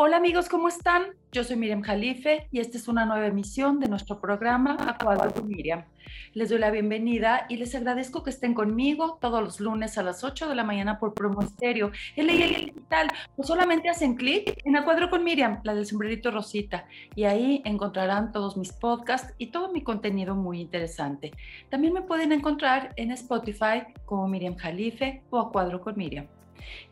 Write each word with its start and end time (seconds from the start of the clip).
Hola 0.00 0.18
amigos, 0.18 0.48
¿cómo 0.48 0.68
están? 0.68 1.06
Yo 1.32 1.42
soy 1.42 1.56
Miriam 1.56 1.82
Jalife 1.82 2.46
y 2.52 2.60
esta 2.60 2.78
es 2.78 2.86
una 2.86 3.04
nueva 3.04 3.26
emisión 3.26 3.80
de 3.80 3.88
nuestro 3.88 4.20
programa 4.20 4.76
A 4.78 4.96
con 4.96 5.48
Miriam. 5.48 5.86
Les 6.34 6.50
doy 6.50 6.60
la 6.60 6.70
bienvenida 6.70 7.46
y 7.48 7.56
les 7.56 7.74
agradezco 7.74 8.22
que 8.22 8.30
estén 8.30 8.54
conmigo 8.54 9.18
todos 9.20 9.42
los 9.42 9.58
lunes 9.58 9.98
a 9.98 10.04
las 10.04 10.22
8 10.22 10.48
de 10.48 10.54
la 10.54 10.62
mañana 10.62 11.00
por 11.00 11.14
Promo 11.14 11.42
Estéreo. 11.42 11.90
El 12.14 12.28
digital, 12.28 13.08
pues 13.34 13.48
solamente 13.48 13.88
hacen 13.88 14.14
clic 14.14 14.62
en 14.64 14.76
A 14.76 14.84
con 15.10 15.24
Miriam, 15.24 15.58
la 15.64 15.74
del 15.74 15.84
sombrerito 15.84 16.30
rosita, 16.30 16.86
y 17.16 17.24
ahí 17.24 17.60
encontrarán 17.64 18.30
todos 18.30 18.56
mis 18.56 18.72
podcasts 18.72 19.34
y 19.36 19.48
todo 19.48 19.72
mi 19.72 19.82
contenido 19.82 20.36
muy 20.36 20.60
interesante. 20.60 21.32
También 21.70 21.92
me 21.92 22.02
pueden 22.02 22.30
encontrar 22.30 22.92
en 22.94 23.10
Spotify 23.10 23.82
como 24.04 24.28
Miriam 24.28 24.54
Jalife 24.54 25.24
o 25.30 25.40
A 25.40 25.80
con 25.80 25.96
Miriam. 25.96 26.28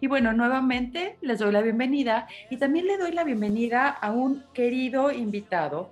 Y 0.00 0.06
bueno, 0.06 0.32
nuevamente 0.32 1.16
les 1.20 1.38
doy 1.38 1.52
la 1.52 1.62
bienvenida 1.62 2.28
y 2.50 2.56
también 2.56 2.86
le 2.86 2.98
doy 2.98 3.12
la 3.12 3.24
bienvenida 3.24 3.88
a 3.88 4.12
un 4.12 4.44
querido 4.52 5.10
invitado. 5.10 5.90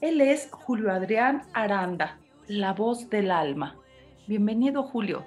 Él 0.00 0.20
es 0.20 0.48
Julio 0.50 0.92
Adrián 0.92 1.42
Aranda, 1.52 2.18
la 2.48 2.72
voz 2.72 3.08
del 3.10 3.30
alma. 3.30 3.76
Bienvenido, 4.26 4.82
Julio. 4.82 5.24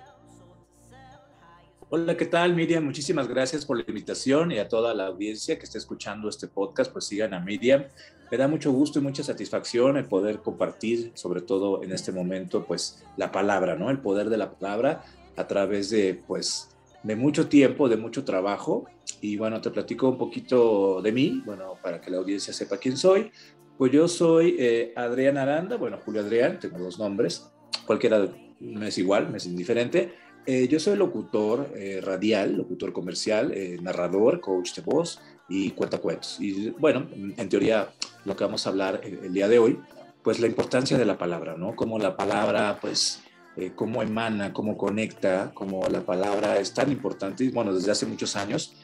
Hola, 1.92 2.16
¿qué 2.16 2.28
tal, 2.28 2.54
Miriam? 2.54 2.86
Muchísimas 2.86 3.28
gracias 3.28 3.66
por 3.66 3.78
la 3.78 3.84
invitación 3.88 4.52
y 4.52 4.60
a 4.60 4.68
toda 4.68 4.94
la 4.94 5.08
audiencia 5.08 5.58
que 5.58 5.66
está 5.66 5.80
escuchando 5.80 6.30
este 6.30 6.48
podcast, 6.48 6.92
pues 6.92 7.06
sigan 7.06 7.34
a 7.34 7.40
Miriam. 7.40 7.86
Me 8.30 8.38
da 8.38 8.48
mucho 8.48 8.72
gusto 8.72 9.00
y 9.00 9.02
mucha 9.02 9.24
satisfacción 9.24 9.98
el 9.98 10.06
poder 10.06 10.38
compartir, 10.42 11.12
sobre 11.16 11.42
todo 11.42 11.82
en 11.82 11.92
este 11.92 12.12
momento, 12.12 12.64
pues 12.64 13.04
la 13.18 13.32
palabra, 13.32 13.76
¿no? 13.76 13.90
El 13.90 13.98
poder 13.98 14.30
de 14.30 14.38
la 14.38 14.52
palabra 14.52 15.04
a 15.36 15.48
través 15.48 15.90
de, 15.90 16.22
pues, 16.28 16.70
de 17.04 17.16
mucho 17.16 17.48
tiempo, 17.48 17.90
de 17.90 17.98
mucho 17.98 18.24
trabajo. 18.24 18.86
Y 19.22 19.38
bueno, 19.38 19.62
te 19.62 19.70
platico 19.72 20.10
un 20.10 20.18
poquito 20.18 21.02
de 21.02 21.12
mí, 21.12 21.42
bueno, 21.46 21.76
para 21.82 22.00
que 22.00 22.12
la 22.12 22.18
audiencia 22.18 22.54
sepa 22.54 22.78
quién 22.78 22.98
soy. 22.98 23.32
Pues 23.78 23.92
yo 23.92 24.08
soy 24.08 24.56
eh, 24.60 24.94
Adrián 24.96 25.38
Aranda, 25.38 25.78
bueno, 25.78 26.00
Julio 26.04 26.22
Adrián, 26.22 26.60
tengo 26.60 26.78
dos 26.80 27.00
nombres, 27.00 27.50
cualquiera 27.86 28.28
me 28.60 28.90
es 28.90 28.98
igual, 28.98 29.30
me 29.30 29.38
es 29.38 29.46
indiferente. 29.46 30.14
Eh, 30.46 30.68
yo 30.68 30.80
soy 30.80 30.98
locutor 30.98 31.72
eh, 31.76 32.02
radial, 32.04 32.56
locutor 32.58 32.92
comercial, 32.92 33.54
narrador, 33.82 34.42
coach 34.42 34.74
de 34.76 34.82
voz 34.82 35.22
y 35.48 35.72
cuentacuentos. 35.72 36.38
Y 36.40 36.72
bueno, 36.72 37.08
en 37.14 37.50
teoría 37.50 37.90
lo 38.26 38.36
que 38.36 38.44
vamos 38.44 38.66
a 38.66 38.70
hablar 38.70 39.02
el, 39.04 39.20
el 39.26 39.34
día 39.34 39.48
de 39.48 39.60
hoy, 39.60 39.80
pues 40.24 40.40
la 40.40 40.48
importancia 40.48 40.98
de 40.98 41.06
la 41.06 41.18
palabra, 41.18 41.56
¿no? 41.58 41.76
Cómo 41.76 41.98
la 42.00 42.18
palabra, 42.18 42.80
pues 42.82 43.22
eh, 43.58 43.72
cómo 43.76 44.02
emana, 44.02 44.54
cómo 44.54 44.78
conecta, 44.78 45.52
cómo 45.54 45.88
la 45.90 46.02
palabra 46.02 46.60
es 46.60 46.74
tan 46.74 46.92
importante, 46.92 47.50
bueno, 47.52 47.74
desde 47.74 47.92
hace 47.92 48.06
muchos 48.06 48.36
años. 48.36 48.76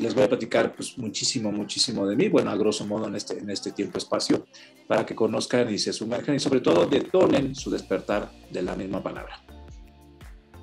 Les 0.00 0.14
voy 0.14 0.24
a 0.24 0.28
platicar 0.28 0.72
pues, 0.72 0.96
muchísimo, 0.96 1.52
muchísimo 1.52 2.06
de 2.06 2.16
mí, 2.16 2.28
bueno, 2.28 2.50
a 2.50 2.56
grosso 2.56 2.86
modo 2.86 3.08
en 3.08 3.16
este, 3.16 3.38
en 3.38 3.50
este 3.50 3.72
tiempo-espacio, 3.72 4.46
para 4.86 5.04
que 5.04 5.14
conozcan 5.14 5.72
y 5.72 5.78
se 5.78 5.92
sumerjan 5.92 6.34
y 6.34 6.38
sobre 6.38 6.60
todo 6.60 6.86
detonen 6.86 7.54
su 7.54 7.70
despertar 7.70 8.30
de 8.50 8.62
la 8.62 8.74
misma 8.74 9.02
palabra. 9.02 9.42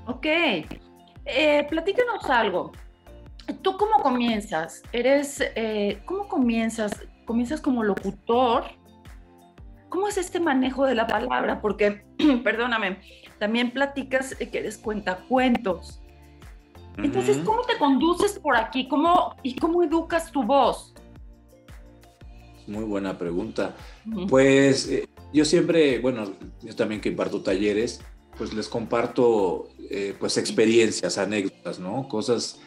Ok, 0.08 0.26
eh, 0.26 1.68
platícanos 1.70 2.28
algo. 2.30 2.72
¿Tú 3.62 3.78
cómo 3.78 4.02
comienzas? 4.02 4.82
¿Eres, 4.92 5.42
eh, 5.56 6.02
cómo 6.06 6.28
comienzas? 6.28 7.04
¿Comienzas 7.26 7.62
como 7.62 7.84
locutor? 7.84 8.64
¿Cómo 9.90 10.08
es 10.08 10.18
este 10.18 10.40
manejo 10.40 10.86
de 10.86 10.96
la 10.96 11.08
palabra? 11.08 11.62
Porque, 11.62 12.04
perdóname, 12.44 13.00
también 13.40 13.72
platicas 13.72 14.36
que 14.36 14.60
eres 14.60 14.78
cuentacuentos. 14.78 16.02
Entonces, 16.98 17.38
¿cómo 17.46 17.62
te 17.62 17.78
conduces 17.78 18.38
por 18.40 18.58
aquí? 18.58 18.88
¿Cómo, 18.88 19.36
¿Y 19.42 19.56
cómo 19.56 19.82
educas 19.84 20.32
tu 20.32 20.44
voz? 20.44 20.94
Muy 22.68 22.84
buena 22.84 23.18
pregunta. 23.18 23.76
Pues 24.28 24.90
eh, 24.90 25.08
yo 25.34 25.46
siempre, 25.46 26.00
bueno, 26.00 26.34
yo 26.62 26.76
también 26.76 27.00
que 27.00 27.10
imparto 27.10 27.42
talleres, 27.42 28.02
pues 28.38 28.54
les 28.54 28.68
comparto 28.68 29.70
eh, 29.90 30.14
pues 30.20 30.38
experiencias, 30.38 31.18
anécdotas, 31.18 31.80
¿no? 31.80 32.08
Cosas, 32.10 32.60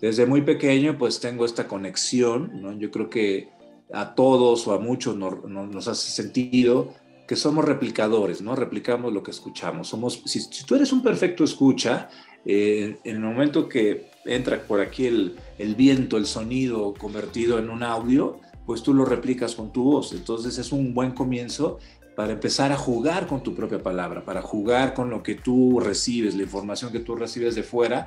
desde 0.00 0.24
muy 0.24 0.40
pequeño 0.42 0.96
pues 0.98 1.20
tengo 1.20 1.44
esta 1.44 1.68
conexión, 1.68 2.62
¿no? 2.62 2.72
Yo 2.72 2.90
creo 2.90 3.10
que 3.10 3.50
a 3.92 4.14
todos 4.14 4.66
o 4.66 4.72
a 4.72 4.78
muchos 4.78 5.16
nos 5.16 5.88
hace 5.88 6.10
sentido 6.10 6.94
que 7.26 7.36
somos 7.36 7.64
replicadores, 7.64 8.42
¿no? 8.42 8.54
Replicamos 8.54 9.12
lo 9.12 9.22
que 9.22 9.30
escuchamos. 9.30 9.88
Somos, 9.88 10.22
si, 10.24 10.64
tú 10.64 10.74
eres 10.74 10.92
un 10.92 11.02
perfecto 11.02 11.44
escucha, 11.44 12.08
eh, 12.44 12.98
en 13.04 13.16
el 13.16 13.22
momento 13.22 13.68
que 13.68 14.10
entra 14.24 14.60
por 14.62 14.80
aquí 14.80 15.06
el, 15.06 15.36
el, 15.58 15.74
viento, 15.74 16.16
el 16.16 16.26
sonido 16.26 16.94
convertido 16.94 17.58
en 17.58 17.70
un 17.70 17.82
audio, 17.82 18.40
pues 18.66 18.82
tú 18.82 18.94
lo 18.94 19.04
replicas 19.04 19.54
con 19.54 19.72
tu 19.72 19.84
voz. 19.84 20.12
Entonces 20.12 20.58
es 20.58 20.72
un 20.72 20.94
buen 20.94 21.12
comienzo 21.12 21.78
para 22.14 22.32
empezar 22.32 22.72
a 22.72 22.76
jugar 22.76 23.26
con 23.26 23.42
tu 23.42 23.54
propia 23.54 23.82
palabra, 23.82 24.24
para 24.24 24.40
jugar 24.40 24.94
con 24.94 25.10
lo 25.10 25.22
que 25.22 25.34
tú 25.34 25.80
recibes, 25.80 26.34
la 26.34 26.42
información 26.42 26.92
que 26.92 27.00
tú 27.00 27.16
recibes 27.16 27.54
de 27.54 27.62
fuera. 27.62 28.06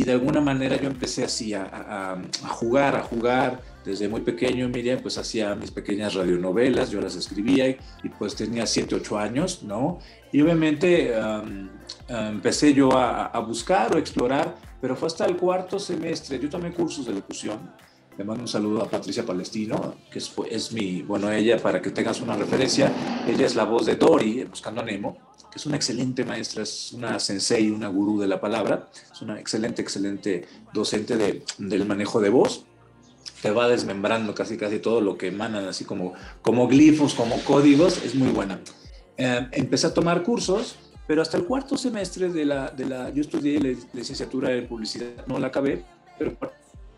Y 0.00 0.04
de 0.04 0.12
alguna 0.12 0.40
manera 0.40 0.80
yo 0.80 0.88
empecé 0.88 1.24
así 1.24 1.52
a, 1.52 2.16
jugar, 2.48 2.96
a 2.96 3.02
jugar. 3.02 3.60
Desde 3.84 4.08
muy 4.08 4.22
pequeño, 4.22 4.66
Miriam, 4.70 4.98
pues 5.00 5.18
hacía 5.18 5.54
mis 5.54 5.70
pequeñas 5.70 6.14
radionovelas, 6.14 6.90
yo 6.90 7.02
las 7.02 7.16
escribía 7.16 7.68
y, 7.68 8.08
pues 8.18 8.34
tenía 8.34 8.64
7, 8.64 8.94
8 8.94 9.18
años, 9.18 9.62
¿no? 9.62 9.98
Y 10.32 10.40
obviamente 10.40 11.12
empecé 12.08 12.72
yo 12.72 12.96
a, 12.96 13.26
a 13.26 13.40
buscar 13.40 13.94
o 13.94 13.98
explorar, 13.98 14.56
pero 14.80 14.96
fue 14.96 15.08
hasta 15.08 15.26
el 15.26 15.36
cuarto 15.36 15.78
semestre. 15.78 16.38
Yo 16.38 16.48
tomé 16.48 16.72
cursos 16.72 17.04
de 17.04 17.12
locución 17.12 17.58
le 18.20 18.24
mando 18.24 18.42
un 18.42 18.48
saludo 18.48 18.82
a 18.82 18.90
Patricia 18.90 19.24
Palestino, 19.24 19.94
que 20.10 20.18
es, 20.18 20.30
es, 20.50 20.72
mi, 20.72 21.00
bueno, 21.00 21.32
ella, 21.32 21.56
para 21.56 21.80
que 21.80 21.90
tengas 21.90 22.20
una 22.20 22.36
referencia, 22.36 22.92
ella 23.26 23.46
es 23.46 23.54
la 23.54 23.64
voz 23.64 23.86
de 23.86 23.96
Dory 23.96 24.44
Buscando 24.44 24.82
a 24.82 24.84
Nemo, 24.84 25.16
que 25.50 25.56
es 25.56 25.64
una 25.64 25.76
excelente 25.76 26.26
maestra, 26.26 26.62
es 26.62 26.92
una 26.92 27.18
sensei, 27.18 27.70
una 27.70 27.88
gurú 27.88 28.20
de 28.20 28.26
la 28.26 28.38
palabra, 28.38 28.90
es 29.10 29.22
una 29.22 29.40
excelente, 29.40 29.80
excelente 29.80 30.46
docente 30.74 31.16
de, 31.16 31.42
del 31.56 31.86
manejo 31.86 32.20
de 32.20 32.28
voz. 32.28 32.66
Te 33.40 33.52
va 33.52 33.68
desmembrando 33.68 34.34
casi, 34.34 34.58
casi 34.58 34.80
todo 34.80 35.00
lo 35.00 35.16
que 35.16 35.28
emanan, 35.28 35.64
así 35.64 35.86
como, 35.86 36.12
como 36.42 36.68
glifos, 36.68 37.14
como 37.14 37.42
códigos, 37.44 38.04
es 38.04 38.14
muy 38.14 38.28
buena. 38.28 38.60
Eh, 39.16 39.48
empecé 39.52 39.86
a 39.86 39.94
tomar 39.94 40.22
cursos, 40.24 40.76
pero 41.06 41.22
hasta 41.22 41.38
el 41.38 41.46
cuarto 41.46 41.78
semestre 41.78 42.28
de 42.28 42.44
la, 42.44 42.68
de 42.68 42.84
la 42.84 43.08
yo 43.08 43.22
estudié 43.22 43.58
la 43.60 43.74
licenciatura 43.94 44.52
en 44.52 44.68
publicidad, 44.68 45.26
no 45.26 45.38
la 45.38 45.46
acabé, 45.46 45.86
pero 46.18 46.36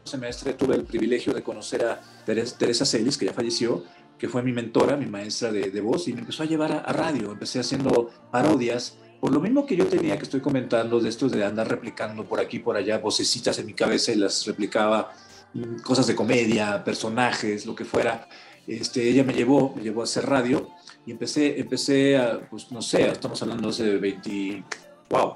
semestre 0.05 0.55
tuve 0.55 0.75
el 0.75 0.85
privilegio 0.85 1.33
de 1.33 1.43
conocer 1.43 1.85
a 1.85 2.01
Teresa 2.25 2.85
Celis, 2.85 3.17
que 3.17 3.27
ya 3.27 3.33
falleció, 3.33 3.85
que 4.19 4.29
fue 4.29 4.43
mi 4.43 4.53
mentora, 4.53 4.97
mi 4.97 5.07
maestra 5.07 5.51
de, 5.51 5.81
voz, 5.81 6.09
y 6.09 6.13
me 6.13 6.21
empezó 6.21 6.43
a 6.43 6.47
llevar 6.47 6.73
a, 6.73 6.93
radio. 6.93 7.33
Empecé 7.33 7.61
haciendo 7.61 8.11
parodias, 8.31 8.97
por 9.21 9.33
lo 9.33 9.41
mismo 9.41 9.67
que 9.67 9.77
yo 9.77 9.87
tenía 9.87 10.17
que 10.17 10.25
estoy 10.25 10.41
comentando 10.41 11.01
de 11.01 11.09
esto 11.09 11.29
de 11.29 11.45
andar 11.45 11.69
replicando 11.69 12.25
por 12.25 12.41
aquí, 12.41 12.59
por 12.59 12.77
allá, 12.77 12.99
vocecitas 12.99 13.59
en 13.59 13.67
mi 13.67 13.75
cabeza 13.75 14.13
y 14.13 14.17
las 14.17 14.47
replicaba, 14.47 15.13
mm, 15.55 15.81
cosas 15.83 16.07
de 16.07 16.15
comedia, 16.15 16.85
personajes, 16.85 17.67
lo 17.67 17.75
que 17.75 17.85
fuera. 17.85 18.29
Este, 18.67 19.09
ella 19.09 19.25
me 19.25 19.33
llevó, 19.33 19.75
me 19.75 19.83
llevó 19.83 20.03
a 20.03 20.05
hacer 20.05 20.27
radio 20.27 20.71
y 21.05 21.11
empecé, 21.11 21.59
empecé 21.59 22.17
a, 22.17 22.49
pues 22.49 22.71
no 22.71 22.81
sé, 22.81 23.09
estamos 23.09 23.43
hablando 23.43 23.71
hace 23.71 23.97
20, 23.97 24.65
wow, 25.11 25.35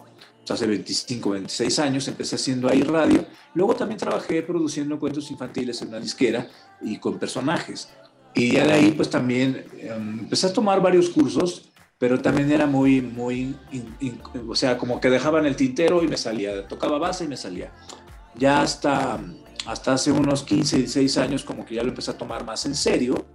hace 0.54 0.66
25, 0.66 1.30
26 1.30 1.78
años, 1.78 2.08
empecé 2.08 2.36
haciendo 2.36 2.68
ahí 2.68 2.82
radio. 2.82 3.24
Luego 3.54 3.74
también 3.74 3.98
trabajé 3.98 4.42
produciendo 4.42 4.98
cuentos 4.98 5.30
infantiles 5.30 5.80
en 5.82 5.88
una 5.88 6.00
disquera 6.00 6.48
y 6.80 6.98
con 6.98 7.18
personajes. 7.18 7.88
Y 8.34 8.52
ya 8.52 8.66
de 8.66 8.72
ahí 8.72 8.92
pues 8.92 9.08
también 9.08 9.64
em, 9.78 10.20
empecé 10.20 10.46
a 10.48 10.52
tomar 10.52 10.80
varios 10.80 11.08
cursos, 11.08 11.70
pero 11.98 12.20
también 12.20 12.52
era 12.52 12.66
muy, 12.66 13.00
muy, 13.00 13.56
o 14.46 14.54
sea, 14.54 14.76
como 14.76 15.00
que 15.00 15.08
dejaban 15.08 15.46
el 15.46 15.56
tintero 15.56 16.02
y 16.02 16.08
me 16.08 16.16
salía, 16.16 16.68
tocaba 16.68 16.98
base 16.98 17.24
y 17.24 17.28
me 17.28 17.36
salía. 17.36 17.72
Ya 18.34 18.60
hasta, 18.60 19.18
hasta 19.64 19.94
hace 19.94 20.12
unos 20.12 20.42
15, 20.42 20.76
16 20.76 21.16
años 21.18 21.44
como 21.44 21.64
que 21.64 21.74
ya 21.76 21.82
lo 21.82 21.88
empecé 21.88 22.10
a 22.10 22.18
tomar 22.18 22.44
más 22.44 22.66
en 22.66 22.74
serio 22.74 23.26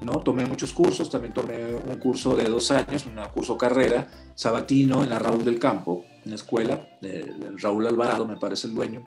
¿no? 0.00 0.20
Tomé 0.20 0.46
muchos 0.46 0.72
cursos, 0.72 1.10
también 1.10 1.32
tomé 1.32 1.74
un 1.74 1.96
curso 1.96 2.34
de 2.34 2.44
dos 2.44 2.70
años, 2.70 3.06
un 3.06 3.22
curso 3.32 3.56
carrera, 3.56 4.08
sabatino 4.34 5.02
en 5.02 5.10
la 5.10 5.18
Raúl 5.18 5.44
del 5.44 5.58
Campo, 5.58 6.04
en 6.24 6.30
la 6.30 6.36
escuela, 6.36 6.88
de, 7.00 7.34
Raúl 7.56 7.86
Alvarado 7.86 8.26
me 8.26 8.36
parece 8.36 8.66
el 8.66 8.74
dueño, 8.74 9.06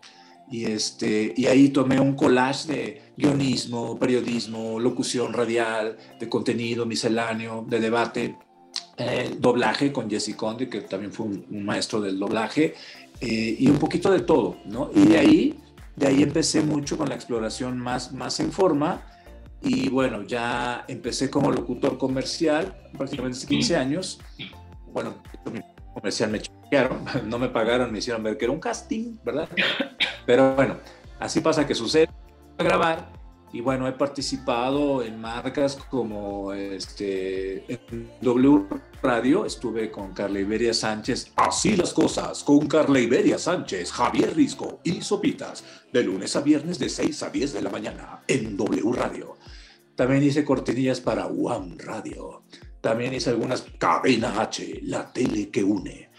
y, 0.51 0.65
este, 0.65 1.33
y 1.35 1.45
ahí 1.47 1.69
tomé 1.69 1.99
un 1.99 2.15
collage 2.15 2.67
de 2.67 3.01
guionismo, 3.17 3.97
periodismo, 3.97 4.79
locución 4.79 5.33
radial, 5.33 5.97
de 6.19 6.29
contenido 6.29 6.85
misceláneo, 6.85 7.65
de 7.67 7.79
debate, 7.79 8.37
eh, 8.97 9.35
doblaje 9.39 9.91
con 9.91 10.09
Jesse 10.09 10.35
Conde, 10.35 10.69
que 10.69 10.81
también 10.81 11.11
fue 11.11 11.27
un, 11.27 11.65
maestro 11.65 12.01
del 12.01 12.19
doblaje, 12.19 12.75
eh, 13.21 13.55
y 13.57 13.67
un 13.69 13.79
poquito 13.79 14.11
de 14.11 14.19
todo, 14.19 14.57
¿no? 14.65 14.91
Y 14.93 15.05
de 15.05 15.17
ahí, 15.17 15.59
de 15.95 16.07
ahí 16.07 16.21
empecé 16.21 16.61
mucho 16.61 16.97
con 16.97 17.09
la 17.09 17.15
exploración 17.15 17.79
más, 17.79 18.11
más 18.11 18.39
en 18.39 18.51
forma, 18.51 19.01
y 19.63 19.87
bueno, 19.87 20.23
ya 20.23 20.83
empecé 20.89 21.29
como 21.29 21.49
locutor 21.49 21.97
comercial, 21.97 22.75
prácticamente 22.97 23.37
hace 23.37 23.47
15 23.47 23.77
años. 23.77 24.19
Bueno, 24.91 25.15
comercial 25.93 26.31
me 26.31 26.41
chequearon, 26.41 27.05
no 27.25 27.39
me 27.39 27.49
pagaron, 27.49 27.91
me 27.91 27.99
hicieron 27.99 28.23
ver 28.23 28.37
que 28.37 28.45
era 28.45 28.51
un 28.51 28.59
casting, 28.59 29.17
¿verdad? 29.23 29.49
Pero 30.25 30.55
bueno, 30.55 30.77
así 31.19 31.41
pasa 31.41 31.67
que 31.67 31.75
sucede 31.75 32.09
a 32.57 32.63
grabar 32.63 33.23
y 33.53 33.61
bueno, 33.61 33.87
he 33.87 33.91
participado 33.91 35.03
en 35.03 35.21
marcas 35.21 35.75
como 35.75 36.53
este, 36.53 37.71
en 37.71 38.09
W 38.19 38.65
Radio, 39.03 39.45
estuve 39.45 39.91
con 39.91 40.11
Carla 40.11 40.39
Iberia 40.39 40.73
Sánchez, 40.73 41.31
así 41.35 41.77
las 41.77 41.93
cosas, 41.93 42.43
con 42.43 42.65
Carla 42.67 42.99
Iberia 42.99 43.37
Sánchez, 43.37 43.91
Javier 43.91 44.35
Risco 44.35 44.79
y 44.83 45.01
Sopitas, 45.03 45.63
de 45.93 46.03
lunes 46.03 46.35
a 46.35 46.41
viernes 46.41 46.79
de 46.79 46.89
6 46.89 47.21
a 47.21 47.29
10 47.29 47.53
de 47.53 47.61
la 47.61 47.69
mañana 47.69 48.23
en 48.27 48.57
W 48.57 48.91
Radio. 48.91 49.37
También 49.95 50.23
hice 50.23 50.43
cortinillas 50.43 50.99
para 50.99 51.27
One 51.27 51.75
Radio. 51.77 52.41
También 52.83 53.13
hice 53.13 53.29
algunas 53.29 53.61
Cadena 53.77 54.41
H, 54.41 54.81
la 54.83 55.09
tele 55.13 55.49
que 55.49 55.63
une. 55.63 56.09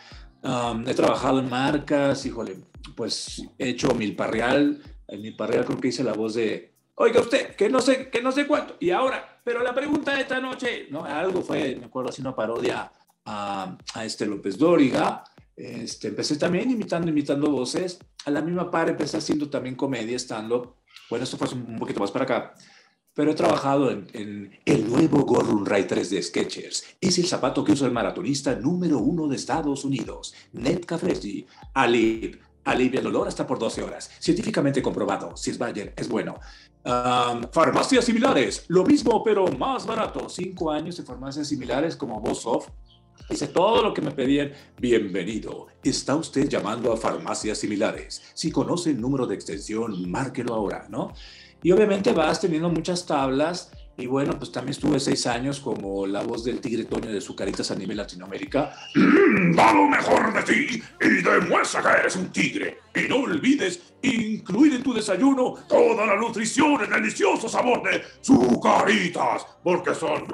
he 0.86 0.94
trabajado 0.94 1.40
en 1.40 1.50
marcas, 1.50 2.24
híjole, 2.24 2.56
pues 2.96 3.42
he 3.58 3.68
hecho 3.68 3.94
Milparreal. 3.94 4.82
En 5.06 5.20
Milparreal 5.20 5.66
creo 5.66 5.78
que 5.78 5.88
hice 5.88 6.02
la 6.02 6.14
voz 6.14 6.32
de 6.32 6.72
Oiga 6.94 7.20
usted, 7.20 7.54
que 7.54 7.68
no 7.68 7.82
sé, 7.82 8.08
que 8.08 8.22
no 8.22 8.32
sé 8.32 8.46
cuánto. 8.46 8.76
Y 8.80 8.92
ahora, 8.92 9.42
pero 9.44 9.62
la 9.62 9.74
pregunta 9.74 10.14
de 10.14 10.22
esta 10.22 10.40
noche, 10.40 10.86
¿no? 10.90 11.04
Algo 11.04 11.42
fue, 11.42 11.76
me 11.76 11.84
acuerdo, 11.84 12.08
así 12.08 12.22
una 12.22 12.34
parodia 12.34 12.90
a, 13.26 13.76
a 13.92 14.04
este 14.06 14.24
López 14.24 14.56
Dóriga. 14.56 15.22
Este, 15.54 16.08
empecé 16.08 16.36
también 16.36 16.70
imitando, 16.70 17.10
imitando 17.10 17.50
voces. 17.50 17.98
A 18.24 18.30
la 18.30 18.40
misma 18.40 18.70
par 18.70 18.88
empecé 18.88 19.18
haciendo 19.18 19.50
también 19.50 19.74
comedia, 19.74 20.16
estando. 20.16 20.78
Bueno, 21.10 21.24
esto 21.24 21.36
fue 21.36 21.46
un 21.48 21.78
poquito 21.78 22.00
más 22.00 22.10
para 22.10 22.24
acá. 22.24 22.54
Pero 23.14 23.30
he 23.30 23.34
trabajado 23.34 23.90
en, 23.90 24.08
en 24.12 24.58
el 24.64 24.88
nuevo 24.88 25.24
Gorrun 25.24 25.64
Ray 25.64 25.84
3 25.84 26.10
de 26.10 26.22
Sketchers. 26.22 26.84
Es 27.00 27.18
el 27.18 27.26
zapato 27.26 27.64
que 27.64 27.72
usa 27.72 27.86
el 27.86 27.92
maratonista 27.92 28.56
número 28.56 28.98
uno 28.98 29.28
de 29.28 29.36
Estados 29.36 29.84
Unidos, 29.84 30.34
Ned 30.52 30.84
Cafresi. 30.84 31.46
Alip. 31.74 32.42
Alivia 32.64 33.00
el 33.00 33.04
dolor 33.04 33.28
hasta 33.28 33.46
por 33.46 33.58
12 33.58 33.82
horas. 33.82 34.10
Científicamente 34.18 34.80
comprobado. 34.80 35.36
Si 35.36 35.50
es 35.50 35.58
Bayer, 35.58 35.92
es 35.96 36.08
bueno 36.08 36.38
farmacias 37.52 38.04
similares, 38.04 38.64
lo 38.68 38.84
mismo 38.84 39.22
pero 39.24 39.46
más 39.48 39.86
barato. 39.86 40.28
Cinco 40.28 40.70
años 40.70 40.96
de 40.96 41.02
farmacias 41.02 41.48
similares 41.48 41.96
como 41.96 42.20
Bosoft. 42.20 42.68
Dice 43.28 43.48
todo 43.48 43.82
lo 43.82 43.94
que 43.94 44.02
me 44.02 44.10
pedían. 44.10 44.52
Bienvenido. 44.78 45.68
Está 45.82 46.14
usted 46.14 46.48
llamando 46.48 46.92
a 46.92 46.96
farmacias 46.96 47.58
similares. 47.58 48.22
Si 48.34 48.50
conoce 48.50 48.90
el 48.90 49.00
número 49.00 49.26
de 49.26 49.34
extensión, 49.34 50.10
márquelo 50.10 50.54
ahora, 50.54 50.86
¿no? 50.90 51.12
Y 51.62 51.72
obviamente 51.72 52.12
vas 52.12 52.40
teniendo 52.40 52.68
muchas 52.68 53.06
tablas 53.06 53.70
y 53.96 54.06
bueno, 54.06 54.36
pues 54.36 54.50
también 54.50 54.72
estuve 54.72 54.98
seis 54.98 55.26
años 55.26 55.60
como 55.60 56.06
la 56.06 56.22
voz 56.22 56.44
del 56.44 56.60
tigre 56.60 56.84
Toño 56.84 57.12
de 57.12 57.20
Zucaritas 57.20 57.70
a 57.70 57.76
nivel 57.76 57.96
Latinoamérica. 57.96 58.74
Da 59.54 59.72
lo 59.72 59.86
mejor 59.88 60.32
de 60.32 60.42
ti 60.42 60.82
y 61.00 61.08
demuestra 61.22 61.82
que 61.82 62.00
eres 62.00 62.16
un 62.16 62.30
tigre. 62.30 62.78
Y 62.94 63.08
no 63.08 63.16
olvides 63.18 63.94
incluir 64.02 64.74
en 64.74 64.82
tu 64.82 64.92
desayuno 64.92 65.54
toda 65.68 66.06
la 66.06 66.16
nutrición 66.16 66.80
y 66.84 66.90
delicioso 66.92 67.48
sabor 67.48 67.82
de 67.82 68.02
Zucaritas, 68.22 69.46
porque 69.62 69.94
son 69.94 70.26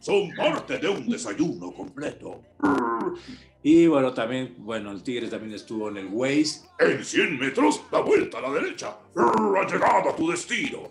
son 0.00 0.30
parte 0.36 0.78
de 0.78 0.88
un 0.88 1.08
desayuno 1.08 1.72
completo. 1.72 2.42
Y 3.64 3.86
bueno, 3.86 4.12
también, 4.12 4.56
bueno, 4.58 4.90
el 4.90 5.04
tigre 5.04 5.28
también 5.28 5.54
estuvo 5.54 5.88
en 5.88 5.98
el 5.98 6.08
Waze. 6.10 6.62
En 6.80 7.04
100 7.04 7.38
metros, 7.38 7.80
la 7.92 8.00
vuelta 8.00 8.38
a 8.38 8.40
la 8.40 8.50
derecha. 8.50 8.96
Ha 9.14 9.66
llegado 9.66 10.10
a 10.10 10.16
tu 10.16 10.28
destino. 10.30 10.90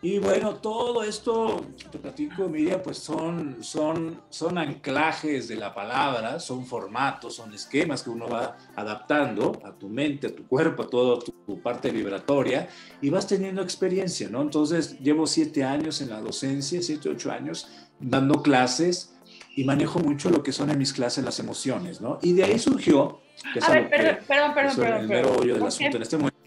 Y 0.00 0.20
bueno, 0.20 0.54
todo 0.54 1.02
esto, 1.02 1.66
te 1.90 1.98
platico, 1.98 2.48
Miriam, 2.48 2.80
pues 2.84 2.98
son, 2.98 3.64
son, 3.64 4.22
son 4.28 4.56
anclajes 4.56 5.48
de 5.48 5.56
la 5.56 5.74
palabra, 5.74 6.38
son 6.38 6.64
formatos, 6.64 7.34
son 7.34 7.52
esquemas 7.52 8.04
que 8.04 8.10
uno 8.10 8.28
va 8.28 8.56
adaptando 8.76 9.60
a 9.64 9.72
tu 9.72 9.88
mente, 9.88 10.28
a 10.28 10.34
tu 10.34 10.46
cuerpo, 10.46 10.84
a 10.84 10.88
toda 10.88 11.18
tu, 11.18 11.60
parte 11.60 11.90
vibratoria 11.90 12.68
y 13.00 13.10
vas 13.10 13.26
teniendo 13.26 13.60
experiencia, 13.60 14.28
¿no? 14.28 14.40
Entonces, 14.42 15.00
llevo 15.00 15.26
siete 15.26 15.64
años 15.64 16.00
en 16.00 16.10
la 16.10 16.20
docencia, 16.20 16.80
siete, 16.80 17.08
ocho 17.08 17.32
años, 17.32 17.68
dando 17.98 18.40
clases 18.42 19.16
y 19.56 19.64
manejo 19.64 19.98
mucho 19.98 20.30
lo 20.30 20.44
que 20.44 20.52
son 20.52 20.70
en 20.70 20.78
mis 20.78 20.92
clases 20.92 21.24
las 21.24 21.40
emociones, 21.40 22.00
¿no? 22.00 22.20
Y 22.22 22.34
de 22.34 22.44
ahí 22.44 22.58
surgió... 22.60 23.20
Que 23.52 23.60
a 23.64 23.70
ver, 23.70 23.88
perdón, 23.88 24.16
perdón, 24.26 24.54
perdón, 24.54 24.76
perdón, 24.76 25.00
El 25.00 25.08
mero 25.08 25.36
hoyo 25.36 25.54
del 25.54 25.66
asunto 25.66 25.96
en 25.96 26.02
este 26.02 26.16
momento 26.16 26.37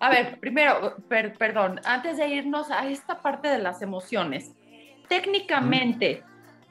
a 0.00 0.10
ver, 0.10 0.38
primero, 0.38 0.96
perdón, 1.08 1.80
antes 1.84 2.16
de 2.18 2.28
irnos 2.28 2.70
a 2.70 2.86
esta 2.88 3.20
parte 3.20 3.48
de 3.48 3.58
las 3.58 3.82
emociones, 3.82 4.52
técnicamente, 5.08 6.22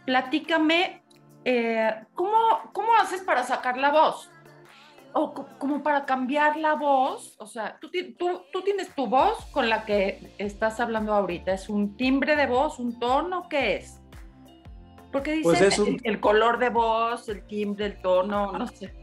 platícame, 0.06 1.01
eh, 1.44 1.94
¿cómo, 2.13 2.38
¿cómo 2.71 2.95
haces 2.95 3.21
para 3.21 3.44
sacar 3.44 3.77
la 3.77 3.91
voz? 3.91 4.29
O 5.13 5.33
como 5.57 5.83
para 5.83 6.06
cambiar 6.06 6.57
la 6.57 6.75
voz, 6.75 7.35
o 7.39 7.47
sea, 7.47 7.77
¿tú, 7.81 7.89
tú, 8.18 8.44
tú, 8.51 8.62
tienes 8.62 8.94
tu 8.94 9.07
voz 9.07 9.45
con 9.51 9.69
la 9.69 9.83
que 9.83 10.33
estás 10.38 10.80
hablando 10.80 11.13
ahorita, 11.13 11.53
¿es 11.53 11.69
un 11.69 11.97
timbre 11.97 12.35
de 12.35 12.47
voz, 12.47 12.80
un 12.80 13.00
tono, 13.00 13.50
qué 13.50 13.77
es? 13.77 14.01
Porque 15.12 15.39
pues 15.41 15.59
dices 15.59 15.81
el, 16.03 16.19
color 16.19 16.59
de 16.59 16.69
voz, 16.69 17.27
el 17.30 17.45
timbre, 17.47 17.88
el 17.88 18.01
tono, 18.01 18.51
no 18.51 18.68
sé. 18.68 18.94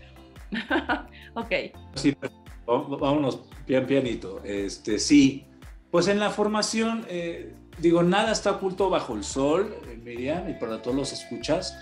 ok. 1.34 1.52
Sí, 1.94 2.16
vámonos 2.66 3.40
pian 3.66 3.86
pianito. 3.86 4.42
Este, 4.44 4.98
sí, 4.98 5.46
pues 5.90 6.08
en 6.08 6.18
la 6.18 6.30
formación, 6.30 7.04
eh, 7.08 7.54
digo, 7.78 8.02
nada 8.02 8.32
está 8.32 8.52
oculto 8.52 8.90
bajo 8.90 9.14
el 9.14 9.24
sol, 9.24 9.74
Miriam, 10.02 10.48
y 10.48 10.54
para 10.54 10.82
todos 10.82 10.96
los 10.96 11.12
escuchas. 11.12 11.76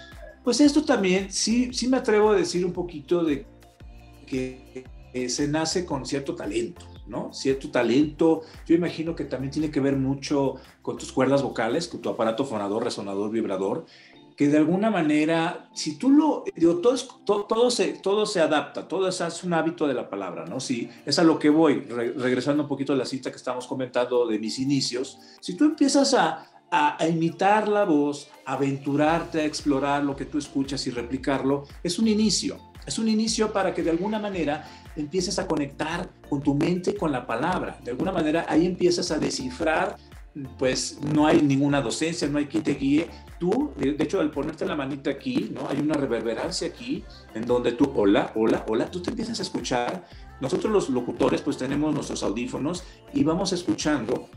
Pues 0.44 0.61
esto 0.61 0.84
también, 0.84 1.31
sí, 1.32 1.73
sí 1.73 1.88
me 1.88 1.99
atrevo 1.99 2.31
a 2.31 2.37
decir 2.37 2.64
un 2.64 2.73
poquito 2.73 3.25
de 3.25 3.46
que 4.26 4.84
se 5.29 5.46
nace 5.46 5.84
con 5.84 6.06
cierto 6.06 6.34
talento, 6.34 6.87
¿no? 7.06 7.32
Cierto 7.32 7.70
talento. 7.70 8.43
Yo 8.67 8.75
imagino 8.75 9.14
que 9.14 9.25
también 9.25 9.50
tiene 9.50 9.70
que 9.70 9.78
ver 9.81 9.96
mucho 9.96 10.56
con 10.81 10.96
tus 10.96 11.12
cuerdas 11.12 11.43
vocales, 11.43 11.87
con 11.87 12.00
tu 12.00 12.08
aparato 12.08 12.44
fonador, 12.44 12.82
resonador, 12.82 13.31
vibrador 13.31 13.87
que 14.37 14.49
de 14.49 14.58
alguna 14.58 14.90
manera, 14.90 15.69
si 15.75 15.96
tú 15.96 16.11
lo, 16.11 16.44
digo, 16.55 16.79
todo, 16.79 17.44
todo, 17.44 17.70
se, 17.70 17.94
todo 17.94 18.26
se 18.26 18.40
adapta, 18.40 18.88
todo 18.88 19.08
es, 19.08 19.20
es, 19.20 19.44
un 19.44 19.55
hábito 19.55 19.87
de 19.87 19.94
la 19.94 20.08
palabra, 20.08 20.44
¿no? 20.44 20.61
Si 20.61 20.88
es 21.05 21.19
a 21.19 21.25
lo 21.25 21.38
que 21.38 21.50
voy, 21.50 21.81
regresando 21.81 22.62
un 22.62 22.69
poquito 22.69 22.93
a 22.93 22.96
la 22.96 23.05
cita 23.05 23.31
que 23.31 23.37
estamos 23.37 23.67
comentando 23.67 24.26
de 24.26 24.38
mis 24.38 24.58
inicios, 24.58 25.19
si 25.40 25.56
tú 25.56 25.64
empiezas 25.64 26.14
a, 26.14 26.47
a, 26.71 27.07
imitar 27.07 27.68
la 27.68 27.85
voz, 27.85 28.28
aventurarte 28.47 29.40
a 29.40 29.45
explorar 29.45 30.02
lo 30.02 30.16
que 30.16 30.25
tú 30.25 30.38
escuchas 30.38 30.87
y 30.87 30.90
replicarlo, 30.90 31.64
es 31.83 31.99
un 31.99 32.09
inicio, 32.09 32.59
es 32.87 32.99
un 32.99 33.09
inicio 33.09 33.52
para 33.52 33.75
que 33.75 33.83
de 33.83 33.90
alguna 33.90 34.18
manera 34.18 34.66
empieces 34.97 35.38
a 35.38 35.47
conectar 35.47 36.09
con 36.28 36.42
tu 36.42 36.54
mente 36.54 36.95
con 36.95 37.12
la 37.12 37.26
palabra, 37.26 37.78
de 37.83 37.90
alguna 37.90 38.12
manera 38.12 38.47
ahí 38.49 38.66
empiezas 38.66 39.11
a 39.11 39.18
descifrar 39.18 39.97
pues 40.59 40.99
no 41.12 41.26
hay 41.26 41.42
ninguna 41.42 41.80
docencia, 41.80 42.28
no 42.28 42.38
hay 42.38 42.47
quien 42.47 42.62
te 42.62 42.75
guíe, 42.75 43.09
tú, 43.42 43.72
de 43.76 43.96
hecho, 43.99 44.20
al 44.20 44.30
ponerte 44.30 44.64
la 44.64 44.76
manita 44.76 45.11
aquí, 45.11 45.50
¿no? 45.52 45.68
Hay 45.68 45.80
una 45.80 45.94
reverberancia 45.94 46.68
aquí 46.68 47.02
en 47.34 47.44
donde 47.44 47.72
tú, 47.72 47.90
hola, 47.96 48.30
hola, 48.37 48.64
hola, 48.68 48.88
tú 48.88 49.02
te 49.02 49.11
empiezas 49.11 49.40
a 49.40 49.42
escuchar. 49.42 50.06
Nosotros 50.40 50.72
los 50.72 50.90
locutores, 50.90 51.40
pues 51.40 51.56
tenemos 51.56 51.92
nuestros 51.92 52.22
audífonos 52.22 52.84
y 53.12 53.25
vamos 53.25 53.52
escuchando 53.52 54.28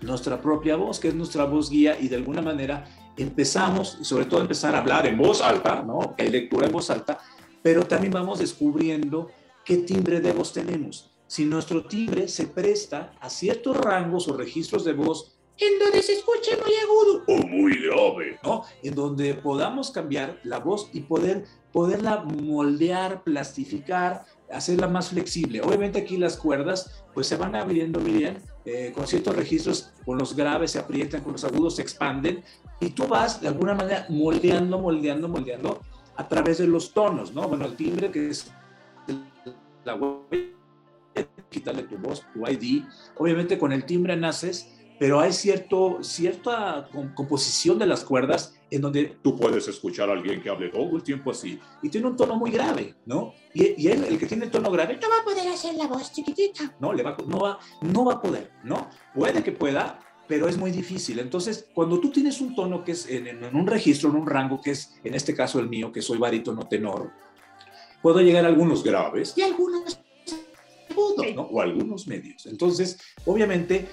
nuestra 0.00 0.42
propia 0.42 0.74
voz, 0.74 0.98
que 0.98 1.06
es 1.06 1.14
nuestra 1.14 1.44
voz 1.44 1.70
guía, 1.70 2.00
y 2.00 2.08
de 2.08 2.16
alguna 2.16 2.42
manera 2.42 2.84
empezamos, 3.16 3.98
sobre 4.02 4.24
todo 4.24 4.40
empezar 4.40 4.74
a 4.74 4.78
hablar 4.78 5.06
en 5.06 5.16
voz 5.16 5.40
alta, 5.40 5.84
¿no? 5.86 6.16
Hay 6.18 6.28
lectura 6.28 6.66
en 6.66 6.72
voz 6.72 6.90
alta, 6.90 7.20
pero 7.62 7.84
también 7.84 8.12
vamos 8.12 8.40
descubriendo 8.40 9.30
qué 9.64 9.76
timbre 9.76 10.20
de 10.20 10.32
voz 10.32 10.52
tenemos. 10.52 11.12
Si 11.28 11.44
nuestro 11.44 11.84
timbre 11.84 12.26
se 12.26 12.48
presta 12.48 13.12
a 13.20 13.30
ciertos 13.30 13.76
rangos 13.76 14.26
o 14.26 14.36
registros 14.36 14.84
de 14.84 14.94
voz 14.94 15.37
en 15.60 15.78
donde 15.78 16.02
se 16.02 16.12
escuche 16.12 16.56
muy 16.56 16.74
agudo 16.82 17.24
o 17.26 17.46
muy 17.46 17.82
grave, 17.82 18.38
¿no? 18.44 18.64
En 18.82 18.94
donde 18.94 19.34
podamos 19.34 19.90
cambiar 19.90 20.38
la 20.44 20.58
voz 20.58 20.88
y 20.92 21.00
poder, 21.00 21.44
poderla 21.72 22.18
moldear, 22.24 23.24
plastificar, 23.24 24.24
hacerla 24.50 24.86
más 24.86 25.10
flexible. 25.10 25.60
Obviamente 25.60 25.98
aquí 25.98 26.16
las 26.16 26.36
cuerdas 26.36 27.04
pues 27.12 27.26
se 27.26 27.36
van 27.36 27.56
abriendo 27.56 27.98
bien, 27.98 28.38
eh, 28.64 28.92
con 28.94 29.06
ciertos 29.06 29.34
registros, 29.34 29.90
con 30.04 30.18
los 30.18 30.36
graves 30.36 30.72
se 30.72 30.78
aprietan, 30.78 31.22
con 31.22 31.32
los 31.32 31.44
agudos 31.44 31.76
se 31.76 31.82
expanden 31.82 32.44
y 32.80 32.90
tú 32.90 33.06
vas 33.06 33.40
de 33.40 33.48
alguna 33.48 33.74
manera 33.74 34.06
moldeando, 34.08 34.78
moldeando, 34.78 35.28
moldeando 35.28 35.80
a 36.16 36.28
través 36.28 36.58
de 36.58 36.66
los 36.66 36.92
tonos, 36.92 37.32
¿no? 37.32 37.48
Bueno, 37.48 37.64
el 37.64 37.74
timbre 37.74 38.10
que 38.10 38.28
es 38.28 38.52
la 39.84 39.94
huella, 39.94 40.48
quitarle 41.48 41.84
tu 41.84 41.96
voz, 41.96 42.24
tu 42.32 42.46
ID. 42.46 42.84
Obviamente 43.16 43.58
con 43.58 43.72
el 43.72 43.84
timbre 43.84 44.16
naces 44.16 44.77
pero 44.98 45.20
hay 45.20 45.32
cierto, 45.32 45.98
cierta 46.02 46.88
composición 47.14 47.78
de 47.78 47.86
las 47.86 48.04
cuerdas 48.04 48.54
en 48.70 48.82
donde 48.82 49.18
tú 49.22 49.36
puedes 49.36 49.68
escuchar 49.68 50.10
a 50.10 50.12
alguien 50.12 50.42
que 50.42 50.50
hable 50.50 50.68
todo 50.68 50.96
el 50.96 51.02
tiempo 51.02 51.30
así 51.30 51.58
y 51.82 51.88
tiene 51.88 52.08
un 52.08 52.16
tono 52.16 52.36
muy 52.36 52.50
grave, 52.50 52.96
¿no? 53.06 53.32
Y, 53.54 53.82
y 53.82 53.88
él, 53.88 54.04
el 54.04 54.18
que 54.18 54.26
tiene 54.26 54.46
el 54.46 54.50
tono 54.50 54.70
grave, 54.70 54.98
no 55.00 55.08
va 55.08 55.20
a 55.20 55.24
poder 55.24 55.48
hacer 55.48 55.74
la 55.74 55.86
voz 55.86 56.12
chiquitita, 56.12 56.76
no, 56.80 56.92
le 56.92 57.02
va, 57.02 57.16
no, 57.26 57.38
va, 57.40 57.58
no 57.82 58.04
va 58.04 58.14
a 58.14 58.20
poder, 58.20 58.50
¿no? 58.64 58.88
Puede 59.14 59.42
que 59.42 59.52
pueda, 59.52 60.00
pero 60.26 60.48
es 60.48 60.58
muy 60.58 60.70
difícil. 60.70 61.18
Entonces, 61.20 61.68
cuando 61.72 62.00
tú 62.00 62.10
tienes 62.10 62.40
un 62.40 62.54
tono 62.54 62.84
que 62.84 62.92
es 62.92 63.08
en, 63.08 63.26
en 63.26 63.56
un 63.56 63.66
registro, 63.66 64.10
en 64.10 64.16
un 64.16 64.26
rango 64.26 64.60
que 64.60 64.72
es, 64.72 64.98
en 65.04 65.14
este 65.14 65.34
caso 65.34 65.60
el 65.60 65.68
mío, 65.68 65.92
que 65.92 66.02
soy 66.02 66.18
barítono 66.18 66.66
tenor, 66.68 67.10
puedo 68.02 68.20
llegar 68.20 68.44
a 68.44 68.48
algunos 68.48 68.82
graves 68.84 69.34
y 69.36 69.42
algunos 69.42 70.00
agudos, 70.90 71.34
¿no? 71.34 71.42
O 71.42 71.60
algunos 71.60 72.06
medios. 72.06 72.46
Entonces, 72.46 72.98
obviamente, 73.24 73.88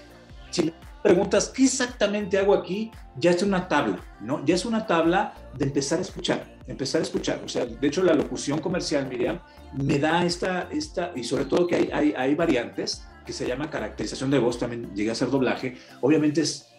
si 0.51 0.73
preguntas 1.05 1.49
qué 1.49 1.65
exactamente 1.65 2.35
hago 2.35 2.55
aquí, 2.55 2.89
ya 3.15 3.29
es 3.29 3.43
una 3.43 3.67
tabla, 3.67 3.99
¿no? 4.21 4.43
Ya 4.43 4.55
es 4.55 4.65
una 4.65 4.87
tabla 4.87 5.35
de 5.55 5.65
empezar 5.65 5.99
a 5.99 6.01
escuchar, 6.01 6.57
empezar 6.65 6.99
a 6.99 7.03
escuchar. 7.03 7.41
O 7.45 7.47
sea, 7.47 7.63
de 7.63 7.87
hecho, 7.87 8.01
la 8.01 8.15
locución 8.15 8.57
comercial, 8.57 9.07
Miriam, 9.07 9.39
me 9.73 9.99
da 9.99 10.25
esta, 10.25 10.67
esta 10.71 11.11
y 11.15 11.23
sobre 11.23 11.45
todo 11.45 11.67
que 11.67 11.75
hay, 11.75 11.89
hay, 11.93 12.13
hay 12.17 12.33
variantes 12.33 13.05
que 13.23 13.33
se 13.33 13.47
llama 13.47 13.69
caracterización 13.69 14.31
de 14.31 14.39
voz, 14.39 14.57
también 14.57 14.95
llega 14.95 15.11
a 15.11 15.15
ser 15.15 15.29
doblaje. 15.29 15.77
Obviamente 16.01 16.41
es 16.41 16.69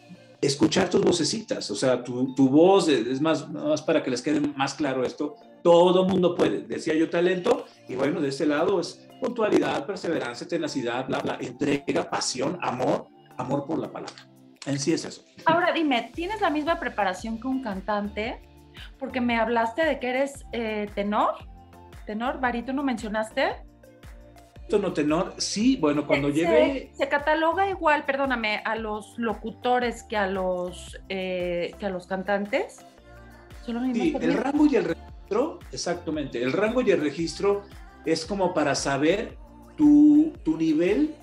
escuchar 0.40 0.90
tus 0.90 1.02
vocecitas, 1.02 1.70
o 1.70 1.76
sea, 1.76 2.02
tu, 2.02 2.34
tu 2.34 2.48
voz, 2.48 2.88
es 2.88 3.20
más, 3.20 3.48
más 3.48 3.80
para 3.82 4.02
que 4.02 4.10
les 4.10 4.22
quede 4.22 4.40
más 4.40 4.74
claro 4.74 5.04
esto, 5.04 5.36
todo 5.62 6.04
mundo 6.04 6.34
puede. 6.34 6.62
Decía 6.62 6.94
yo 6.94 7.08
talento, 7.08 7.66
y 7.88 7.94
bueno, 7.94 8.20
de 8.20 8.30
este 8.30 8.44
lado 8.44 8.80
es 8.80 9.06
puntualidad, 9.20 9.86
perseverancia, 9.86 10.48
tenacidad, 10.48 11.06
bla, 11.06 11.20
bla, 11.20 11.38
entrega, 11.40 12.10
pasión, 12.10 12.58
amor, 12.60 13.06
amor 13.38 13.66
por 13.66 13.78
la 13.78 13.90
palabra. 13.90 14.14
En 14.66 14.78
sí 14.78 14.92
es 14.92 15.04
eso. 15.04 15.24
Ahora 15.44 15.72
dime, 15.72 16.10
¿tienes 16.14 16.40
la 16.40 16.50
misma 16.50 16.80
preparación 16.80 17.40
que 17.40 17.46
un 17.46 17.62
cantante? 17.62 18.42
Porque 18.98 19.20
me 19.20 19.38
hablaste 19.38 19.84
de 19.84 19.98
que 20.00 20.08
eres 20.08 20.44
eh, 20.52 20.90
tenor, 20.94 21.34
tenor, 22.06 22.40
barítono 22.40 22.82
mencionaste 22.82 23.66
tono 24.68 24.92
tenor, 24.92 25.34
sí, 25.38 25.76
bueno, 25.76 26.06
cuando 26.06 26.28
llegué... 26.28 26.90
Se, 26.94 27.08
cataloga 27.08 27.68
igual, 27.68 28.04
perdóname, 28.04 28.62
a 28.64 28.76
los 28.76 29.14
locutores 29.16 30.02
que 30.02 30.16
a 30.16 30.26
los, 30.26 30.98
eh, 31.08 31.74
que 31.78 31.86
a 31.86 31.90
los 31.90 32.06
cantantes. 32.06 32.84
sí, 33.64 34.16
el 34.20 34.34
rango 34.34 34.66
y 34.66 34.76
el 34.76 34.84
registro, 34.84 35.58
exactamente, 35.72 36.42
el 36.42 36.52
rango 36.52 36.82
y 36.82 36.90
el 36.90 37.00
registro 37.00 37.62
es 38.04 38.24
como 38.24 38.54
para 38.54 38.74
saber 38.74 39.36
tu, 39.76 40.32
tu 40.44 40.56
nivel 40.56 41.14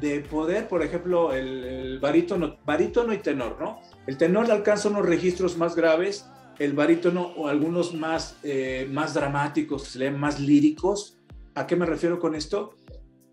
de 0.00 0.20
poder, 0.20 0.68
por 0.68 0.82
ejemplo, 0.82 1.32
el, 1.32 1.98
barítono, 2.00 2.58
barítono 2.64 3.12
y 3.12 3.18
tenor, 3.18 3.56
¿no? 3.60 3.80
El 4.06 4.16
tenor 4.16 4.50
alcanza 4.50 4.88
unos 4.88 5.06
registros 5.06 5.56
más 5.56 5.74
graves, 5.74 6.26
el 6.58 6.72
barítono 6.72 7.32
o 7.36 7.48
algunos 7.48 7.94
más, 7.94 8.36
eh, 8.42 8.88
más 8.90 9.14
dramáticos, 9.14 9.84
se 9.84 10.00
leen 10.00 10.18
más 10.18 10.40
líricos. 10.40 11.18
¿A 11.54 11.66
qué 11.66 11.76
me 11.76 11.86
refiero 11.86 12.18
con 12.18 12.34
esto? 12.34 12.74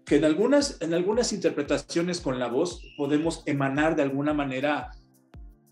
que 0.06 0.18
en 0.18 0.26
algunas, 0.26 0.80
en 0.82 0.94
algunas 0.94 1.34
interpretaciones 1.34 2.22
con 2.22 2.40
la 2.40 2.48
voz 2.48 2.82
podemos 2.96 3.42
emanar 3.48 3.96
de 3.96 4.04
alguna 4.04 4.34
manera 4.34 4.92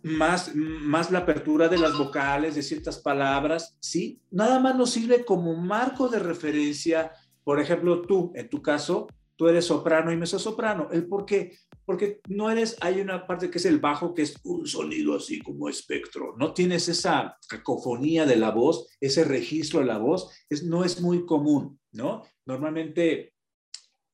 más, 0.02 0.54
más 0.56 1.12
la 1.12 1.20
apertura 1.20 1.70
de 1.70 1.78
las 1.78 1.98
vocales, 1.98 2.56
de 2.56 2.64
ciertas 2.64 2.98
palabras, 2.98 3.78
¿sí? 3.80 4.20
Nada 4.32 4.60
más 4.60 4.76
nos 4.76 4.90
sirve 4.90 5.24
como 5.24 5.56
marco 5.56 6.10
de 6.10 6.20
referencia. 6.20 7.12
Por 7.44 7.60
ejemplo, 7.60 8.02
tú, 8.02 8.32
en 8.36 8.50
tu 8.50 8.62
caso, 8.62 9.08
tú 9.36 9.48
eres 9.48 9.66
soprano 9.66 10.12
y 10.12 10.28
soprano. 10.28 10.90
¿El 10.92 11.08
por 11.08 11.26
qué? 11.26 11.58
Porque 11.86 12.22
no 12.30 12.50
eres, 12.50 12.78
hay 12.82 13.02
una 13.02 13.28
parte 13.28 13.50
que 13.50 13.58
es 13.58 13.66
el 13.66 13.80
bajo, 13.80 14.14
que 14.14 14.24
es 14.24 14.36
un 14.44 14.66
sonido 14.68 15.16
así 15.16 15.42
como 15.42 15.70
espectro. 15.70 16.36
No 16.38 16.54
tienes 16.54 16.88
esa 16.88 17.38
cacofonía 17.48 18.26
de 18.26 18.38
la 18.38 18.52
voz, 18.52 18.88
ese 19.00 19.24
registro 19.24 19.80
de 19.80 19.86
la 19.86 19.98
voz, 19.98 20.30
no 20.64 20.84
es 20.84 21.02
muy 21.02 21.26
común, 21.26 21.80
¿no? 21.92 22.24
Normalmente 22.46 23.34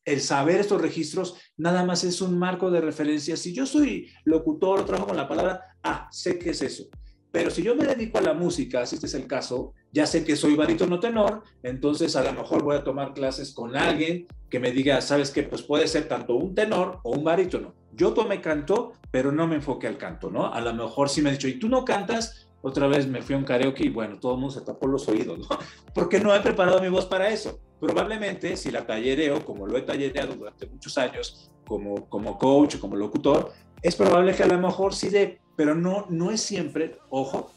el 0.05 0.21
saber 0.21 0.59
estos 0.59 0.81
registros 0.81 1.35
nada 1.57 1.85
más 1.85 2.03
es 2.03 2.21
un 2.21 2.38
marco 2.38 2.71
de 2.71 2.81
referencia. 2.81 3.38
Si 3.38 3.53
yo 3.53 3.65
soy 3.65 4.09
locutor 4.25 4.85
trabajo 4.85 5.07
con 5.07 5.17
la 5.17 5.27
palabra, 5.27 5.61
ah, 5.83 6.07
sé 6.11 6.39
qué 6.39 6.51
es 6.51 6.61
eso. 6.61 6.85
Pero 7.31 7.51
si 7.51 7.62
yo 7.62 7.75
me 7.75 7.86
dedico 7.86 8.17
a 8.17 8.21
la 8.21 8.33
música, 8.33 8.86
si 8.86 8.95
este 8.95 9.07
es 9.07 9.13
el 9.13 9.27
caso, 9.27 9.74
ya 9.91 10.07
sé 10.07 10.25
que 10.25 10.36
soy 10.36 10.55
barítono 10.55 11.00
tenor, 11.00 11.43
entonces 11.62 12.15
a 12.15 12.24
lo 12.24 12.33
mejor 12.33 12.63
voy 12.63 12.75
a 12.75 12.83
tomar 12.83 13.13
clases 13.13 13.53
con 13.53 13.75
alguien 13.75 14.27
que 14.50 14.59
me 14.59 14.71
diga, 14.71 15.00
¿sabes 15.01 15.29
qué? 15.29 15.43
Pues 15.43 15.62
puede 15.62 15.88
ser 15.88 16.07
tanto 16.07 16.36
un 16.36 16.55
tenor 16.55 17.00
o 17.03 17.12
un 17.12 17.24
barítono. 17.24 17.75
Yo 17.93 18.13
tomé 18.13 18.41
canto, 18.41 18.93
pero 19.12 19.31
no 19.31 19.48
me 19.48 19.55
enfoqué 19.55 19.88
al 19.88 19.98
canto, 19.98 20.31
¿no? 20.31 20.51
A 20.51 20.59
lo 20.62 20.74
mejor 20.74 21.09
sí 21.09 21.21
me 21.21 21.29
ha 21.29 21.33
dicho, 21.33 21.48
¿y 21.48 21.59
tú 21.59 21.69
no 21.69 21.86
cantas? 21.86 22.48
Otra 22.62 22.88
vez 22.88 23.07
me 23.07 23.21
fui 23.21 23.36
a 23.36 23.38
un 23.38 23.45
karaoke 23.45 23.86
y 23.86 23.89
bueno, 23.89 24.19
todo 24.19 24.33
el 24.33 24.39
mundo 24.39 24.53
se 24.53 24.65
tapó 24.65 24.88
los 24.88 25.07
oídos, 25.07 25.39
¿no? 25.39 25.48
Porque 25.93 26.19
no 26.19 26.36
he 26.36 26.39
preparado 26.41 26.81
mi 26.81 26.89
voz 26.89 27.05
para 27.05 27.29
eso. 27.29 27.59
Probablemente 27.79 28.57
si 28.57 28.71
la 28.71 28.86
tallereo, 28.86 29.45
como 29.45 29.67
lo 29.67 29.77
he 29.77 29.83
tallereado 29.83 30.33
durante 30.33 30.65
muchos 30.65 30.98
años, 30.98 31.51
como, 31.65 32.09
como 32.09 32.38
coach, 32.38 32.77
como 32.79 32.95
locutor, 32.95 33.53
es 33.81 33.95
probable 33.95 34.36
que 34.36 34.43
a 34.43 34.48
lo 34.48 34.57
mejor 34.57 34.93
sí 34.93 35.09
de, 35.09 35.39
pero 35.55 35.75
no, 35.75 36.05
no 36.09 36.31
es 36.31 36.41
siempre, 36.41 36.98
ojo, 37.09 37.51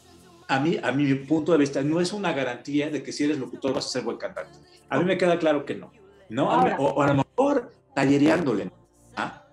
a 0.47 0.59
mí, 0.59 0.77
a 0.81 0.91
mi 0.91 1.13
punto 1.15 1.51
de 1.51 1.57
vista, 1.57 1.81
no 1.81 1.99
es 1.99 2.13
una 2.13 2.33
garantía 2.33 2.89
de 2.89 3.01
que 3.03 3.11
si 3.11 3.23
eres 3.23 3.37
locutor 3.37 3.73
vas 3.73 3.85
a 3.85 3.89
ser 3.89 4.03
buen 4.03 4.17
cantante. 4.17 4.57
A 4.89 4.99
mí 4.99 5.05
me 5.05 5.17
queda 5.17 5.39
claro 5.39 5.65
que 5.65 5.75
no, 5.75 5.91
¿no? 6.29 6.49
o, 6.49 7.01
a 7.01 7.07
lo 7.07 7.13
mejor 7.15 7.71
tallereándole. 7.93 8.71
¿ah? 9.15 9.43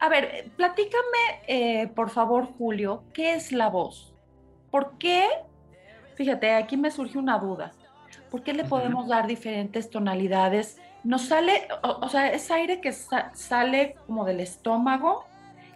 A 0.00 0.08
ver, 0.08 0.50
platícame, 0.56 1.42
eh, 1.46 1.88
por 1.88 2.10
favor, 2.10 2.48
Julio, 2.56 3.04
¿qué 3.12 3.34
es 3.34 3.52
la 3.52 3.68
voz? 3.68 4.12
¿Por 4.70 4.98
qué? 4.98 5.26
Fíjate, 6.16 6.54
aquí 6.54 6.76
me 6.76 6.90
surge 6.90 7.18
una 7.18 7.38
duda. 7.38 7.72
¿Por 8.30 8.42
qué 8.42 8.52
le 8.52 8.64
podemos 8.64 9.08
dar 9.08 9.26
diferentes 9.26 9.90
tonalidades? 9.90 10.78
Nos 11.04 11.22
sale, 11.22 11.68
o, 11.82 12.08
sea, 12.08 12.30
es 12.32 12.50
aire 12.50 12.80
que 12.80 12.92
sale 12.92 13.96
como 14.06 14.24
del 14.24 14.40
estómago 14.40 15.27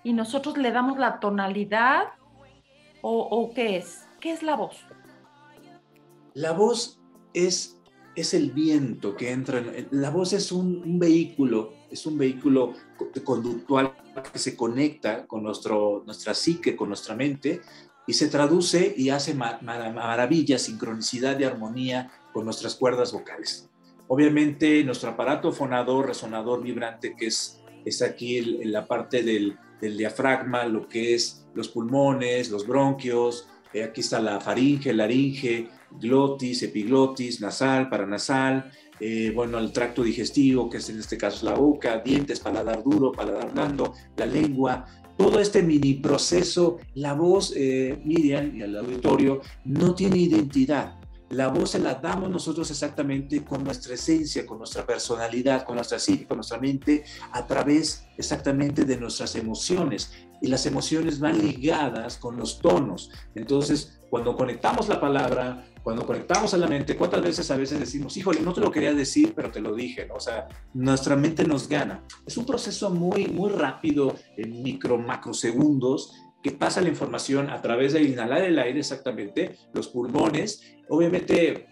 y 0.04 0.12
nosotros 0.12 0.58
le 0.58 0.72
damos 0.72 0.98
la 0.98 1.20
tonalidad 1.20 2.08
o, 3.04 3.50
qué 3.54 3.78
es? 3.78 4.06
¿Qué 4.20 4.30
es 4.30 4.44
la 4.44 4.54
voz? 4.54 4.76
La 6.34 6.52
voz 6.52 7.00
es, 7.34 7.80
es 8.14 8.32
el 8.32 8.52
viento 8.52 9.16
que 9.16 9.32
entra. 9.32 9.58
En, 9.58 9.88
la 9.90 10.10
voz 10.10 10.32
es 10.32 10.52
un, 10.52 10.82
un, 10.84 10.98
vehículo, 11.00 11.72
es 11.90 12.06
un 12.06 12.16
vehículo 12.16 12.74
conductual 13.24 13.92
que 14.32 14.38
se 14.38 14.56
conecta 14.56 15.26
con 15.26 15.42
nuestro, 15.42 16.04
nuestra 16.06 16.32
psique, 16.32 16.76
con 16.76 16.88
nuestra 16.88 17.16
mente 17.16 17.60
y 18.06 18.14
se 18.14 18.28
traduce 18.28 18.94
y 18.96 19.10
hace 19.10 19.34
maravillas, 19.34 20.62
sincronicidad 20.62 21.38
y 21.38 21.44
armonía 21.44 22.10
con 22.32 22.44
nuestras 22.44 22.74
cuerdas 22.74 23.12
vocales. 23.12 23.68
Obviamente 24.08 24.82
nuestro 24.84 25.10
aparato 25.10 25.52
fonador, 25.52 26.06
resonador, 26.06 26.62
vibrante, 26.62 27.14
que 27.16 27.26
es, 27.26 27.61
es 27.84 28.02
aquí 28.02 28.38
en 28.38 28.72
la 28.72 28.86
parte 28.86 29.22
del, 29.22 29.58
diafragma, 29.80 30.64
lo 30.66 30.88
que 30.88 31.14
es 31.14 31.44
los 31.54 31.68
pulmones, 31.68 32.50
los 32.50 32.66
bronquios, 32.66 33.48
eh, 33.74 33.82
aquí 33.82 34.00
está 34.00 34.20
la 34.20 34.40
faringe, 34.40 34.92
laringe, 34.92 35.68
glotis, 35.90 36.62
epiglotis, 36.62 37.40
nasal, 37.40 37.88
paranasal, 37.88 38.70
eh, 39.00 39.32
bueno, 39.34 39.58
el 39.58 39.72
tracto 39.72 40.04
digestivo, 40.04 40.70
que 40.70 40.76
es 40.76 40.88
en 40.88 41.00
este 41.00 41.18
caso 41.18 41.44
la 41.46 41.54
boca, 41.54 41.98
dientes, 41.98 42.38
paladar 42.38 42.84
duro, 42.84 43.10
paladar 43.10 43.52
blando, 43.52 43.94
la 44.16 44.26
lengua, 44.26 44.86
todo 45.16 45.40
este 45.40 45.62
mini 45.62 45.94
proceso, 45.94 46.78
la 46.94 47.14
voz, 47.14 47.52
eh, 47.56 48.00
Miriam 48.04 48.56
y 48.56 48.62
al 48.62 48.76
auditorio, 48.76 49.40
no 49.64 49.94
tiene 49.94 50.18
identidad. 50.18 51.01
La 51.32 51.48
voz 51.48 51.70
se 51.70 51.78
la 51.78 51.94
damos 51.94 52.28
nosotros 52.28 52.70
exactamente 52.70 53.42
con 53.42 53.64
nuestra 53.64 53.94
esencia, 53.94 54.44
con 54.44 54.58
nuestra 54.58 54.84
personalidad, 54.84 55.64
con 55.64 55.76
nuestra 55.76 55.98
psique, 55.98 56.26
con 56.26 56.36
nuestra 56.36 56.58
mente, 56.58 57.04
a 57.30 57.46
través 57.46 58.06
exactamente 58.18 58.84
de 58.84 58.98
nuestras 58.98 59.34
emociones. 59.34 60.12
Y 60.42 60.48
las 60.48 60.66
emociones 60.66 61.20
van 61.20 61.38
ligadas 61.38 62.18
con 62.18 62.36
los 62.36 62.58
tonos. 62.58 63.10
Entonces, 63.34 63.98
cuando 64.10 64.36
conectamos 64.36 64.90
la 64.90 65.00
palabra, 65.00 65.64
cuando 65.82 66.04
conectamos 66.04 66.52
a 66.52 66.58
la 66.58 66.66
mente, 66.66 66.98
¿cuántas 66.98 67.22
veces 67.22 67.50
a 67.50 67.56
veces 67.56 67.80
decimos, 67.80 68.14
híjole, 68.18 68.40
no 68.42 68.52
te 68.52 68.60
lo 68.60 68.70
quería 68.70 68.92
decir, 68.92 69.32
pero 69.34 69.50
te 69.50 69.60
lo 69.60 69.74
dije? 69.74 70.08
O 70.14 70.20
sea, 70.20 70.48
nuestra 70.74 71.16
mente 71.16 71.46
nos 71.46 71.66
gana. 71.66 72.04
Es 72.26 72.36
un 72.36 72.44
proceso 72.44 72.90
muy, 72.90 73.28
muy 73.28 73.48
rápido, 73.52 74.16
en 74.36 74.62
micro, 74.62 74.98
macrosegundos, 74.98 76.12
que 76.42 76.50
pasa 76.50 76.80
la 76.80 76.88
información 76.88 77.50
a 77.50 77.62
través 77.62 77.92
de 77.92 78.02
inhalar 78.02 78.42
el 78.42 78.58
aire 78.58 78.80
exactamente, 78.80 79.56
los 79.72 79.88
pulmones, 79.88 80.76
obviamente 80.88 81.66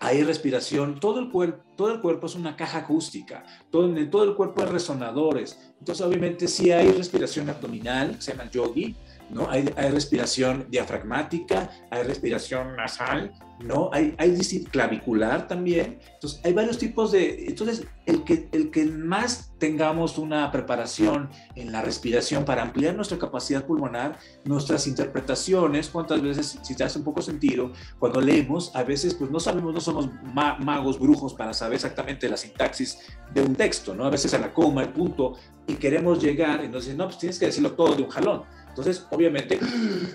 hay 0.00 0.22
respiración, 0.24 1.00
todo 1.00 1.20
el, 1.20 1.30
cuerpo, 1.30 1.64
todo 1.76 1.92
el 1.92 2.00
cuerpo 2.00 2.26
es 2.26 2.34
una 2.34 2.56
caja 2.56 2.78
acústica, 2.78 3.44
todo, 3.70 3.96
en 3.96 4.10
todo 4.10 4.24
el 4.24 4.34
cuerpo 4.34 4.62
hay 4.62 4.68
resonadores, 4.68 5.72
entonces 5.78 6.04
obviamente 6.04 6.48
sí 6.48 6.70
hay 6.70 6.90
respiración 6.90 7.48
abdominal, 7.48 8.20
se 8.20 8.32
llama 8.32 8.50
yogi, 8.50 8.94
¿no? 9.30 9.48
Hay, 9.50 9.64
respiración 9.90 10.66
diafragmática, 10.70 11.70
hay 11.90 12.02
respiración 12.04 12.76
nasal, 12.76 13.32
¿no? 13.60 13.90
Hay, 13.92 14.14
hay 14.18 14.36
clavicular 14.70 15.48
también. 15.48 15.98
Entonces, 16.14 16.40
hay 16.44 16.52
varios 16.52 16.78
tipos 16.78 17.12
de... 17.12 17.46
Entonces, 17.46 17.86
el 18.04 18.22
que, 18.24 18.48
el 18.52 18.70
que 18.70 18.84
más 18.84 19.52
tengamos 19.58 20.18
una 20.18 20.50
preparación 20.52 21.30
en 21.54 21.72
la 21.72 21.82
respiración 21.82 22.44
para 22.44 22.62
ampliar 22.62 22.94
nuestra 22.94 23.18
capacidad 23.18 23.64
pulmonar, 23.64 24.18
nuestras 24.44 24.86
interpretaciones, 24.86 25.88
cuántas 25.88 26.22
veces, 26.22 26.58
si 26.62 26.76
te 26.76 26.84
hace 26.84 26.98
un 26.98 27.04
poco 27.04 27.22
sentido, 27.22 27.72
cuando 27.98 28.20
leemos, 28.20 28.74
a 28.76 28.84
veces 28.84 29.14
pues 29.14 29.30
no 29.30 29.40
sabemos, 29.40 29.72
no 29.72 29.80
somos 29.80 30.10
magos, 30.32 30.98
brujos 30.98 31.34
para 31.34 31.54
saber 31.54 31.76
exactamente 31.76 32.28
la 32.28 32.36
sintaxis 32.36 32.98
de 33.32 33.42
un 33.42 33.54
texto, 33.54 33.94
¿no? 33.94 34.04
A 34.04 34.10
veces 34.10 34.34
a 34.34 34.38
la 34.38 34.52
coma, 34.52 34.82
el 34.82 34.90
punto, 34.90 35.34
y 35.66 35.74
queremos 35.74 36.22
llegar, 36.22 36.62
entonces, 36.62 36.94
no, 36.96 37.06
pues 37.06 37.18
tienes 37.18 37.38
que 37.38 37.46
decirlo 37.46 37.72
todo 37.72 37.94
de 37.96 38.02
un 38.02 38.10
jalón. 38.10 38.44
Entonces, 38.76 39.06
obviamente, 39.10 39.58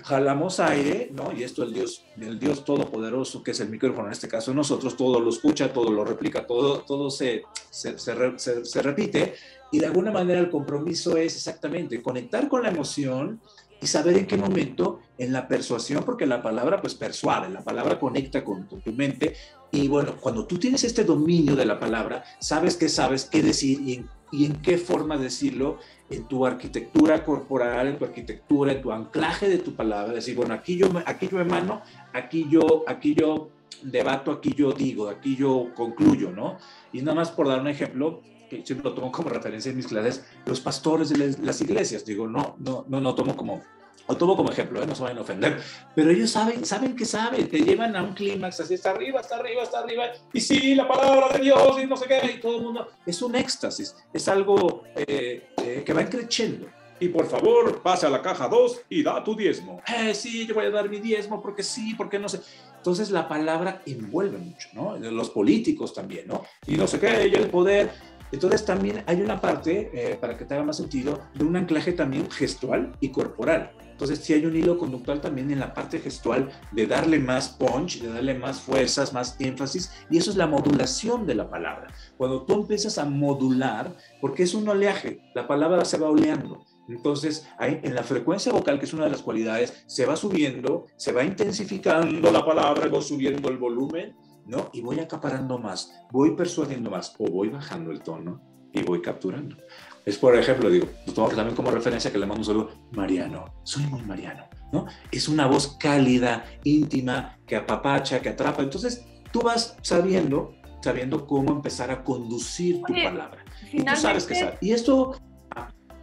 jalamos 0.04 0.60
aire, 0.60 1.10
¿no? 1.12 1.32
Y 1.36 1.42
esto 1.42 1.64
el 1.64 1.74
Dios, 1.74 2.04
el 2.16 2.38
Dios 2.38 2.64
Todopoderoso 2.64 2.92
poderoso 2.92 3.42
que 3.42 3.50
es 3.50 3.60
el 3.60 3.68
micrófono, 3.68 4.06
en 4.06 4.12
este 4.12 4.28
caso 4.28 4.54
nosotros, 4.54 4.96
todo 4.96 5.18
lo 5.18 5.30
escucha, 5.30 5.72
todo 5.72 5.90
lo 5.90 6.04
replica, 6.04 6.46
todo, 6.46 6.82
todo 6.82 7.10
se, 7.10 7.42
se, 7.70 7.98
se, 7.98 8.64
se 8.64 8.82
repite. 8.82 9.34
Y 9.72 9.80
de 9.80 9.86
alguna 9.86 10.12
manera 10.12 10.38
el 10.38 10.50
compromiso 10.50 11.16
es 11.16 11.34
exactamente 11.34 12.00
conectar 12.00 12.48
con 12.48 12.62
la 12.62 12.68
emoción 12.68 13.40
y 13.82 13.86
saber 13.88 14.16
en 14.16 14.26
qué 14.26 14.36
momento 14.36 15.00
en 15.18 15.32
la 15.32 15.48
persuasión, 15.48 16.04
porque 16.04 16.24
la 16.24 16.40
palabra 16.40 16.80
pues 16.80 16.94
persuade, 16.94 17.50
la 17.50 17.64
palabra 17.64 17.98
conecta 17.98 18.44
con, 18.44 18.68
tu 18.68 18.92
mente 18.92 19.34
y 19.72 19.88
bueno, 19.88 20.14
cuando 20.20 20.46
tú 20.46 20.58
tienes 20.58 20.84
este 20.84 21.02
dominio 21.02 21.56
de 21.56 21.66
la 21.66 21.80
palabra, 21.80 22.22
sabes 22.38 22.76
qué 22.76 22.88
sabes, 22.88 23.24
qué 23.24 23.42
decir 23.42 23.80
y 23.80 23.94
en, 23.94 24.08
y 24.32 24.46
en 24.46 24.60
qué 24.62 24.78
forma 24.78 25.18
decirlo 25.18 25.78
en 26.10 26.24
tu 26.24 26.44
arquitectura 26.44 27.24
corporal, 27.24 27.86
en 27.86 27.98
tu 27.98 28.04
arquitectura, 28.06 28.72
en 28.72 28.82
tu 28.82 28.90
anclaje 28.90 29.48
de 29.48 29.58
tu 29.58 29.74
palabra, 29.74 30.12
decir, 30.12 30.34
bueno, 30.34 30.54
aquí 30.54 30.76
yo, 30.76 30.88
aquí 31.06 31.28
yo 31.30 31.38
emano, 31.38 31.82
aquí 32.12 32.46
yo, 32.50 32.82
aquí 32.88 33.14
yo 33.14 33.50
debato, 33.82 34.32
aquí 34.32 34.54
yo 34.54 34.72
digo, 34.72 35.08
aquí 35.08 35.36
yo 35.36 35.68
concluyo, 35.74 36.30
¿no? 36.30 36.56
Y 36.92 37.02
nada 37.02 37.14
más 37.14 37.30
por 37.30 37.46
dar 37.46 37.60
un 37.60 37.68
ejemplo, 37.68 38.22
que 38.48 38.64
siempre 38.64 38.88
lo 38.90 38.94
tomo 38.94 39.12
como 39.12 39.28
referencia 39.28 39.70
en 39.70 39.76
mis 39.76 39.86
clases, 39.86 40.24
los 40.46 40.60
pastores 40.60 41.10
de 41.10 41.36
las 41.42 41.60
iglesias. 41.60 42.04
Digo, 42.04 42.26
no, 42.26 42.56
no, 42.58 42.84
no, 42.88 43.00
no 43.00 43.14
tomo 43.14 43.36
como, 43.36 43.62
o 44.06 44.16
tomo 44.16 44.36
como 44.36 44.50
ejemplo, 44.50 44.82
¿eh? 44.82 44.86
no 44.86 44.94
se 44.94 45.02
vayan 45.02 45.18
a 45.18 45.22
ofender, 45.22 45.60
pero 45.94 46.10
ellos 46.10 46.30
saben, 46.30 46.64
saben 46.64 46.96
que 46.96 47.04
saben, 47.04 47.48
te 47.48 47.58
llevan 47.60 47.94
a 47.96 48.02
un 48.02 48.14
clímax, 48.14 48.60
así 48.60 48.74
está 48.74 48.90
arriba, 48.90 49.20
está 49.20 49.36
arriba, 49.36 49.62
está 49.62 49.78
arriba, 49.80 50.04
y 50.32 50.40
sí, 50.40 50.74
la 50.74 50.88
palabra 50.88 51.36
de 51.36 51.44
Dios, 51.44 51.76
y 51.82 51.86
no 51.86 51.96
sé 51.96 52.06
qué, 52.06 52.34
y 52.36 52.40
todo 52.40 52.56
el 52.56 52.62
mundo, 52.62 52.88
es 53.06 53.22
un 53.22 53.34
éxtasis, 53.34 53.94
es 54.12 54.28
algo 54.28 54.84
eh, 54.96 55.48
eh, 55.64 55.82
que 55.84 55.92
va 55.92 56.04
creciendo. 56.04 56.68
Y 57.02 57.08
por 57.08 57.26
favor, 57.26 57.82
pase 57.82 58.06
a 58.06 58.10
la 58.10 58.22
caja 58.22 58.46
2 58.46 58.82
y 58.88 59.02
da 59.02 59.24
tu 59.24 59.34
diezmo. 59.34 59.82
Eh, 59.88 60.14
sí, 60.14 60.46
yo 60.46 60.54
voy 60.54 60.66
a 60.66 60.70
dar 60.70 60.88
mi 60.88 61.00
diezmo 61.00 61.42
porque 61.42 61.64
sí, 61.64 61.94
porque 61.96 62.16
no 62.16 62.28
sé. 62.28 62.40
Entonces 62.76 63.10
la 63.10 63.26
palabra 63.26 63.82
envuelve 63.86 64.38
mucho, 64.38 64.68
¿no? 64.72 64.96
Los 64.96 65.30
políticos 65.30 65.92
también, 65.92 66.28
¿no? 66.28 66.44
Y 66.64 66.76
no 66.76 66.86
sé 66.86 67.00
qué, 67.00 67.26
y 67.26 67.34
el 67.34 67.50
poder. 67.50 67.90
Entonces 68.32 68.64
también 68.64 69.04
hay 69.06 69.20
una 69.20 69.40
parte, 69.40 69.90
eh, 69.92 70.16
para 70.16 70.36
que 70.36 70.44
te 70.44 70.54
haga 70.54 70.64
más 70.64 70.78
sentido, 70.78 71.20
de 71.34 71.44
un 71.44 71.54
anclaje 71.54 71.92
también 71.92 72.30
gestual 72.30 72.96
y 73.00 73.10
corporal. 73.10 73.72
Entonces 74.02 74.18
sí 74.24 74.32
hay 74.32 74.46
un 74.46 74.56
hilo 74.56 74.78
conductual 74.78 75.20
también 75.20 75.50
en 75.52 75.60
la 75.60 75.74
parte 75.74 76.00
gestual 76.00 76.50
de 76.72 76.86
darle 76.86 77.20
más 77.20 77.50
punch, 77.50 78.00
de 78.00 78.08
darle 78.08 78.34
más 78.34 78.60
fuerzas, 78.60 79.12
más 79.12 79.36
énfasis, 79.38 79.92
y 80.10 80.18
eso 80.18 80.30
es 80.30 80.36
la 80.36 80.46
modulación 80.46 81.24
de 81.26 81.36
la 81.36 81.48
palabra. 81.48 81.88
Cuando 82.16 82.42
tú 82.42 82.54
empiezas 82.54 82.98
a 82.98 83.04
modular, 83.04 83.94
porque 84.20 84.42
es 84.42 84.54
un 84.54 84.68
oleaje, 84.68 85.20
la 85.34 85.46
palabra 85.46 85.84
se 85.84 85.98
va 85.98 86.08
oleando. 86.08 86.64
Entonces, 86.88 87.46
ahí, 87.58 87.80
en 87.84 87.94
la 87.94 88.02
frecuencia 88.02 88.50
vocal, 88.50 88.78
que 88.78 88.86
es 88.86 88.92
una 88.92 89.04
de 89.04 89.10
las 89.10 89.22
cualidades, 89.22 89.84
se 89.86 90.04
va 90.04 90.16
subiendo, 90.16 90.86
se 90.96 91.12
va 91.12 91.22
intensificando 91.22 92.32
la 92.32 92.44
palabra, 92.44 92.88
voy 92.88 93.02
subiendo 93.02 93.48
el 93.50 93.58
volumen, 93.58 94.16
¿no? 94.46 94.70
Y 94.72 94.80
voy 94.80 95.00
acaparando 95.00 95.58
más, 95.58 95.92
voy 96.10 96.34
persuadiendo 96.36 96.90
más 96.90 97.14
o 97.18 97.30
voy 97.30 97.48
bajando 97.48 97.90
el 97.90 98.02
tono 98.02 98.40
y 98.72 98.82
voy 98.82 99.02
capturando. 99.02 99.56
Es 100.04 100.18
por 100.18 100.36
ejemplo, 100.36 100.68
digo, 100.68 100.88
lo 101.06 101.12
tomo 101.12 101.28
también 101.28 101.54
como 101.54 101.70
referencia 101.70 102.10
que 102.10 102.18
le 102.18 102.26
mando 102.26 102.40
un 102.40 102.44
saludo, 102.44 102.70
Mariano, 102.92 103.44
soy 103.62 103.84
muy 103.86 104.02
Mariano, 104.02 104.48
¿no? 104.72 104.86
Es 105.10 105.28
una 105.28 105.46
voz 105.46 105.76
cálida, 105.78 106.44
íntima, 106.64 107.38
que 107.46 107.56
apapacha, 107.56 108.20
que 108.20 108.30
atrapa. 108.30 108.62
Entonces, 108.62 109.04
tú 109.30 109.42
vas 109.42 109.76
sabiendo, 109.82 110.54
sabiendo 110.80 111.26
cómo 111.26 111.52
empezar 111.52 111.90
a 111.90 112.02
conducir 112.02 112.82
tu 112.82 112.92
palabra. 112.92 113.44
Y 113.72 113.84
tú 113.84 113.96
sabes 113.96 114.26
que 114.26 114.34
sabes. 114.34 114.58
Y 114.60 114.72
esto... 114.72 115.14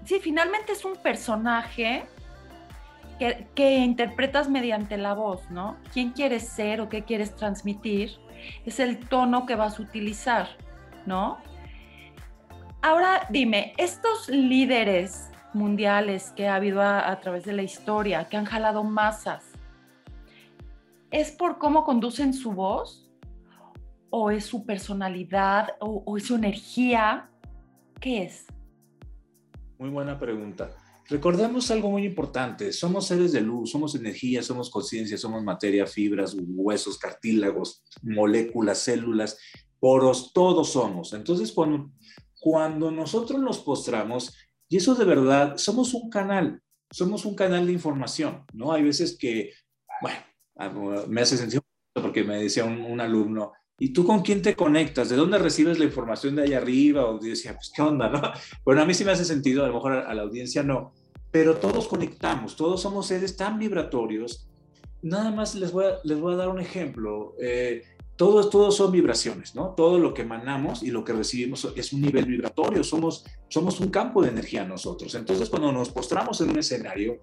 Sí, 0.05 0.19
finalmente 0.21 0.71
es 0.71 0.85
un 0.85 0.95
personaje 0.95 2.05
que, 3.19 3.47
que, 3.53 3.77
interpretas 3.79 4.49
mediante 4.49 4.97
la 4.97 5.13
voz, 5.13 5.51
¿no? 5.51 5.75
¿Quién 5.93 6.11
quieres 6.11 6.47
ser 6.47 6.79
o 6.79 6.87
qué 6.87 7.03
quieres 7.03 7.35
transmitir? 7.35 8.11
Es 8.65 8.79
el 8.79 8.99
tono 8.99 9.45
que 9.45 9.55
vas 9.55 9.79
a 9.79 9.81
utilizar, 9.81 10.47
¿no? 11.05 11.39
Ahora 12.81 13.27
dime, 13.29 13.73
estos 13.77 14.29
líderes 14.29 15.29
mundiales 15.53 16.31
que 16.35 16.47
ha 16.47 16.55
habido 16.55 16.81
a, 16.81 17.19
través 17.19 17.43
de 17.45 17.53
la 17.53 17.63
historia, 17.63 18.29
que 18.29 18.37
han 18.37 18.45
jalado 18.45 18.83
masas, 18.83 19.43
¿es 21.11 21.31
por 21.31 21.57
cómo 21.57 21.83
conducen 21.83 22.33
su 22.33 22.53
voz? 22.53 23.09
¿O 24.11 24.31
es 24.31 24.45
su 24.45 24.65
personalidad? 24.65 25.75
¿O, 25.79 26.03
o 26.05 26.17
es 26.17 26.27
su 26.27 26.35
energía? 26.35 27.29
¿Qué 27.99 28.23
es? 28.23 28.47
Muy 29.77 29.89
buena 29.89 30.17
pregunta. 30.17 30.69
Recordemos 31.09 31.71
algo 31.71 31.89
muy 31.89 32.05
importante, 32.05 32.71
somos 32.71 33.07
seres 33.07 33.31
de 33.31 33.41
luz, 33.41 33.71
somos 33.71 33.95
energía, 33.95 34.43
somos 34.43 34.69
conciencia, 34.69 35.17
somos 35.17 35.43
materia, 35.43 35.87
fibras, 35.87 36.35
huesos, 36.37 36.99
cartílagos, 36.99 37.83
moléculas, 38.03 38.77
células, 38.79 39.39
poros, 39.79 40.31
todos 40.33 40.71
somos. 40.71 41.13
Entonces, 41.13 41.51
cuando, 41.51 41.91
cuando 42.39 42.91
nosotros 42.91 43.41
nos 43.41 43.57
postramos, 43.57 44.35
y 44.67 44.77
eso 44.77 44.93
de 44.93 45.05
verdad, 45.05 45.57
somos 45.57 45.95
un 45.95 46.11
canal, 46.11 46.61
somos 46.91 47.25
un 47.25 47.35
canal 47.35 47.65
de 47.65 47.73
información, 47.73 48.45
¿no? 48.53 48.71
Hay 48.71 48.83
veces 48.83 49.17
que, 49.17 49.51
bueno, 50.01 51.07
me 51.07 51.21
hace 51.21 51.37
sentido 51.37 51.63
porque 51.93 52.23
me 52.23 52.37
decía 52.37 52.65
un, 52.65 53.01
alumno, 53.01 53.53
¿y 53.79 53.93
tú 53.93 54.05
con 54.05 54.21
quién 54.21 54.41
te 54.41 54.55
conectas? 54.55 55.09
¿De 55.09 55.15
dónde 55.15 55.37
recibes 55.37 55.79
la 55.79 55.85
información 55.85 56.35
de 56.35 56.43
allá 56.43 56.57
arriba? 56.57 57.05
O 57.05 57.17
decía, 57.17 57.55
pues, 57.55 57.71
¿qué 57.73 57.81
onda, 57.81 58.09
no? 58.09 58.21
Bueno, 58.65 58.81
a 58.81 58.85
mí 58.85 58.93
sí 58.93 59.05
me 59.05 59.11
hace 59.11 59.25
sentido, 59.25 59.63
a 59.63 59.67
lo 59.67 59.73
mejor 59.73 59.93
a 59.93 60.13
la 60.13 60.21
audiencia 60.21 60.63
no, 60.63 60.93
pero 61.31 61.57
todos 61.57 61.87
conectamos, 61.87 62.55
todos 62.55 62.81
somos 62.81 63.07
seres 63.07 63.35
tan 63.35 63.57
vibratorios. 63.59 64.47
Nada 65.01 65.31
más 65.31 65.55
les 65.55 65.71
voy 65.71 65.85
a, 65.85 65.99
les 66.03 66.19
voy 66.19 66.33
a 66.33 66.37
dar 66.37 66.49
un 66.49 66.59
ejemplo. 66.59 67.35
Eh, 67.39 67.83
todos, 68.15 68.49
todos 68.49 68.75
son 68.75 68.91
vibraciones, 68.91 69.55
¿no? 69.55 69.69
Todo 69.75 69.97
lo 69.97 70.13
que 70.13 70.23
emanamos 70.23 70.83
y 70.83 70.91
lo 70.91 71.05
que 71.05 71.13
recibimos 71.13 71.71
es 71.75 71.93
un 71.93 72.01
nivel 72.01 72.25
vibratorio, 72.25 72.83
somos, 72.83 73.23
somos 73.47 73.79
un 73.79 73.89
campo 73.89 74.21
de 74.21 74.27
energía 74.27 74.65
nosotros. 74.65 75.15
Entonces, 75.15 75.49
cuando 75.49 75.71
nos 75.71 75.89
postramos 75.89 76.41
en 76.41 76.49
un 76.49 76.59
escenario, 76.59 77.19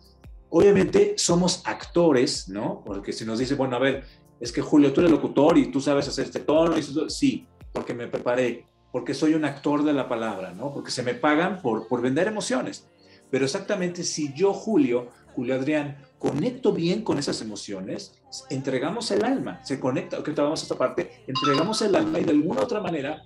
obviamente 0.48 1.14
somos 1.18 1.60
actores, 1.66 2.48
¿no? 2.48 2.82
Porque 2.82 3.12
si 3.12 3.26
nos 3.26 3.38
dice, 3.38 3.56
bueno, 3.56 3.76
a 3.76 3.80
ver, 3.80 4.04
es 4.40 4.52
que 4.52 4.60
Julio, 4.60 4.92
tú 4.92 5.00
eres 5.00 5.10
locutor 5.10 5.56
y 5.58 5.70
tú 5.70 5.80
sabes 5.80 6.08
hacer 6.08 6.26
este 6.26 6.40
tono, 6.40 6.76
y 6.76 6.82
sí, 7.08 7.46
porque 7.72 7.94
me 7.94 8.06
preparé, 8.06 8.66
porque 8.92 9.14
soy 9.14 9.34
un 9.34 9.44
actor 9.44 9.84
de 9.84 9.92
la 9.92 10.08
palabra, 10.08 10.52
¿no? 10.52 10.72
Porque 10.72 10.90
se 10.90 11.02
me 11.02 11.14
pagan 11.14 11.60
por, 11.62 11.88
por 11.88 12.00
vender 12.00 12.26
emociones. 12.26 12.86
Pero 13.30 13.44
exactamente 13.44 14.04
si 14.04 14.32
yo, 14.34 14.52
Julio, 14.52 15.08
Julio 15.34 15.54
Adrián, 15.54 15.98
conecto 16.18 16.72
bien 16.72 17.02
con 17.02 17.18
esas 17.18 17.40
emociones, 17.42 18.14
entregamos 18.50 19.10
el 19.10 19.24
alma, 19.24 19.64
se 19.64 19.78
conecta, 19.78 20.22
que 20.22 20.32
vamos 20.32 20.60
a 20.60 20.62
esta 20.62 20.76
parte, 20.76 21.24
entregamos 21.26 21.82
el 21.82 21.94
alma 21.94 22.18
y 22.20 22.24
de 22.24 22.30
alguna 22.30 22.62
otra 22.62 22.80
manera, 22.80 23.22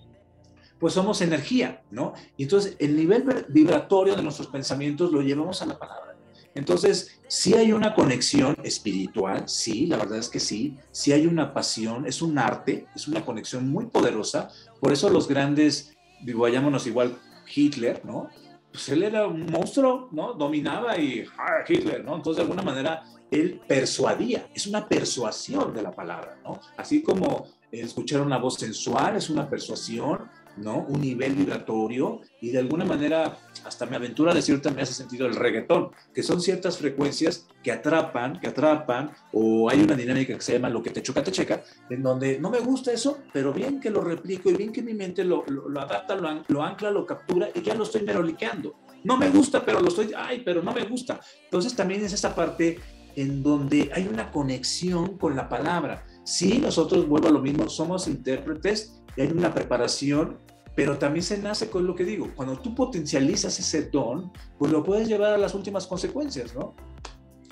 pues 0.78 0.94
somos 0.94 1.20
energía, 1.20 1.82
¿no? 1.90 2.14
Y 2.36 2.44
entonces 2.44 2.74
el 2.78 2.96
nivel 2.96 3.46
vibratorio 3.48 4.16
de 4.16 4.22
nuestros 4.22 4.48
pensamientos 4.48 5.12
lo 5.12 5.20
llevamos 5.20 5.60
a 5.62 5.66
la 5.66 5.78
palabra. 5.78 6.09
Entonces, 6.54 7.20
si 7.28 7.54
hay 7.54 7.72
una 7.72 7.94
conexión 7.94 8.56
espiritual, 8.64 9.48
sí, 9.48 9.86
la 9.86 9.96
verdad 9.96 10.18
es 10.18 10.28
que 10.28 10.40
sí, 10.40 10.76
si 10.90 11.12
hay 11.12 11.26
una 11.26 11.54
pasión, 11.54 12.06
es 12.06 12.22
un 12.22 12.38
arte, 12.38 12.86
es 12.94 13.06
una 13.06 13.24
conexión 13.24 13.68
muy 13.68 13.86
poderosa, 13.86 14.48
por 14.80 14.92
eso 14.92 15.08
los 15.10 15.28
grandes, 15.28 15.96
digo, 16.22 16.42
vayámonos 16.42 16.86
igual 16.86 17.18
Hitler, 17.54 18.04
¿no? 18.04 18.28
pues 18.70 18.88
él 18.88 19.02
era 19.02 19.26
un 19.26 19.46
monstruo, 19.46 20.08
¿no? 20.12 20.34
Dominaba 20.34 20.96
y 20.96 21.24
ah, 21.38 21.64
Hitler, 21.66 22.04
¿no? 22.04 22.16
Entonces, 22.16 22.36
de 22.36 22.42
alguna 22.42 22.62
manera, 22.62 23.02
él 23.30 23.60
persuadía, 23.66 24.48
es 24.54 24.66
una 24.66 24.88
persuasión 24.88 25.74
de 25.74 25.82
la 25.82 25.92
palabra, 25.92 26.38
¿no? 26.44 26.60
Así 26.76 27.02
como 27.02 27.46
escuchar 27.72 28.20
una 28.20 28.38
voz 28.38 28.56
sensual 28.56 29.16
es 29.16 29.30
una 29.30 29.48
persuasión, 29.48 30.28
¿no? 30.56 30.78
Un 30.88 31.00
nivel 31.00 31.34
vibratorio 31.34 32.20
y 32.40 32.50
de 32.50 32.58
alguna 32.58 32.84
manera, 32.84 33.38
hasta 33.64 33.86
me 33.86 33.96
aventura 33.96 34.34
de 34.34 34.42
cierta 34.42 34.70
me 34.70 34.82
hace 34.82 34.94
sentido 34.94 35.26
el 35.26 35.36
reggaetón, 35.36 35.90
que 36.14 36.22
son 36.22 36.40
ciertas 36.40 36.78
frecuencias 36.78 37.46
que 37.62 37.72
atrapan, 37.72 38.40
que 38.40 38.48
atrapan, 38.48 39.10
o 39.32 39.68
hay 39.70 39.82
una 39.82 39.94
dinámica 39.94 40.34
que 40.34 40.40
se 40.40 40.54
llama 40.54 40.68
lo 40.68 40.82
que 40.82 40.90
te 40.90 41.02
choca, 41.02 41.22
te 41.22 41.32
checa, 41.32 41.62
en 41.88 42.02
donde 42.02 42.38
no 42.38 42.50
me 42.50 42.60
gusta 42.60 42.92
eso, 42.92 43.18
pero 43.32 43.52
bien 43.52 43.80
que 43.80 43.90
lo 43.90 44.00
replico 44.00 44.50
y 44.50 44.54
bien 44.54 44.72
que 44.72 44.82
mi 44.82 44.94
mente 44.94 45.24
lo, 45.24 45.44
lo, 45.46 45.80
adapta, 45.80 46.14
lo, 46.14 46.62
ancla, 46.62 46.90
lo 46.90 47.06
captura 47.06 47.48
y 47.54 47.62
ya 47.62 47.74
lo 47.74 47.84
estoy 47.84 48.02
meroliqueando. 48.02 48.74
No 49.04 49.16
me 49.16 49.30
gusta, 49.30 49.64
pero 49.64 49.80
lo 49.80 49.88
estoy, 49.88 50.12
ay, 50.16 50.42
pero 50.44 50.62
no 50.62 50.72
me 50.72 50.84
gusta. 50.84 51.20
Entonces 51.44 51.74
también 51.74 52.04
es 52.04 52.12
esa 52.12 52.34
parte 52.34 52.78
en 53.16 53.42
donde 53.42 53.90
hay 53.94 54.06
una 54.06 54.30
conexión 54.30 55.16
con 55.16 55.36
la 55.36 55.48
palabra. 55.48 56.04
Sí, 56.24 56.58
nosotros, 56.58 57.08
vuelvo 57.08 57.28
a 57.28 57.32
lo 57.32 57.40
mismo, 57.40 57.68
somos 57.68 58.06
intérpretes 58.06 59.02
y 59.16 59.22
hay 59.22 59.28
una 59.28 59.52
preparación, 59.52 60.38
pero 60.74 60.98
también 60.98 61.22
se 61.22 61.38
nace 61.38 61.68
con 61.70 61.86
lo 61.86 61.94
que 61.94 62.04
digo, 62.04 62.28
cuando 62.34 62.58
tú 62.58 62.74
potencializas 62.74 63.58
ese 63.58 63.90
don, 63.90 64.32
pues 64.58 64.70
lo 64.70 64.82
puedes 64.82 65.08
llevar 65.08 65.32
a 65.32 65.38
las 65.38 65.54
últimas 65.54 65.86
consecuencias, 65.86 66.54
¿no? 66.54 66.74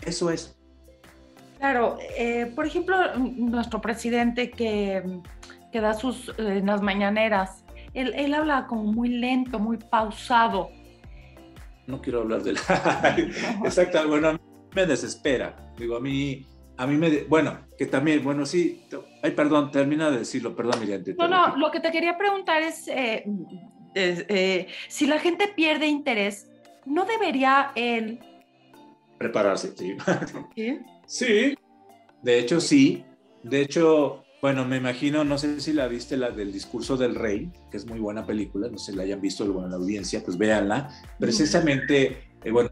Eso 0.05 0.31
es. 0.31 0.57
Claro, 1.59 1.99
eh, 2.17 2.53
por 2.55 2.67
ejemplo, 2.67 2.97
nuestro 3.19 3.81
presidente 3.81 4.51
que, 4.51 5.03
que 5.73 5.81
da 5.81 5.95
sus 5.95 6.33
eh, 6.39 6.63
las 6.65 6.83
mañaneras, 6.83 7.65
él, 7.95 8.15
él, 8.17 8.33
habla 8.35 8.67
como 8.69 8.85
muy 8.85 9.09
lento, 9.09 9.59
muy 9.59 9.77
pausado. 9.77 10.71
No 11.89 12.01
quiero 12.01 12.21
hablar 12.21 12.43
de 12.43 12.53
la... 12.53 13.17
Exacto, 13.65 14.07
bueno, 14.07 14.29
a 14.29 14.33
mí 14.35 14.39
me 14.77 14.87
desespera. 14.87 15.57
Digo, 15.77 15.97
a 15.97 16.01
mí, 16.01 16.47
a 16.79 16.87
mí 16.87 16.97
me... 16.97 17.25
Bueno, 17.25 17.59
que 17.77 17.87
también, 17.87 18.23
bueno, 18.25 18.47
sí, 18.47 18.87
Ay, 19.23 19.33
perdón, 19.33 19.71
termina 19.73 20.11
de 20.11 20.21
decirlo, 20.21 20.55
perdón, 20.55 20.81
Miriam. 20.81 21.03
no, 21.19 21.29
no, 21.29 21.57
lo 21.57 21.71
que 21.71 21.81
te 21.81 21.91
quería 21.91 22.17
preguntar 22.17 22.63
es, 22.63 22.87
eh, 22.87 23.25
eh, 23.95 24.69
si 24.87 25.07
la 25.07 25.19
gente 25.19 25.49
pierde 25.49 25.89
interés, 25.89 26.49
¿no 26.87 27.05
debería 27.05 27.73
él... 27.75 28.21
Prepararse, 29.19 29.75
sí. 29.77 29.97
¿Sí? 30.55 30.79
Sí, 31.07 31.59
de 32.23 32.39
hecho 32.39 32.61
sí. 32.61 33.05
De 33.43 33.61
hecho, 33.61 34.25
bueno, 34.41 34.65
me 34.65 34.77
imagino, 34.77 35.25
no 35.25 35.37
sé 35.37 35.61
si 35.61 35.73
la 35.73 35.89
viste, 35.89 36.17
la 36.17 36.31
del 36.31 36.53
discurso 36.53 36.97
del 36.97 37.17
rey, 37.17 37.51
que 37.73 37.77
es 37.77 37.87
muy 37.87 37.99
buena 37.99 38.25
película, 38.25 38.69
no 38.69 38.79
sé 38.79 38.93
si 38.93 38.97
la 38.97 39.03
hayan 39.03 39.21
visto 39.21 39.45
bueno, 39.47 39.65
en 39.65 39.71
la 39.73 39.77
audiencia, 39.79 40.23
pues 40.25 40.39
véanla. 40.39 40.89
Precisamente, 41.19 42.31
eh, 42.45 42.51
bueno, 42.53 42.71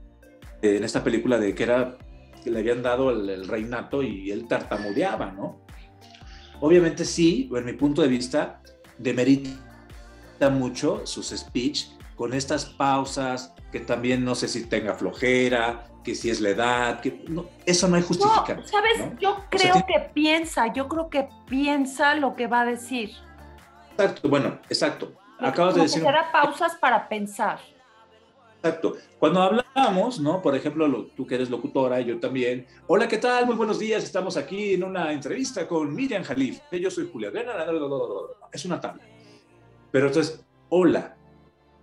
en 0.62 0.85
esta 0.85 1.03
película 1.03 1.38
de 1.38 1.55
que 1.55 1.62
era 1.64 1.99
que 2.46 2.52
le 2.52 2.61
habían 2.61 2.80
dado 2.80 3.11
el, 3.11 3.48
reinato 3.48 4.04
y 4.04 4.30
él 4.30 4.46
tartamudeaba, 4.46 5.32
¿no? 5.32 5.59
Obviamente 6.61 7.04
sí, 7.04 7.50
en 7.52 7.64
mi 7.64 7.72
punto 7.72 8.02
de 8.02 8.06
vista, 8.06 8.62
demerita 8.98 9.50
mucho 10.52 11.04
sus 11.04 11.30
speech 11.30 11.87
con 12.14 12.32
estas 12.32 12.64
pausas, 12.64 13.52
que 13.72 13.80
también 13.80 14.24
no 14.24 14.37
sé 14.37 14.46
si 14.46 14.64
tenga 14.66 14.94
flojera, 14.94 15.88
que 16.04 16.14
si 16.14 16.30
es 16.30 16.40
la 16.40 16.50
edad, 16.50 17.00
que 17.00 17.24
eso 17.66 17.88
no 17.88 17.96
hay 17.96 18.02
justificación. 18.02 18.59
No, 18.59 18.68
¿Sabes? 18.68 19.18
Yo 19.20 19.44
creo 19.50 19.85
que 19.85 20.09
piensa, 20.14 20.72
yo 20.72 20.87
creo 20.87 21.11
que 21.11 21.28
piensa 21.48 22.14
lo 22.14 22.37
que 22.37 22.46
va 22.46 22.61
a 22.61 22.64
decir. 22.64 23.11
Exacto, 23.90 24.28
bueno, 24.28 24.61
exacto. 24.70 25.14
Acabas 25.40 25.74
de 25.74 25.80
decir. 25.82 26.00
Que 26.00 26.12
pausas 26.30 26.76
para 26.76 27.09
pensar. 27.09 27.59
Exacto. 28.66 28.96
Cuando 29.20 29.40
hablamos, 29.42 30.18
¿no? 30.18 30.42
Por 30.42 30.57
ejemplo, 30.57 31.07
tú 31.16 31.24
que 31.24 31.37
eres 31.37 31.50
locutora, 31.50 32.00
yo 32.00 32.18
también. 32.18 32.66
Hola, 32.88 33.07
¿qué 33.07 33.18
tal? 33.18 33.46
Muy 33.46 33.55
buenos 33.55 33.79
días. 33.79 34.02
Estamos 34.02 34.37
aquí 34.37 34.74
en 34.74 34.83
una 34.83 35.12
entrevista 35.12 35.68
con 35.68 35.94
Miriam 35.94 36.24
Jalif. 36.24 36.59
Yo 36.72 36.90
soy 36.90 37.09
Julia. 37.12 37.31
Es 38.52 38.64
una 38.64 38.81
tabla. 38.81 39.05
Pero 39.92 40.09
entonces, 40.09 40.44
hola, 40.68 41.16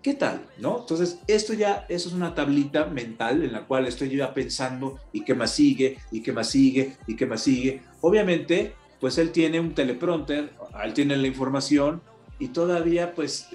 ¿qué 0.02 0.13
tal? 0.15 0.46
¿No? 0.60 0.82
Entonces, 0.82 1.19
esto 1.26 1.54
ya, 1.54 1.86
eso 1.88 2.10
es 2.10 2.13
una 2.13 2.36
tablita 2.36 2.86
mental 2.86 3.43
en 3.43 3.54
la 3.54 3.65
cual 3.65 3.88
estoy 3.88 4.10
ya 4.10 4.34
pensando 4.34 5.00
y 5.13 5.24
qué 5.24 5.34
más 5.34 5.52
sigue, 5.52 6.00
y 6.12 6.22
qué 6.22 6.34
más 6.34 6.50
sigue, 6.50 6.98
y 7.08 7.15
qué 7.15 7.26
más 7.26 7.43
sigue. 7.43 7.82
Obviamente, 8.02 8.76
pues 9.00 9.17
él 9.17 9.32
tiene 9.32 9.58
un 9.58 9.74
teleprompter, 9.74 10.52
él 10.84 10.93
tiene 10.93 11.15
la 11.15 11.28
información 11.28 12.02
y 12.39 12.50
todavía 12.50 13.15
pues 13.15 13.48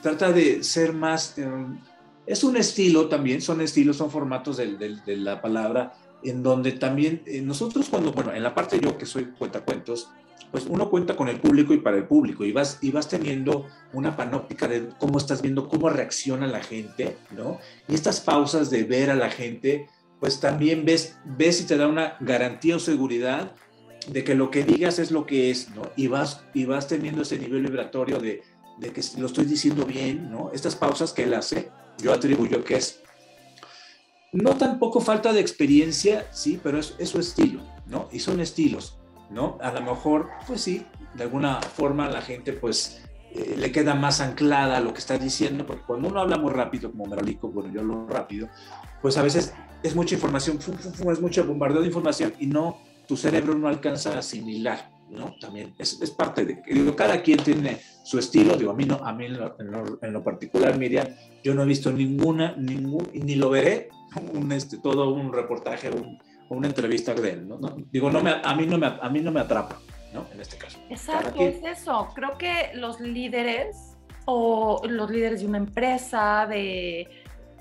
trata 0.00 0.30
de 0.30 0.62
ser 0.62 0.92
más... 0.92 1.36
Eh, 1.36 1.48
es 2.26 2.42
un 2.44 2.56
estilo 2.56 3.08
también, 3.08 3.40
son 3.40 3.60
estilos, 3.60 3.96
son 3.96 4.10
formatos 4.10 4.56
de, 4.56 5.16
la 5.16 5.40
palabra, 5.40 5.94
en 6.22 6.42
donde 6.42 6.72
también 6.72 7.22
eh, 7.26 7.40
nosotros 7.40 7.88
cuando, 7.88 8.12
bueno, 8.12 8.32
en 8.32 8.42
la 8.42 8.54
parte 8.54 8.80
yo 8.80 8.98
que 8.98 9.06
soy 9.06 9.26
cuentacuentos, 9.26 10.10
pues 10.50 10.66
uno 10.68 10.90
cuenta 10.90 11.16
con 11.16 11.28
el 11.28 11.40
público 11.40 11.74
y 11.74 11.78
para 11.78 11.96
el 11.96 12.04
público 12.04 12.44
y 12.44 12.52
vas, 12.52 12.78
y 12.80 12.90
vas 12.90 13.08
teniendo 13.08 13.66
una 13.92 14.16
panóptica 14.16 14.68
de 14.68 14.88
cómo 14.98 15.18
estás 15.18 15.42
viendo, 15.42 15.68
cómo 15.68 15.88
reacciona 15.88 16.46
la 16.46 16.62
gente, 16.62 17.16
¿no? 17.30 17.58
Y 17.88 17.94
estas 17.94 18.20
pausas 18.20 18.70
de 18.70 18.84
ver 18.84 19.10
a 19.10 19.14
la 19.14 19.30
gente, 19.30 19.88
pues 20.20 20.40
también 20.40 20.84
ves, 20.84 21.16
ves 21.24 21.60
y 21.60 21.64
te 21.64 21.76
da 21.76 21.88
una 21.88 22.16
garantía 22.20 22.76
o 22.76 22.78
seguridad 22.78 23.52
de 24.08 24.24
que 24.24 24.34
lo 24.34 24.50
que 24.50 24.64
digas 24.64 24.98
es 24.98 25.10
lo 25.10 25.26
que 25.26 25.50
es, 25.50 25.70
¿no? 25.70 25.82
Y 25.96 26.06
vas, 26.06 26.44
y 26.54 26.64
vas 26.64 26.86
teniendo 26.86 27.22
ese 27.22 27.38
nivel 27.38 27.62
vibratorio 27.62 28.18
de, 28.18 28.42
de 28.78 28.92
que 28.92 29.02
lo 29.18 29.26
estoy 29.26 29.46
diciendo 29.46 29.84
bien, 29.84 30.30
¿no? 30.30 30.50
Estas 30.52 30.76
pausas 30.76 31.12
que 31.12 31.24
él 31.24 31.34
hace, 31.34 31.70
yo 31.98 32.12
atribuyo 32.12 32.64
que 32.64 32.76
es 32.76 33.00
no 34.32 34.56
tampoco 34.56 35.00
falta 35.00 35.32
de 35.32 35.40
experiencia, 35.40 36.26
sí, 36.30 36.60
pero 36.62 36.78
es, 36.78 36.94
es 36.98 37.08
su 37.08 37.18
estilo, 37.18 37.60
¿no? 37.86 38.08
Y 38.12 38.18
son 38.18 38.40
estilos. 38.40 38.98
¿no? 39.30 39.58
A 39.60 39.72
lo 39.72 39.80
mejor, 39.80 40.28
pues 40.46 40.60
sí, 40.60 40.86
de 41.14 41.24
alguna 41.24 41.60
forma 41.60 42.08
la 42.08 42.22
gente 42.22 42.52
pues 42.52 43.02
eh, 43.32 43.54
le 43.56 43.72
queda 43.72 43.94
más 43.94 44.20
anclada 44.20 44.76
a 44.76 44.80
lo 44.80 44.92
que 44.92 45.00
está 45.00 45.18
diciendo, 45.18 45.66
porque 45.66 45.82
cuando 45.86 46.08
uno 46.08 46.20
habla 46.20 46.38
muy 46.38 46.52
rápido, 46.52 46.90
como 46.90 47.06
Merolico, 47.06 47.48
bueno, 47.48 47.72
yo 47.72 47.80
hablo 47.80 48.06
rápido, 48.08 48.48
pues 49.02 49.16
a 49.16 49.22
veces 49.22 49.54
es 49.82 49.94
mucha 49.94 50.14
información, 50.14 50.58
es 50.58 51.20
mucho 51.20 51.44
bombardeo 51.44 51.80
de 51.80 51.86
información 51.86 52.34
y 52.38 52.46
no, 52.46 52.78
tu 53.06 53.16
cerebro 53.16 53.54
no 53.54 53.68
alcanza 53.68 54.14
a 54.14 54.18
asimilar, 54.18 54.90
¿no? 55.10 55.34
También 55.40 55.74
es, 55.78 56.00
es 56.00 56.10
parte 56.10 56.44
de, 56.44 56.62
digo, 56.66 56.94
cada 56.96 57.22
quien 57.22 57.38
tiene 57.38 57.78
su 58.04 58.18
estilo, 58.18 58.56
digo, 58.56 58.70
a 58.70 58.74
mí, 58.74 58.84
no, 58.84 58.96
a 58.96 59.12
mí 59.12 59.26
en 59.26 59.38
lo, 59.38 59.56
en 60.02 60.12
lo, 60.12 60.22
particular, 60.22 60.78
Miriam, 60.78 61.06
yo 61.42 61.54
no 61.54 61.62
he 61.62 61.66
visto 61.66 61.92
ninguna, 61.92 62.54
ningún, 62.56 63.08
ni 63.14 63.34
lo 63.34 63.50
veré, 63.50 63.88
un, 64.32 64.52
este, 64.52 64.78
todo 64.78 65.12
un 65.12 65.32
reportaje, 65.32 65.90
un, 65.90 66.18
una 66.48 66.68
entrevista 66.68 67.14
de 67.14 67.30
él, 67.30 67.48
¿no? 67.48 67.58
Digo, 67.90 68.10
no 68.10 68.22
me, 68.22 68.30
a, 68.42 68.54
mí 68.54 68.66
no 68.66 68.78
me, 68.78 68.86
a 68.86 69.08
mí 69.08 69.20
no 69.20 69.32
me 69.32 69.40
atrapa, 69.40 69.80
¿no? 70.12 70.26
En 70.32 70.40
este 70.40 70.56
caso. 70.56 70.78
Exacto, 70.88 71.40
es 71.40 71.62
eso. 71.64 72.08
Creo 72.14 72.38
que 72.38 72.70
los 72.74 73.00
líderes 73.00 73.96
o 74.26 74.82
los 74.88 75.10
líderes 75.10 75.40
de 75.40 75.46
una 75.46 75.58
empresa, 75.58 76.46
de 76.48 77.08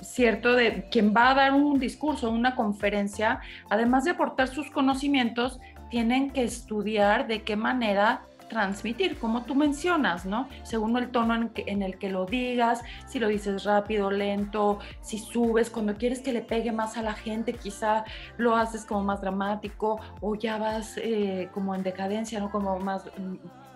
cierto, 0.02 0.54
de 0.54 0.88
quien 0.90 1.14
va 1.16 1.32
a 1.32 1.36
dar 1.36 1.54
un 1.54 1.80
discurso, 1.80 2.30
una 2.30 2.56
conferencia, 2.56 3.40
además 3.70 4.04
de 4.04 4.12
aportar 4.12 4.48
sus 4.48 4.70
conocimientos, 4.70 5.60
tienen 5.90 6.32
que 6.32 6.44
estudiar 6.44 7.28
de 7.28 7.44
qué 7.44 7.56
manera 7.56 8.22
transmitir, 8.50 9.18
como 9.18 9.44
tú 9.44 9.56
mencionas, 9.56 10.26
¿no? 10.26 10.48
Según 10.64 10.98
el 10.98 11.10
tono 11.10 11.50
en, 11.56 11.82
el 11.82 11.98
que 11.98 12.10
lo 12.10 12.26
digas, 12.26 12.84
si 13.08 13.20
lo 13.20 13.28
dices 13.28 13.64
rápido, 13.64 14.12
lento, 14.12 14.80
si 15.02 15.18
subes, 15.18 15.70
cuando 15.70 15.96
quieres 15.96 16.22
que 16.22 16.32
le 16.32 16.42
pegue 16.42 16.72
más 16.72 16.98
a 16.98 17.02
la 17.02 17.14
gente, 17.14 17.54
quizá 17.54 18.06
lo 18.38 18.56
haces 18.56 18.86
como 18.86 19.04
más 19.04 19.22
dramático 19.22 20.00
o 20.22 20.36
ya 20.36 20.58
vas 20.58 20.98
eh, 20.98 21.50
como 21.54 21.76
en 21.76 21.84
decadencia, 21.84 22.40
¿no? 22.40 22.52
Como 22.52 22.80
más, 22.80 23.04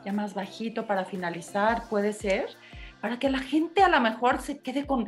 ya 0.06 0.14
más 0.14 0.34
bajito 0.34 0.86
para 0.86 1.06
finalizar, 1.06 1.84
puede 1.90 2.14
ser, 2.14 2.50
para 3.02 3.20
que 3.20 3.30
la 3.30 3.40
gente 3.40 3.82
a 3.82 3.90
lo 3.90 4.02
mejor 4.02 4.42
se 4.42 4.60
quede 4.60 4.86
con 4.86 5.08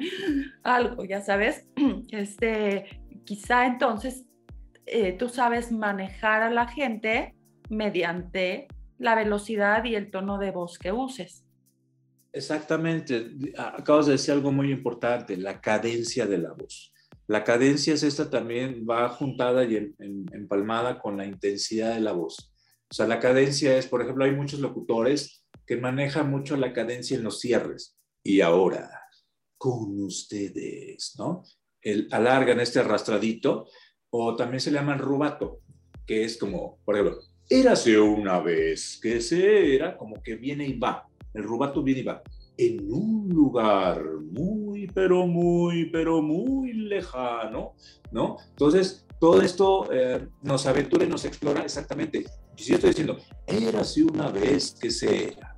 algo, 0.63 1.03
ya 1.03 1.21
sabes, 1.21 1.65
este, 2.09 3.01
quizá 3.25 3.65
entonces 3.65 4.25
eh, 4.85 5.13
tú 5.13 5.29
sabes 5.29 5.71
manejar 5.71 6.43
a 6.43 6.49
la 6.49 6.67
gente 6.67 7.35
mediante 7.69 8.67
la 8.97 9.15
velocidad 9.15 9.83
y 9.85 9.95
el 9.95 10.11
tono 10.11 10.37
de 10.37 10.51
voz 10.51 10.77
que 10.77 10.91
uses. 10.91 11.45
Exactamente. 12.33 13.31
Acabas 13.57 14.05
de 14.05 14.13
decir 14.13 14.33
algo 14.33 14.51
muy 14.51 14.71
importante, 14.71 15.35
la 15.37 15.59
cadencia 15.59 16.25
de 16.25 16.37
la 16.37 16.53
voz. 16.53 16.93
La 17.27 17.43
cadencia 17.43 17.93
es 17.93 18.03
esta 18.03 18.29
también, 18.29 18.85
va 18.89 19.09
juntada 19.09 19.63
y 19.63 19.93
empalmada 20.33 20.99
con 20.99 21.17
la 21.17 21.25
intensidad 21.25 21.93
de 21.93 22.01
la 22.01 22.11
voz. 22.11 22.53
O 22.89 22.93
sea, 22.93 23.07
la 23.07 23.19
cadencia 23.19 23.77
es, 23.77 23.87
por 23.87 24.01
ejemplo, 24.01 24.25
hay 24.25 24.31
muchos 24.31 24.59
locutores 24.59 25.40
que 25.71 25.77
manejan 25.77 26.29
mucho 26.29 26.57
la 26.57 26.73
cadencia 26.73 27.15
en 27.15 27.23
los 27.23 27.39
cierres. 27.39 27.97
Y 28.25 28.41
ahora, 28.41 28.91
con 29.57 30.03
ustedes, 30.03 31.13
¿no? 31.17 31.43
El, 31.81 32.09
alargan 32.11 32.59
este 32.59 32.79
arrastradito, 32.79 33.69
o 34.09 34.35
también 34.35 34.59
se 34.59 34.69
le 34.69 34.79
llama 34.79 34.95
el 34.95 34.99
rubato, 34.99 35.61
que 36.05 36.25
es 36.25 36.35
como, 36.35 36.79
por 36.83 36.95
ejemplo, 36.95 37.21
Érase 37.49 37.97
una 37.97 38.41
vez 38.41 38.99
que 39.01 39.21
se 39.21 39.73
era 39.73 39.95
como 39.95 40.21
que 40.21 40.35
viene 40.35 40.67
y 40.67 40.77
va, 40.77 41.07
el 41.33 41.43
rubato 41.43 41.81
viene 41.81 42.01
y 42.01 42.03
va, 42.03 42.21
en 42.57 42.91
un 42.91 43.29
lugar 43.29 44.03
muy, 44.29 44.87
pero 44.87 45.25
muy, 45.25 45.85
pero 45.89 46.21
muy 46.21 46.73
lejano, 46.73 47.75
¿no? 48.11 48.35
Entonces, 48.49 49.05
todo 49.21 49.41
esto 49.41 49.87
eh, 49.93 50.27
nos 50.41 50.65
aventura 50.65 51.05
y 51.05 51.07
nos 51.07 51.23
explora 51.23 51.63
exactamente. 51.63 52.25
Si 52.57 52.65
yo 52.65 52.75
estoy 52.75 52.89
diciendo, 52.89 53.19
érase 53.47 54.03
una 54.03 54.29
vez 54.29 54.75
que 54.77 54.91
se 54.91 55.29
era, 55.29 55.50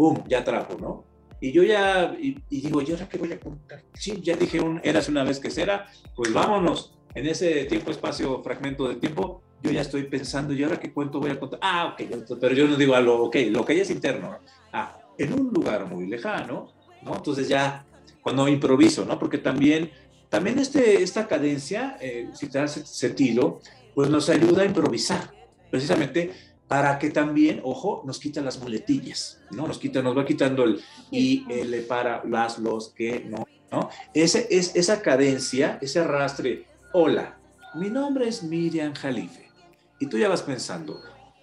¡pum! 0.00 0.16
Ya 0.26 0.42
trajo, 0.42 0.78
¿no? 0.80 1.04
Y 1.42 1.52
yo 1.52 1.62
ya, 1.62 2.16
y, 2.18 2.38
digo, 2.48 2.80
¿y 2.80 2.90
ahora 2.90 3.06
qué 3.06 3.18
voy 3.18 3.30
a 3.34 3.38
contar? 3.38 3.82
Sí, 3.92 4.18
ya 4.22 4.34
dije, 4.34 4.58
un, 4.58 4.80
érase 4.82 5.10
una 5.10 5.24
vez 5.24 5.38
que 5.38 5.50
se 5.50 5.60
era, 5.60 5.90
pues 6.16 6.32
vámonos. 6.32 6.94
En 7.14 7.26
ese 7.26 7.66
tiempo, 7.66 7.90
espacio, 7.90 8.42
fragmento 8.42 8.88
de 8.88 8.94
tiempo, 8.94 9.42
yo 9.62 9.70
ya 9.70 9.82
estoy 9.82 10.04
pensando, 10.04 10.54
¿y 10.54 10.62
ahora 10.62 10.80
qué 10.80 10.90
cuento 10.90 11.20
voy 11.20 11.32
a 11.32 11.38
contar? 11.38 11.60
Ah, 11.62 11.92
ok, 11.92 12.08
pero 12.40 12.54
yo 12.54 12.66
no 12.66 12.76
digo 12.76 12.94
a 12.94 13.00
lo, 13.02 13.24
ok, 13.24 13.36
lo 13.50 13.62
que 13.62 13.76
ya 13.76 13.82
es 13.82 13.90
interno. 13.90 14.38
Ah, 14.72 14.98
en 15.18 15.34
un 15.34 15.50
lugar 15.52 15.84
muy 15.84 16.06
lejano, 16.06 16.72
¿no? 17.02 17.14
Entonces 17.14 17.46
ya, 17.46 17.84
cuando 18.22 18.48
improviso, 18.48 19.04
¿no? 19.04 19.18
Porque 19.18 19.36
también, 19.36 19.90
también 20.30 20.58
este, 20.58 21.02
esta 21.02 21.28
cadencia, 21.28 21.98
eh, 22.00 22.30
si 22.32 22.48
te 22.48 22.58
das 22.58 22.72
sentido, 22.72 23.60
pues 23.94 24.08
nos 24.08 24.30
ayuda 24.30 24.62
a 24.62 24.64
improvisar, 24.64 25.30
precisamente 25.70 26.32
para 26.70 27.00
que 27.00 27.10
también, 27.10 27.60
ojo, 27.64 28.00
nos 28.06 28.20
quita 28.20 28.40
las 28.40 28.60
muletillas, 28.60 29.40
¿no? 29.50 29.66
Nos 29.66 29.76
quita, 29.76 30.02
nos 30.02 30.16
va 30.16 30.24
quitando 30.24 30.62
el 30.62 30.80
y, 31.10 31.44
el, 31.50 31.74
para, 31.82 32.22
las, 32.24 32.60
los, 32.60 32.90
que, 32.90 33.26
¿no? 33.28 33.44
¿no? 33.72 33.90
Ese, 34.14 34.46
es, 34.52 34.76
esa 34.76 35.02
cadencia, 35.02 35.80
ese 35.82 35.98
arrastre, 35.98 36.66
hola, 36.92 37.40
mi 37.74 37.90
nombre 37.90 38.28
es 38.28 38.44
Miriam 38.44 38.94
Jalife 38.94 39.50
y 39.98 40.06
tú 40.06 40.16
ya 40.16 40.28
vas 40.28 40.42
pensando, 40.42 41.00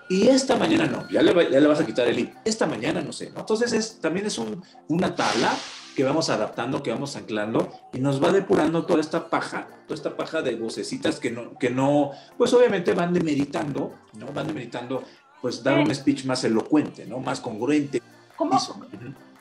y 0.07 0.29
esta 0.29 0.55
mañana 0.55 0.87
no, 0.87 1.09
ya 1.09 1.21
le, 1.21 1.33
ya 1.51 1.59
le 1.59 1.67
vas 1.67 1.81
a 1.81 1.85
quitar 1.85 2.07
el 2.07 2.19
i, 2.19 2.33
esta 2.45 2.65
mañana 2.65 3.01
no 3.01 3.11
sé, 3.11 3.29
¿no? 3.31 3.41
Entonces 3.41 3.73
es, 3.73 3.99
también 3.99 4.27
es 4.27 4.37
un, 4.37 4.63
una 4.87 5.13
tabla 5.13 5.53
que 5.97 6.03
vamos 6.03 6.29
adaptando, 6.29 6.83
que 6.83 6.91
vamos 6.91 7.15
anclando 7.15 7.71
y 7.91 7.97
nos 7.99 8.23
va 8.23 8.31
depurando 8.31 8.86
toda 8.86 8.99
esta 8.99 9.31
paja, 9.31 9.67
toda 9.88 9.95
esta 9.95 10.15
paja 10.15 10.43
de 10.43 10.55
vocecitas 10.55 11.19
que 11.19 11.31
no, 11.31 11.57
que 11.57 11.71
no 11.71 12.12
pues 12.38 12.53
obviamente 12.53 12.93
van 12.93 13.15
demeritando, 13.15 13.95
¿no? 14.13 14.27
Van 14.27 14.45
demeritando 14.45 15.03
pues 15.41 15.63
dar 15.63 15.79
un 15.79 15.93
speech 15.95 16.25
más 16.25 16.43
elocuente, 16.43 17.07
¿no? 17.07 17.17
Más 17.17 17.41
congruente. 17.41 17.99
¿Cómo? 18.36 18.60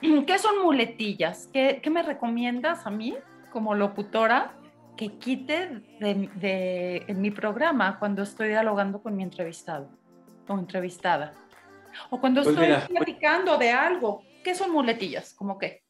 ¿Qué 0.01 0.38
son 0.38 0.62
muletillas? 0.62 1.51
¿Qué, 1.53 1.81
¿Qué, 1.83 1.90
me 1.90 2.03
recomiendas 2.03 2.87
a 2.87 2.90
mí 2.90 3.14
como 3.53 3.75
locutora 3.75 4.55
que 4.97 5.19
quite 5.19 5.83
de, 6.01 7.05
en 7.07 7.21
mi 7.21 7.33
programa 7.33 7.99
cuando 7.99 8.23
estoy 8.23 8.49
dialogando 8.49 9.03
con 9.03 9.14
mi 9.14 9.25
entrevistado 9.25 9.90
o 10.49 10.59
entrevistada? 10.59 11.35
O 12.09 12.19
cuando 12.19 12.42
pues 12.42 12.57
estoy 12.57 12.73
pues 12.73 12.88
platicando 12.88 13.59
de 13.59 13.73
algo. 13.73 14.23
¿Qué 14.42 14.55
son 14.55 14.71
muletillas? 14.71 15.35
¿Cómo 15.35 15.59
qué? 15.59 15.86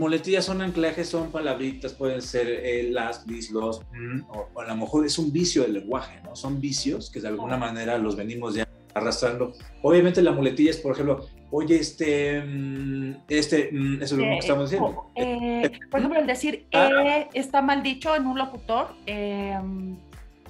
Muletillas 0.00 0.46
son 0.46 0.62
anclajes, 0.62 1.10
son 1.10 1.30
palabritas, 1.30 1.92
pueden 1.92 2.22
ser 2.22 2.48
eh, 2.48 2.88
las, 2.90 3.26
bis, 3.26 3.50
los, 3.50 3.82
mm, 3.92 4.22
o, 4.30 4.58
a 4.58 4.64
lo 4.64 4.76
mejor 4.76 5.04
es 5.04 5.18
un 5.18 5.30
vicio 5.30 5.60
del 5.60 5.74
lenguaje, 5.74 6.22
¿no? 6.24 6.34
Son 6.34 6.58
vicios 6.58 7.10
que 7.10 7.20
de 7.20 7.28
alguna 7.28 7.58
manera 7.58 7.98
los 7.98 8.16
venimos 8.16 8.54
ya 8.54 8.66
arrastrando. 8.94 9.52
Obviamente 9.82 10.22
la 10.22 10.32
muletilla 10.32 10.70
es, 10.70 10.78
por 10.78 10.92
ejemplo, 10.92 11.26
oye, 11.50 11.76
este, 11.76 12.40
mm, 12.40 13.24
este, 13.28 13.68
mm, 13.70 14.02
eso 14.02 14.14
es 14.14 14.20
lo 14.20 14.24
que 14.24 14.38
estamos 14.38 14.70
diciendo. 14.70 15.10
Eh, 15.16 15.70
por 15.90 16.00
ejemplo, 16.00 16.18
el 16.18 16.26
decir 16.26 16.66
ah. 16.72 17.28
está 17.34 17.60
mal 17.60 17.82
dicho 17.82 18.16
en 18.16 18.26
un 18.26 18.38
locutor. 18.38 18.94
Em, 19.04 19.98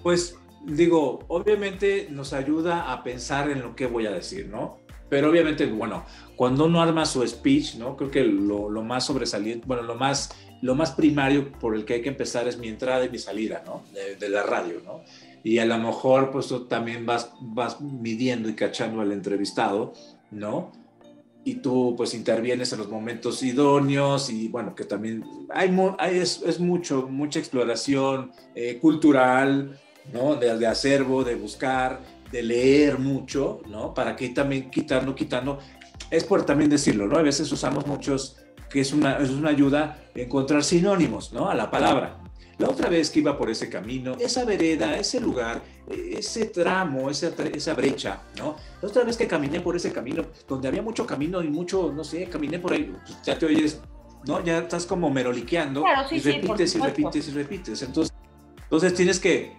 pues 0.00 0.38
digo, 0.64 1.24
obviamente 1.26 2.06
nos 2.08 2.34
ayuda 2.34 2.92
a 2.92 3.02
pensar 3.02 3.50
en 3.50 3.62
lo 3.62 3.74
que 3.74 3.86
voy 3.86 4.06
a 4.06 4.12
decir, 4.12 4.46
¿no? 4.46 4.78
Pero 5.11 5.29
obviamente, 5.29 5.66
bueno, 5.66 6.05
cuando 6.37 6.64
uno 6.64 6.81
arma 6.81 7.05
su 7.05 7.27
speech, 7.27 7.75
¿no? 7.75 7.96
Creo 7.96 8.11
que 8.11 8.23
lo, 8.23 8.70
más 8.83 9.05
sobresaliente, 9.05 9.66
bueno, 9.66 9.83
lo 9.83 9.96
más, 9.96 10.31
lo 10.62 10.77
más 10.77 10.92
primario 10.92 11.53
por 11.53 11.75
el 11.75 11.85
que 11.85 11.94
hay 11.94 12.03
que 12.03 12.09
empezar 12.09 12.46
es 12.49 12.57
mi 12.57 12.68
entrada 12.68 13.05
y 13.05 13.11
mi 13.11 13.18
salida, 13.18 13.62
¿no? 13.66 13.83
De, 14.18 14.29
la 14.29 14.44
radio, 14.44 14.81
¿no? 14.85 15.03
Y 15.42 15.59
a 15.59 15.66
lo 15.66 15.77
mejor, 15.79 16.31
pues 16.31 16.46
tú 16.46 16.66
también 16.66 17.05
vas, 17.05 17.33
vas 17.40 17.81
midiendo 17.81 18.49
y 18.49 18.55
cachando 18.55 19.01
al 19.01 19.11
entrevistado, 19.11 19.92
¿no? 20.31 20.70
Y 21.44 21.57
tú, 21.57 21.94
pues, 21.96 22.14
intervienes 22.14 22.73
en 22.73 22.79
los 22.79 22.88
momentos 22.88 23.42
idóneos 23.42 24.31
y, 24.31 24.46
bueno, 24.46 24.75
que 24.77 24.85
también 24.85 25.25
hay, 25.49 25.77
hay 25.99 26.18
es, 26.18 26.42
es, 26.46 26.61
mucho, 26.61 27.09
mucha 27.09 27.40
exploración 27.40 28.31
eh, 28.55 28.79
cultural, 28.81 29.77
¿no? 30.12 30.37
De, 30.37 30.57
de 30.57 30.66
acervo, 30.66 31.25
de 31.25 31.35
buscar, 31.35 32.01
de 32.31 32.43
leer 32.43 32.99
mucho, 32.99 33.61
¿no? 33.69 33.93
Para 33.95 34.16
que 34.16 34.29
también 34.31 34.71
quitando, 34.71 35.14
quitando, 35.14 35.59
es 36.11 36.25
por 36.25 36.45
también 36.45 36.71
decirlo, 36.71 37.07
¿no? 37.07 37.19
A 37.19 37.23
veces 37.23 37.51
usamos 37.53 37.87
muchos, 37.87 38.37
que 38.69 38.81
es 38.81 38.93
una, 38.93 39.19
es 39.19 39.31
una 39.31 39.51
ayuda 39.51 39.99
encontrar 40.14 40.64
sinónimos, 40.64 41.33
¿no? 41.33 41.51
A 41.51 41.55
la 41.55 41.71
palabra. 41.71 42.21
La 42.59 42.69
otra 42.69 42.90
vez 42.90 43.11
que 43.11 43.21
iba 43.21 43.38
por 43.38 43.49
ese 43.49 43.71
camino, 43.71 44.16
esa 44.21 44.45
vereda, 44.45 44.99
ese 44.99 45.19
lugar, 45.19 45.62
ese 45.88 46.47
tramo, 46.47 47.09
esa, 47.09 47.33
esa 47.55 47.73
brecha, 47.73 48.23
¿no? 48.37 48.57
La 48.83 48.88
otra 48.88 49.03
vez 49.03 49.16
que 49.16 49.27
caminé 49.27 49.61
por 49.61 49.77
ese 49.77 49.90
camino, 49.93 50.25
donde 50.47 50.69
había 50.69 50.83
mucho 50.83 51.07
camino 51.07 51.43
y 51.43 51.49
mucho, 51.49 51.90
no 51.90 52.05
sé, 52.05 52.27
caminé 52.27 52.59
por 52.59 52.75
ahí, 52.75 52.85
pues, 52.85 53.23
ya 53.23 53.38
te 53.38 53.47
oyes, 53.47 53.81
¿no? 54.27 54.45
Ya 54.45 54.59
estás 54.59 54.85
como 54.85 55.09
meroliqueando 55.09 55.85
y 56.11 56.19
repites 56.19 56.75
y 56.75 56.79
repites 56.81 57.29
y 57.29 57.31
repites. 57.31 57.83
Entonces, 57.83 58.14
entonces 58.64 58.95
tienes 58.95 59.19
que 59.19 59.57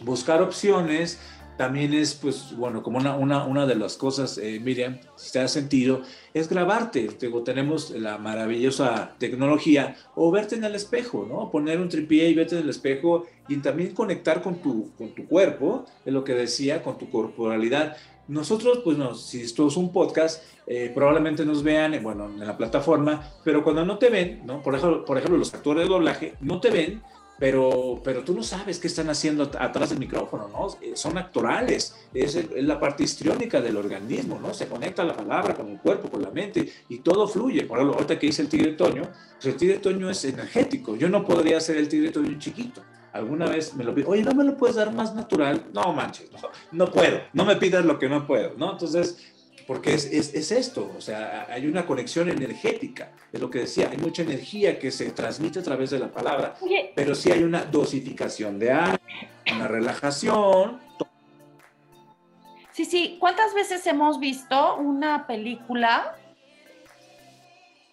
buscar 0.00 0.40
opciones, 0.40 1.18
también 1.56 1.94
es, 1.94 2.14
pues, 2.14 2.54
bueno, 2.56 2.82
como 2.82 2.98
una, 2.98 3.16
una, 3.16 3.44
una 3.44 3.66
de 3.66 3.74
las 3.74 3.96
cosas, 3.96 4.38
eh, 4.38 4.60
Miriam, 4.62 4.98
si 5.16 5.32
te 5.32 5.38
da 5.38 5.48
sentido, 5.48 6.02
es 6.34 6.48
grabarte. 6.48 7.08
Digo, 7.18 7.42
tenemos 7.42 7.90
la 7.90 8.18
maravillosa 8.18 9.14
tecnología 9.18 9.96
o 10.14 10.30
verte 10.30 10.56
en 10.56 10.64
el 10.64 10.74
espejo, 10.74 11.26
¿no? 11.28 11.50
Poner 11.50 11.80
un 11.80 11.88
tripié 11.88 12.28
y 12.28 12.34
verte 12.34 12.56
en 12.56 12.62
el 12.62 12.70
espejo 12.70 13.26
y 13.48 13.56
también 13.56 13.94
conectar 13.94 14.42
con 14.42 14.56
tu, 14.56 14.92
con 14.98 15.14
tu 15.14 15.26
cuerpo, 15.26 15.86
es 16.04 16.12
lo 16.12 16.24
que 16.24 16.34
decía, 16.34 16.82
con 16.82 16.98
tu 16.98 17.08
corporalidad. 17.08 17.96
Nosotros, 18.28 18.80
pues, 18.84 18.98
no, 18.98 19.14
si 19.14 19.40
esto 19.40 19.68
es 19.68 19.76
un 19.76 19.92
podcast, 19.92 20.42
eh, 20.66 20.90
probablemente 20.92 21.46
nos 21.46 21.62
vean, 21.62 21.94
eh, 21.94 22.00
bueno, 22.00 22.26
en 22.26 22.44
la 22.44 22.56
plataforma, 22.56 23.32
pero 23.44 23.62
cuando 23.62 23.84
no 23.84 23.98
te 23.98 24.10
ven, 24.10 24.42
¿no? 24.44 24.62
Por 24.62 24.74
ejemplo, 24.74 25.04
por 25.04 25.16
ejemplo, 25.16 25.38
los 25.38 25.54
actores 25.54 25.84
de 25.84 25.88
doblaje 25.88 26.34
no 26.40 26.60
te 26.60 26.70
ven, 26.70 27.02
pero, 27.38 28.00
pero 28.02 28.24
tú 28.24 28.34
no 28.34 28.42
sabes 28.42 28.78
qué 28.78 28.86
están 28.86 29.10
haciendo 29.10 29.50
atrás 29.58 29.90
del 29.90 29.98
micrófono, 29.98 30.48
¿no? 30.48 30.68
Eh, 30.80 30.92
son 30.94 31.18
actorales, 31.18 31.96
es, 32.14 32.38
la 32.62 32.80
parte 32.80 33.04
histriónica 33.04 33.60
del 33.60 33.76
organismo, 33.76 34.38
¿no? 34.40 34.54
Se 34.54 34.66
conecta 34.66 35.04
la 35.04 35.14
palabra 35.14 35.54
con 35.54 35.68
el 35.68 35.78
cuerpo, 35.78 36.08
con 36.08 36.22
la 36.22 36.30
mente 36.30 36.70
y 36.88 36.98
todo 36.98 37.28
fluye. 37.28 37.64
Por 37.64 37.78
ejemplo, 37.78 37.94
ahorita 37.94 38.18
que 38.18 38.26
dice 38.26 38.42
el 38.42 38.48
tigre 38.48 38.72
Toño, 38.72 39.02
pues 39.34 39.46
el 39.46 39.56
tigre 39.56 39.78
Toño 39.78 40.08
es 40.08 40.24
energético. 40.24 40.96
Yo 40.96 41.08
no 41.08 41.24
podría 41.24 41.60
ser 41.60 41.76
el 41.76 41.88
tigre 41.88 42.10
Toño 42.10 42.38
chiquito. 42.38 42.82
Alguna 43.12 43.46
vez 43.46 43.74
me 43.74 43.82
lo 43.82 43.94
pido, 43.94 44.10
oye, 44.10 44.22
¿no 44.22 44.34
me 44.34 44.44
lo 44.44 44.56
puedes 44.56 44.76
dar 44.76 44.92
más 44.92 45.14
natural? 45.14 45.64
No 45.72 45.92
manches, 45.94 46.30
no, 46.32 46.38
no 46.72 46.92
puedo, 46.92 47.20
no 47.32 47.46
me 47.46 47.56
pidas 47.56 47.82
lo 47.82 47.98
que 47.98 48.10
no 48.10 48.26
puedo, 48.26 48.52
¿no? 48.58 48.72
Entonces, 48.72 49.35
porque 49.66 49.94
es, 49.94 50.04
es, 50.06 50.32
es, 50.34 50.52
esto, 50.52 50.92
o 50.96 51.00
sea, 51.00 51.46
hay 51.50 51.66
una 51.66 51.84
conexión 51.84 52.28
energética, 52.28 53.10
es 53.32 53.40
lo 53.40 53.50
que 53.50 53.60
decía, 53.60 53.88
hay 53.90 53.98
mucha 53.98 54.22
energía 54.22 54.78
que 54.78 54.92
se 54.92 55.10
transmite 55.10 55.58
a 55.58 55.62
través 55.62 55.90
de 55.90 55.98
la 55.98 56.10
palabra, 56.10 56.54
pero 56.94 57.14
sí 57.14 57.32
hay 57.32 57.42
una 57.42 57.64
dosificación 57.64 58.58
de 58.58 58.72
aire, 58.72 58.98
una 59.52 59.66
relajación. 59.66 60.80
Sí, 62.70 62.84
sí, 62.84 63.16
¿cuántas 63.18 63.54
veces 63.54 63.84
hemos 63.86 64.20
visto 64.20 64.76
una 64.76 65.26
película? 65.26 66.14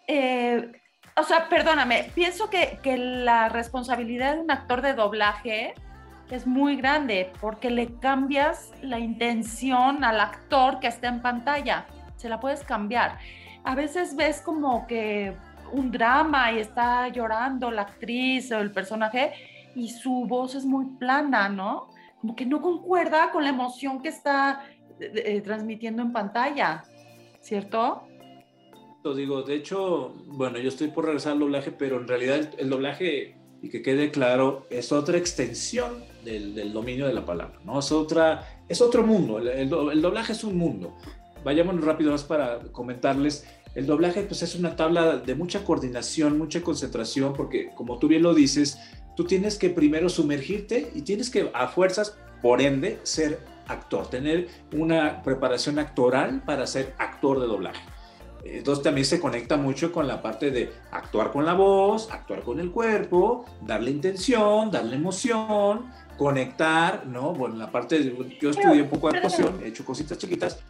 Eh, 0.05 0.71
o 1.15 1.23
sea, 1.23 1.49
perdóname, 1.49 2.11
pienso 2.13 2.49
que, 2.49 2.79
que 2.83 2.97
la 2.97 3.49
responsabilidad 3.49 4.35
de 4.35 4.41
un 4.41 4.51
actor 4.51 4.81
de 4.81 4.93
doblaje 4.93 5.73
es 6.29 6.47
muy 6.47 6.75
grande 6.75 7.31
porque 7.41 7.69
le 7.69 7.99
cambias 7.99 8.71
la 8.81 8.99
intención 8.99 10.03
al 10.03 10.19
actor 10.19 10.79
que 10.79 10.87
está 10.87 11.07
en 11.07 11.21
pantalla. 11.21 11.85
Se 12.15 12.29
la 12.29 12.39
puedes 12.39 12.63
cambiar. 12.63 13.17
A 13.63 13.75
veces 13.75 14.15
ves 14.15 14.41
como 14.41 14.87
que 14.87 15.35
un 15.71 15.91
drama 15.91 16.51
y 16.51 16.59
está 16.59 17.07
llorando 17.09 17.71
la 17.71 17.83
actriz 17.83 18.51
o 18.51 18.59
el 18.59 18.71
personaje 18.71 19.33
y 19.75 19.89
su 19.89 20.25
voz 20.27 20.55
es 20.55 20.65
muy 20.65 20.85
plana, 20.97 21.49
¿no? 21.49 21.89
Como 22.21 22.35
que 22.35 22.45
no 22.45 22.61
concuerda 22.61 23.31
con 23.31 23.43
la 23.43 23.49
emoción 23.49 24.01
que 24.01 24.09
está 24.09 24.65
eh, 24.99 25.11
eh, 25.15 25.41
transmitiendo 25.41 26.01
en 26.01 26.13
pantalla, 26.13 26.83
¿cierto? 27.41 28.03
Lo 29.03 29.13
digo, 29.13 29.41
de 29.41 29.55
hecho, 29.55 30.13
bueno, 30.27 30.57
yo 30.59 30.69
estoy 30.69 30.87
por 30.87 31.05
regresar 31.05 31.33
al 31.33 31.39
doblaje, 31.39 31.71
pero 31.71 31.99
en 31.99 32.07
realidad 32.07 32.49
el 32.57 32.69
doblaje 32.69 33.35
y 33.63 33.69
que 33.69 33.81
quede 33.81 34.11
claro, 34.11 34.67
es 34.69 34.91
otra 34.91 35.17
extensión 35.17 36.03
del, 36.25 36.73
dominio 36.73 37.07
de 37.07 37.13
la 37.13 37.25
palabra, 37.25 37.57
¿no? 37.63 37.79
Es, 37.79 37.93
otra, 37.93 38.61
es 38.67 38.81
otro 38.81 39.03
mundo, 39.03 39.39
el, 39.39 39.69
doblaje 39.69 40.33
es 40.33 40.43
un 40.43 40.57
mundo. 40.57 40.93
Vayamos 41.45 41.81
rápido 41.81 42.11
más 42.11 42.25
para 42.25 42.59
comentarles, 42.73 43.47
el 43.73 43.85
doblaje 43.85 44.23
pues 44.23 44.43
es 44.43 44.55
una 44.55 44.75
tabla 44.75 45.15
de 45.15 45.33
mucha 45.35 45.63
coordinación, 45.63 46.37
mucha 46.37 46.61
concentración, 46.61 47.33
porque 47.33 47.69
como 47.73 47.99
tú 47.99 48.09
bien 48.09 48.21
lo 48.21 48.33
dices, 48.33 48.79
tú 49.15 49.23
tienes 49.23 49.57
que 49.57 49.69
primero 49.69 50.09
sumergirte 50.09 50.91
y 50.93 51.03
tienes 51.03 51.29
que 51.29 51.49
a 51.53 51.69
fuerzas, 51.69 52.17
por 52.41 52.61
ende, 52.61 52.99
ser 53.03 53.39
actor, 53.69 54.09
tener 54.09 54.49
una 54.73 55.23
preparación 55.23 55.79
actoral 55.79 56.43
para 56.45 56.67
ser 56.67 56.93
actor 56.97 57.39
de 57.39 57.47
doblaje. 57.47 57.92
Entonces 58.43 58.83
también 58.83 59.05
se 59.05 59.19
conecta 59.19 59.55
mucho 59.55 59.91
con 59.91 60.07
la 60.07 60.21
parte 60.21 60.51
de 60.51 60.71
actuar 60.91 61.31
con 61.31 61.45
la 61.45 61.53
voz, 61.53 62.11
actuar 62.11 62.41
con 62.41 62.59
el 62.59 62.71
cuerpo, 62.71 63.45
darle 63.61 63.91
intención, 63.91 64.69
darle 64.69 64.97
emoción, 64.97 65.89
conectar, 66.17 67.05
¿no? 67.05 67.33
Bueno, 67.33 67.55
la 67.55 67.71
parte 67.71 67.99
de, 67.99 68.37
yo 68.41 68.49
estudié 68.49 68.81
un 68.81 68.89
poco 68.89 69.09
de 69.09 69.17
actuación, 69.17 69.61
he 69.63 69.67
hecho 69.67 69.85
cositas 69.85 70.17
chiquitas. 70.17 70.61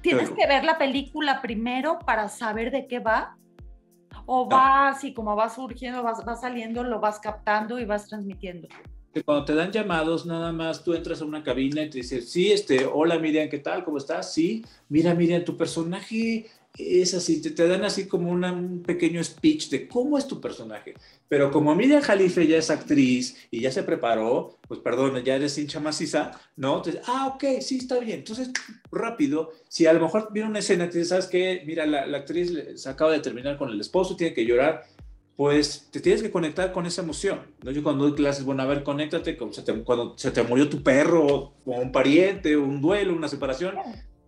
¿Tienes 0.00 0.30
que 0.30 0.46
ver 0.46 0.64
la 0.64 0.78
película 0.78 1.40
primero 1.40 1.98
para 2.04 2.28
saber 2.28 2.70
de 2.70 2.86
qué 2.86 2.98
va? 2.98 3.36
¿O 4.26 4.48
vas 4.48 5.04
y 5.04 5.12
como 5.12 5.36
va 5.36 5.48
surgiendo, 5.48 6.02
vas, 6.02 6.26
va 6.26 6.34
saliendo, 6.36 6.82
lo 6.82 7.00
vas 7.00 7.20
captando 7.20 7.78
y 7.78 7.84
vas 7.84 8.08
transmitiendo? 8.08 8.68
Que 9.12 9.22
cuando 9.22 9.44
te 9.44 9.54
dan 9.54 9.72
llamados, 9.72 10.24
nada 10.24 10.52
más 10.52 10.84
tú 10.84 10.94
entras 10.94 11.20
a 11.20 11.24
una 11.24 11.42
cabina 11.42 11.82
y 11.82 11.90
te 11.90 11.98
dices, 11.98 12.30
sí, 12.30 12.52
este, 12.52 12.86
hola 12.86 13.18
Miriam, 13.18 13.48
¿qué 13.48 13.58
tal? 13.58 13.84
¿Cómo 13.84 13.98
estás? 13.98 14.32
Sí, 14.32 14.64
mira 14.88 15.14
Miriam, 15.14 15.44
tu 15.44 15.56
personaje 15.56 16.46
es 16.78 17.14
así, 17.14 17.42
te, 17.42 17.68
dan 17.68 17.84
así 17.84 18.06
como 18.06 18.30
un 18.30 18.82
pequeño 18.84 19.22
speech 19.22 19.68
de 19.70 19.88
cómo 19.88 20.16
es 20.18 20.26
tu 20.26 20.40
personaje. 20.40 20.94
Pero 21.28 21.50
como 21.50 21.74
Miriam 21.74 22.00
Jalife 22.00 22.46
ya 22.46 22.56
es 22.56 22.70
actriz 22.70 23.36
y 23.50 23.60
ya 23.60 23.70
se 23.70 23.82
preparó, 23.82 24.58
pues 24.66 24.80
perdón, 24.80 25.22
ya 25.22 25.36
eres 25.36 25.58
hincha 25.58 25.80
maciza, 25.80 26.32
¿no? 26.56 26.78
Entonces, 26.78 27.02
ah, 27.06 27.32
ok, 27.34 27.60
sí, 27.60 27.78
está 27.78 27.98
bien. 27.98 28.20
Entonces, 28.20 28.50
rápido, 28.90 29.52
si 29.68 29.86
a 29.86 29.92
lo 29.92 30.00
mejor 30.00 30.32
viene 30.32 30.48
una 30.48 30.58
escena, 30.60 30.88
que 30.88 31.04
¿sabes 31.04 31.26
qué? 31.26 31.62
Mira, 31.66 31.86
la, 31.86 32.16
actriz 32.16 32.52
se 32.76 32.88
acaba 32.88 33.12
de 33.12 33.20
terminar 33.20 33.56
con 33.56 33.70
el 33.70 33.80
esposo, 33.80 34.16
tiene 34.16 34.34
que 34.34 34.44
llorar, 34.46 34.84
pues 35.36 35.88
te 35.90 36.00
tienes 36.00 36.22
que 36.22 36.30
conectar 36.30 36.72
con 36.72 36.86
esa 36.86 37.02
emoción. 37.02 37.40
¿no? 37.62 37.70
Yo 37.70 37.82
cuando 37.82 38.04
doy 38.04 38.14
clases, 38.14 38.44
bueno, 38.44 38.62
a 38.62 38.66
ver, 38.66 38.82
conéctate, 38.82 39.36
cuando 39.36 40.16
se 40.16 40.30
te 40.30 40.42
murió 40.42 40.68
tu 40.68 40.82
perro, 40.82 41.24
o 41.26 41.52
un 41.64 41.92
pariente, 41.92 42.56
un 42.56 42.80
duelo, 42.80 43.14
una 43.14 43.28
separación, 43.28 43.76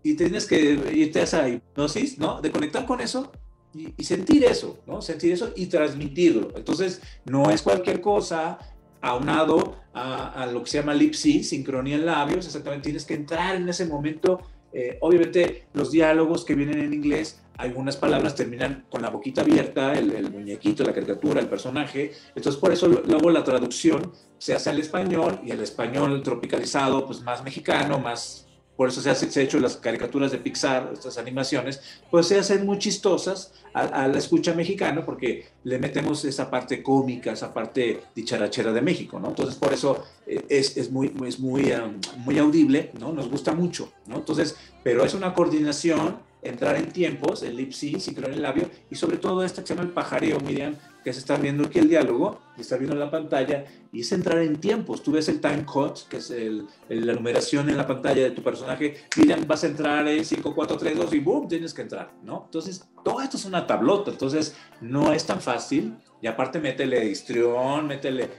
y 0.03 0.15
tienes 0.15 0.47
que 0.47 0.61
irte 0.93 1.21
a 1.21 1.25
esa 1.25 1.49
hipnosis, 1.49 2.19
¿no? 2.19 2.41
De 2.41 2.51
conectar 2.51 2.87
con 2.87 3.01
eso 3.01 3.33
y, 3.75 4.05
sentir 4.05 4.45
eso, 4.45 4.79
¿no? 4.87 5.01
Sentir 5.01 5.33
eso 5.33 5.53
y 5.57 5.67
transmitirlo. 5.67 6.51
Entonces, 6.57 7.01
no 7.25 7.51
es 7.51 7.63
cualquier 7.63 8.01
cosa 8.01 8.59
aunado 9.01 9.77
a, 9.93 10.43
a 10.43 10.47
lo 10.47 10.63
que 10.63 10.71
se 10.71 10.79
llama 10.79 10.95
lip 10.95 11.15
sync, 11.15 11.43
sincronía 11.43 11.97
en 11.97 12.07
labios, 12.07 12.47
exactamente 12.47 12.85
tienes 12.85 13.05
que 13.05 13.15
entrar 13.15 13.57
en 13.57 13.69
ese 13.69 13.87
momento 13.87 14.41
eh, 14.73 14.97
obviamente 15.01 15.67
los 15.75 15.91
diálogos 15.91 16.45
que 16.45 16.55
vienen 16.55 16.81
en 16.81 16.95
inglés, 16.95 17.43
algunas 17.59 17.97
palabras 17.97 18.35
terminan 18.35 18.87
con 18.91 19.03
la 19.03 19.11
boquita 19.11 19.43
abierta, 19.43 19.93
el, 19.93 20.31
muñequito, 20.31 20.83
la 20.83 20.95
caricatura, 20.95 21.41
el 21.41 21.49
personaje. 21.49 22.13
Entonces 22.35 22.59
por 22.59 22.73
eso 22.73 22.89
luego 22.89 23.31
la 23.31 23.45
traducción 23.45 24.13
se 24.39 24.55
hace 24.55 24.71
al 24.71 24.79
español 24.79 25.41
y 25.45 25.51
el 25.51 25.61
español 25.61 26.23
tropicalizado, 26.23 27.07
pues 27.07 27.21
más 27.21 27.45
mexicano, 27.45 27.99
más 27.99 28.47
por 28.83 28.89
eso 28.89 29.01
se, 29.01 29.11
ha 29.11 29.43
hecho 29.45 29.61
las 29.61 29.77
caricaturas 29.77 30.33
de 30.33 30.39
Pixar, 30.39 30.91
estas 30.93 31.17
animaciones, 31.17 31.81
pues 32.11 32.27
se 32.27 32.37
hacen 32.37 32.67
muy 32.67 32.81
chistosas 32.81 33.53
a, 33.73 34.09
la 34.09 34.19
escucha 34.19 34.55
mexicana 34.55 35.07
porque 35.07 35.47
le 35.63 35.79
metemos 35.79 36.25
esa 36.25 36.51
parte 36.51 36.83
cómica, 36.83 37.31
esa 37.31 37.55
parte 37.55 38.01
dicharachera 38.13 38.73
de 38.73 38.83
México, 38.83 39.21
¿no? 39.21 39.29
Entonces, 39.29 39.55
por 39.55 39.73
eso 39.73 40.03
eh, 40.27 40.45
es, 40.49 40.77
es 40.77 40.91
muy, 40.91 41.15
es 41.25 41.39
muy, 41.39 41.71
um, 41.71 42.01
muy 42.25 42.41
audible, 42.41 42.91
¿no? 42.99 43.13
Nos 43.13 43.31
gusta 43.31 43.55
mucho, 43.55 43.93
¿no? 44.09 44.17
Entonces, 44.17 44.57
pero 44.83 45.05
es 45.05 45.15
una 45.15 45.33
coordinación, 45.33 46.17
entrar 46.43 46.77
en 46.77 46.91
tiempos, 46.93 47.43
el 47.43 47.57
lip 47.57 47.73
sync, 47.73 48.01
sincronizar 48.01 48.35
el 48.35 48.43
labio, 48.43 48.71
y 48.91 48.97
sobre 48.97 49.17
todo 49.17 49.45
esta 49.45 49.63
que 49.63 49.69
se 49.69 49.75
llama 49.75 49.87
el 49.87 49.95
pajareo, 49.95 50.41
Miriam, 50.41 50.77
que 51.05 51.13
se 51.13 51.21
está 51.21 51.37
viendo 51.37 51.65
aquí 51.65 51.79
el 51.79 51.89
diálogo, 51.89 52.41
y 52.57 52.61
está 52.61 52.77
viendo 52.77 52.95
en 52.95 53.01
la 53.01 53.11
pantalla, 53.11 53.65
y 53.93 54.01
es 54.01 54.13
entrar 54.13 54.39
en 54.39 54.61
tiempos. 54.61 55.03
Tú 55.03 55.13
ves 55.13 55.29
el 55.29 55.41
time 55.41 55.65
code, 55.65 56.01
que 56.09 56.19
es 56.19 56.31
el, 56.31 56.67
la 56.89 57.15
numeración 57.15 57.71
en 57.71 57.77
la 57.77 57.87
pantalla 57.87 58.23
de 58.23 58.33
tu 58.33 58.43
personaje, 58.43 59.05
Miriam, 59.17 59.47
vas 59.47 59.63
a 59.65 59.69
entrar 59.69 60.07
en 60.09 60.25
5, 60.25 60.55
4, 60.55 60.77
3, 60.77 60.97
2 60.99 61.15
y 61.15 61.19
boom, 61.21 61.49
tienes 61.49 61.73
que 61.73 61.83
entrar, 61.83 62.13
¿no? 62.23 62.43
Entonces, 62.47 62.85
todo 63.05 63.21
esto 63.21 63.37
es 63.37 63.45
una 63.45 63.67
tablota, 63.67 64.11
entonces 64.11 64.57
no 64.81 65.13
es 65.13 65.25
tan 65.25 65.41
fácil, 65.41 65.95
y 66.21 66.27
aparte 66.27 66.61
métele 66.61 67.07
histrión, 67.07 67.87
métele 67.87 68.31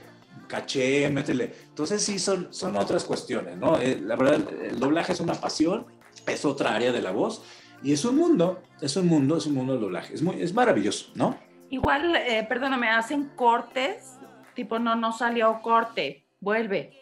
caché, 0.46 1.08
métele. 1.10 1.52
Entonces 1.68 2.02
sí, 2.02 2.18
son, 2.18 2.48
son 2.50 2.76
otras 2.76 3.04
cuestiones, 3.04 3.56
¿no? 3.56 3.78
Eh, 3.78 4.00
la 4.00 4.16
verdad, 4.16 4.40
el 4.62 4.78
doblaje 4.78 5.12
es 5.12 5.20
una 5.20 5.34
pasión, 5.34 5.86
es 6.26 6.44
otra 6.44 6.74
área 6.74 6.92
de 6.92 7.02
la 7.02 7.10
voz, 7.10 7.42
y 7.82 7.92
es 7.92 8.04
un 8.04 8.16
mundo, 8.16 8.62
es 8.80 8.96
un 8.96 9.06
mundo, 9.06 9.36
es 9.36 9.46
un 9.46 9.54
mundo 9.54 9.72
del 9.72 9.82
doblaje, 9.82 10.14
es, 10.14 10.22
muy, 10.22 10.40
es 10.40 10.54
maravilloso, 10.54 11.10
¿no? 11.14 11.38
Igual, 11.70 12.16
eh, 12.16 12.44
perdóname, 12.48 12.88
hacen 12.88 13.30
cortes, 13.34 14.18
tipo, 14.54 14.78
no, 14.78 14.94
no 14.94 15.12
salió 15.12 15.60
corte, 15.62 16.26
vuelve. 16.40 16.92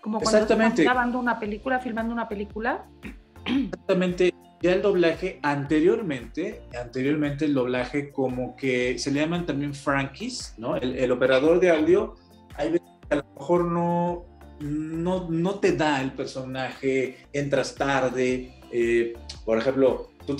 Como 0.00 0.18
cuando 0.18 0.38
Exactamente. 0.38 0.82
están 0.82 0.94
grabando 0.94 1.18
una 1.18 1.38
película, 1.38 1.78
filmando 1.78 2.12
una 2.12 2.28
película. 2.28 2.84
Exactamente. 3.44 4.34
Ya 4.60 4.74
el 4.74 4.82
doblaje 4.82 5.40
anteriormente, 5.42 6.62
anteriormente 6.80 7.44
el 7.46 7.54
doblaje 7.54 8.12
como 8.12 8.54
que 8.54 8.96
se 8.98 9.10
le 9.10 9.20
llaman 9.20 9.44
también 9.44 9.74
frankies, 9.74 10.54
¿no? 10.56 10.76
El, 10.76 11.10
operador 11.10 11.58
de 11.58 11.70
audio, 11.70 12.14
hay 12.56 12.70
veces 12.70 12.88
que 13.08 13.14
a 13.14 13.16
lo 13.16 13.24
mejor 13.34 13.64
no, 13.64 14.24
no, 14.60 15.28
no 15.28 15.58
te 15.58 15.72
da 15.72 16.00
el 16.00 16.12
personaje, 16.12 17.26
entras 17.32 17.74
tarde. 17.74 18.54
Eh, 18.72 19.14
por 19.44 19.58
ejemplo, 19.58 20.08
Tú, 20.26 20.36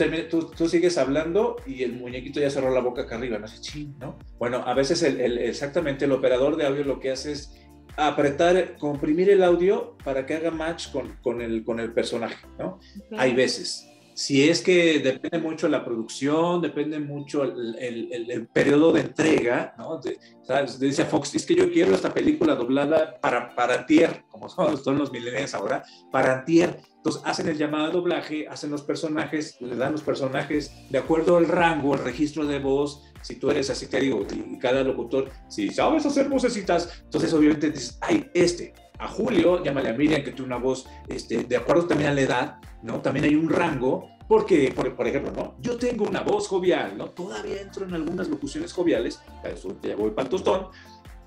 tú, 0.57 0.68
sigues 0.68 0.97
hablando 0.97 1.57
y 1.66 1.83
el 1.83 1.95
muñequito 1.95 2.40
ya 2.40 2.51
cerró 2.51 2.73
la 2.73 2.81
boca 2.81 3.03
acá 3.03 3.16
arriba, 3.16 3.38
no 3.38 3.49
sé, 3.49 3.61
ching, 3.61 3.99
¿no? 3.99 4.16
Bueno, 4.38 4.62
a 4.64 4.75
veces 4.75 5.03
el, 5.03 5.38
exactamente 5.38 6.05
el 6.05 6.12
operador 6.12 6.57
de 6.57 6.66
audio 6.66 6.85
lo 6.85 7.01
que 7.01 7.11
hace 7.11 7.33
es 7.33 7.53
apretar, 7.97 8.77
comprimir 8.79 9.29
el 9.31 9.42
audio 9.42 9.97
para 10.05 10.25
que 10.25 10.35
haga 10.35 10.51
match 10.51 10.92
con, 10.92 11.16
con, 11.23 11.40
el, 11.40 11.64
con 11.64 11.81
el 11.81 11.92
personaje, 11.92 12.47
¿no? 12.59 12.79
Hay 13.18 13.35
veces. 13.35 13.88
Si 14.14 14.48
es 14.48 14.61
que 14.61 15.01
depende 15.01 15.38
mucho 15.38 15.68
la 15.68 15.85
producción, 15.85 16.61
depende 16.61 16.98
mucho 16.98 17.44
el, 17.44 17.77
el, 17.79 18.31
el 18.31 18.46
periodo 18.46 18.92
de 18.92 19.01
entrega, 19.01 19.75
¿no? 19.79 20.01
¿sabes? 20.42 20.79
Dice 20.79 21.05
Fox, 21.05 21.35
es 21.35 21.46
que 21.46 21.55
yo 21.55 21.70
quiero 21.70 21.94
esta 21.94 22.12
película 22.12 22.55
doblada 22.55 23.18
para, 23.20 23.55
para 23.55 23.75
antier, 23.75 24.25
como 24.29 24.48
son, 24.48 24.77
son 24.85 24.98
los 24.98 25.12
millennials 25.12 25.55
ahora, 25.55 25.85
para 26.11 26.40
antier. 26.40 26.81
Entonces 26.96 27.22
hacen 27.25 27.48
el 27.48 27.59
llamado 27.59 27.87
de 27.87 27.92
doblaje, 27.92 28.46
hacen 28.48 28.70
los 28.70 28.83
personajes, 28.83 29.57
le 29.61 29.75
dan 29.77 29.92
los 29.92 30.03
personajes 30.03 30.72
de 30.88 30.98
acuerdo 30.98 31.37
al 31.37 31.48
rango, 31.48 31.94
al 31.94 32.05
registro 32.05 32.46
de 32.46 32.59
voz. 32.59 33.03
Si 33.22 33.37
tú 33.37 33.51
eres 33.51 33.70
así, 33.70 33.87
te 33.87 34.01
digo, 34.01 34.25
y 34.33 34.59
cada 34.59 34.85
locutor, 34.85 35.31
si 35.48 35.70
sabes 35.70 36.07
hacer 36.07 36.29
vocecitas, 36.29 37.03
entonces 37.05 37.33
obviamente 37.33 37.70
dices, 37.70 37.98
ay, 38.01 38.31
este, 38.35 38.75
a 38.98 39.09
Julio, 39.09 39.62
llámale 39.64 39.88
a 39.88 39.94
Miriam, 39.94 40.22
que 40.22 40.31
tiene 40.31 40.46
una 40.46 40.59
voz, 40.59 40.87
este, 41.09 41.42
de 41.42 41.57
acuerdo 41.57 41.87
también 41.87 42.11
a 42.11 42.14
la 42.14 42.20
edad, 42.20 42.59
¿no? 42.83 43.01
También 43.01 43.25
hay 43.27 43.35
un 43.35 43.49
rango, 43.49 44.09
porque, 44.29 44.73
por, 44.75 44.95
por, 44.95 45.07
ejemplo, 45.07 45.33
¿no? 45.33 45.55
Yo 45.61 45.77
tengo 45.77 46.05
una 46.05 46.23
voz 46.23 46.49
jovial, 46.49 46.97
¿no? 46.97 47.11
Todavía 47.11 47.61
entro 47.61 47.87
en 47.87 47.95
algunas 47.95 48.29
locuciones 48.29 48.73
joviales, 48.73 49.21
eso 49.45 49.77
ya 49.83 49.97
voy 49.97 50.11
para 50.11 50.25
el 50.25 50.31
tostón, 50.31 50.68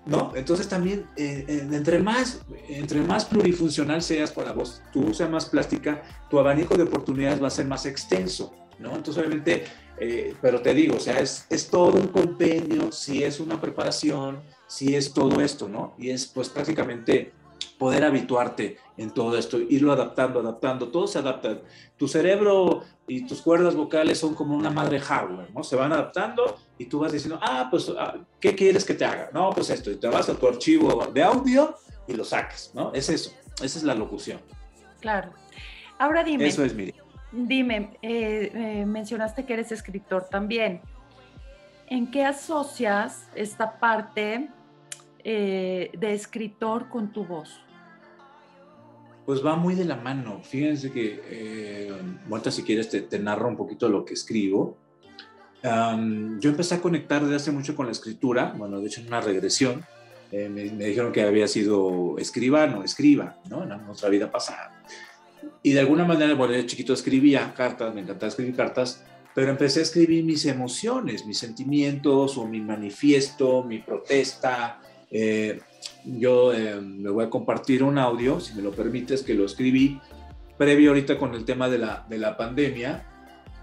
¿no? 0.06 0.32
Entonces 0.36 0.68
también, 0.68 1.08
eh, 1.16 1.46
eh, 1.48 1.68
entre, 1.72 2.00
más, 2.00 2.42
entre 2.70 3.02
más 3.02 3.26
plurifuncional 3.26 4.02
seas 4.02 4.36
la 4.38 4.54
voz, 4.54 4.82
tu 4.94 5.14
sea 5.14 5.28
más 5.28 5.46
plástica, 5.46 6.04
tu 6.30 6.40
abanico 6.40 6.76
de 6.76 6.84
oportunidades 6.84 7.42
va 7.42 7.48
a 7.48 7.52
ser 7.52 7.66
más 7.66 7.86
extenso, 7.86 8.54
¿no? 8.80 8.96
Entonces, 8.96 9.18
obviamente, 9.18 9.66
eh, 9.98 10.36
pero 10.42 10.62
te 10.62 10.74
digo, 10.74 10.98
o 10.98 11.00
sea, 11.00 11.20
es, 11.20 11.46
es 11.50 11.70
todo 11.70 11.94
un 11.94 12.08
compendio, 12.08 12.92
si 12.92 13.24
es 13.24 13.40
una 13.40 13.60
preparación, 13.60 14.42
si 14.68 14.96
es 14.96 15.14
todo 15.14 15.42
esto, 15.42 15.70
¿no? 15.70 15.96
Y 15.98 16.10
es 16.10 16.26
pues 16.28 16.50
prácticamente 16.50 17.34
poder 17.78 18.04
habituarte 18.04 18.78
en 18.98 19.12
todo 19.12 19.38
esto, 19.38 19.60
irlo 19.60 19.92
adaptando, 19.92 20.40
adaptando, 20.40 20.90
todo 20.90 21.08
se 21.08 21.20
adapta. 21.20 21.60
Tu 21.98 22.08
cerebro 22.08 22.84
y 23.08 23.26
tus 23.26 23.42
cuerdas 23.42 23.76
vocales 23.76 24.18
son 24.18 24.34
como 24.34 24.56
una 24.56 24.70
madre 24.70 25.00
hardware, 25.00 25.50
¿no? 25.54 25.64
Se 25.64 25.76
van 25.76 25.92
adaptando 25.92 26.58
y 26.78 26.86
tú 26.86 27.00
vas 27.00 27.12
diciendo, 27.12 27.40
ah, 27.42 27.68
pues, 27.70 27.92
ah, 27.98 28.16
¿qué 28.40 28.56
quieres 28.56 28.86
que 28.86 28.94
te 28.94 29.06
haga? 29.06 29.30
No, 29.34 29.50
pues 29.52 29.70
esto, 29.70 29.92
y 29.92 29.98
te 29.98 30.08
vas 30.08 30.30
a 30.30 30.36
tu 30.36 30.48
archivo 30.48 31.06
de 31.14 31.24
audio 31.24 31.76
y 32.08 32.14
lo 32.14 32.24
sacas, 32.24 32.72
¿no? 32.74 32.94
Es 32.94 33.10
eso, 33.10 33.32
esa 33.62 33.78
es 33.78 33.84
la 33.84 33.96
locución. 33.96 34.40
Claro. 35.00 35.32
Ahora 35.98 36.24
dime. 36.24 36.48
Eso 36.48 36.64
es, 36.64 36.74
Miri. 36.74 36.94
Dime, 37.32 37.98
eh, 38.02 38.52
eh, 38.54 38.86
mencionaste 38.86 39.46
que 39.46 39.54
eres 39.54 39.72
escritor 39.72 40.28
también. 40.30 40.82
¿En 41.88 42.10
qué 42.10 42.26
asocias 42.26 43.30
esta 43.36 43.80
parte 43.80 44.50
eh, 45.24 45.92
de 45.98 46.14
escritor 46.14 46.90
con 46.90 47.12
tu 47.12 47.26
voz? 47.26 47.62
Pues 49.26 49.44
va 49.44 49.56
muy 49.56 49.76
de 49.76 49.86
la 49.86 49.96
mano. 49.96 50.42
Fíjense 50.44 50.92
que, 50.92 51.22
eh, 51.30 51.92
si 52.52 52.64
quieres, 52.64 52.90
te, 52.90 53.20
narro 53.20 53.48
un 53.48 53.58
poquito 53.58 53.90
lo 53.90 54.06
que 54.06 54.14
escribo. 54.14 54.78
yo 55.64 56.50
empecé 56.50 56.76
a 56.76 56.82
conectar 56.82 57.24
desde 57.24 57.38
hace 57.38 57.52
mucho 57.52 57.76
con 57.76 57.88
la 57.88 57.92
escritura, 57.92 58.54
bueno, 58.56 58.80
de 58.80 58.88
hecho 58.88 59.02
en 59.02 59.08
una 59.08 59.22
regresión, 59.22 59.84
eh, 60.32 60.50
me, 60.50 60.64
dijeron 60.64 61.12
que 61.12 61.24
había 61.24 61.48
sido 61.48 62.18
escribano, 62.18 62.84
escriba, 62.84 63.40
¿no? 63.50 63.64
En 63.64 63.70
nuestra 63.86 64.10
vida 64.10 64.32
pasada. 64.32 64.84
Y 65.64 65.74
de 65.74 65.80
alguna 65.80 66.06
manera, 66.06 66.34
bueno, 66.36 66.54
de 66.54 66.66
chiquito 66.66 66.94
escribía 66.94 67.54
cartas, 67.54 67.94
me 67.96 68.02
encantaba 68.02 68.30
escribir 68.30 68.56
cartas, 68.56 69.04
pero 69.34 69.50
empecé 69.50 69.80
a 69.80 69.84
escribir 69.84 70.24
mis 70.24 70.46
emociones, 70.46 71.26
mis 71.26 71.38
sentimientos 71.38 72.38
o 72.38 72.48
mi 72.48 72.62
manifiesto, 72.62 73.64
mi 73.64 73.80
protesta, 73.80 74.80
eh, 75.12 75.60
yo 76.06 76.54
eh, 76.54 76.80
me 76.80 77.10
voy 77.10 77.26
a 77.26 77.30
compartir 77.30 77.84
un 77.84 77.98
audio, 77.98 78.40
si 78.40 78.54
me 78.54 78.62
lo 78.62 78.72
permites, 78.72 79.24
que 79.24 79.34
lo 79.34 79.46
escribí 79.46 80.00
previo 80.58 80.92
ahorita 80.92 81.18
con 81.18 81.34
el 81.34 81.46
tema 81.46 81.70
de 81.70 81.80
la, 81.80 82.06
de 82.10 82.18
la 82.18 82.38
pandemia. 82.38 83.06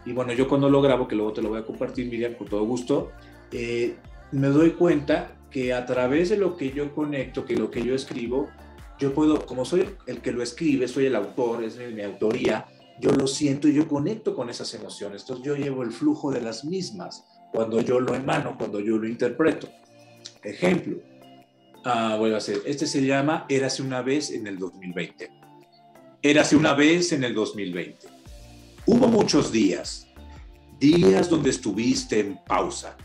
Y 0.05 0.13
bueno, 0.13 0.33
yo 0.33 0.49
cuando 0.49 0.69
lo 0.69 0.83
grabo, 0.83 1.07
que 1.07 1.15
luego 1.15 1.33
te 1.33 1.43
lo 1.43 1.51
voy 1.51 1.61
a 1.61 1.65
compartir, 1.65 2.09
Miriam, 2.09 2.35
con 2.35 2.49
todo 2.49 2.65
gusto, 2.65 3.13
eh, 3.53 3.97
me 4.33 4.49
doy 4.49 4.73
cuenta 4.73 5.37
que 5.51 5.73
a 5.73 5.87
través 5.87 6.31
de 6.31 6.37
lo 6.37 6.57
que 6.57 6.73
yo 6.73 6.95
conecto, 6.95 7.45
que 7.45 7.57
lo 7.57 7.71
que 7.71 7.83
yo 7.83 7.95
escribo, 7.95 8.49
yo 8.99 9.13
puedo, 9.15 9.47
como 9.47 9.65
soy 9.65 9.89
el 10.07 10.21
que 10.21 10.33
lo 10.33 10.43
escribe, 10.43 10.89
soy 10.89 11.07
el 11.07 11.15
autor, 11.15 11.63
es 11.63 11.77
mi, 11.77 11.95
mi 11.95 12.03
autoría, 12.03 12.67
yo 13.01 13.11
lo 13.13 13.27
siento 13.27 13.69
y 13.69 13.75
yo 13.75 13.89
conecto 13.89 14.35
con 14.35 14.51
esas 14.51 14.73
emociones. 14.75 15.23
Entonces 15.23 15.47
yo 15.47 15.57
llevo 15.57 15.83
el 15.83 15.93
flujo 15.93 16.31
de 16.31 16.41
las 16.41 16.65
mismas 16.65 17.25
cuando 17.53 17.81
yo 17.81 18.01
lo 18.01 18.15
emano, 18.15 18.57
cuando 18.57 18.81
yo 18.81 18.96
lo 18.96 19.07
interpreto. 19.07 19.69
Ejemplo, 20.42 20.99
Ah, 21.85 22.17
vuelvo 22.17 22.37
a 22.37 22.39
hacer. 22.39 22.63
Este 22.65 22.87
se 22.87 23.05
llama 23.05 23.45
Érase 23.49 23.83
una 23.83 24.03
vez 24.03 24.31
en 24.31 24.47
el 24.47 24.59
2020. 24.59 25.31
Érase 26.23 26.55
una 26.55 26.75
vez 26.75 27.11
en 27.13 27.25
el 27.25 27.35
2020. 27.35 28.07
Hubo 28.87 29.09
muchos 29.09 29.51
días, 29.51 30.07
días 30.79 31.29
donde 31.29 31.51
estuviste 31.51 32.21
en 32.21 32.39
pausa, 32.47 32.97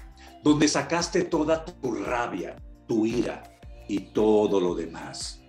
donde 0.44 0.68
sacaste 0.68 1.24
toda 1.24 1.66
tu 1.66 1.92
rabia, 1.92 2.56
tu 2.88 3.08
ira 3.08 3.44
y 3.88 4.12
todo 4.12 4.60
lo 4.60 4.76
demás. 4.76 5.42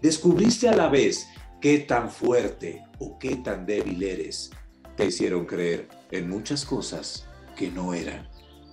Descubriste 0.00 0.68
a 0.68 0.74
la 0.74 0.88
vez 0.88 1.28
qué 1.60 1.78
tan 1.78 2.10
fuerte 2.10 2.82
o 2.98 3.16
qué 3.16 3.36
tan 3.36 3.64
débil 3.64 4.02
eres. 4.02 4.50
Te 4.96 5.06
hicieron 5.06 5.46
creer 5.46 5.88
en 6.10 6.28
muchas 6.28 6.64
cosas 6.64 7.28
que 7.56 7.70
no 7.70 7.94
eran. 7.94 8.28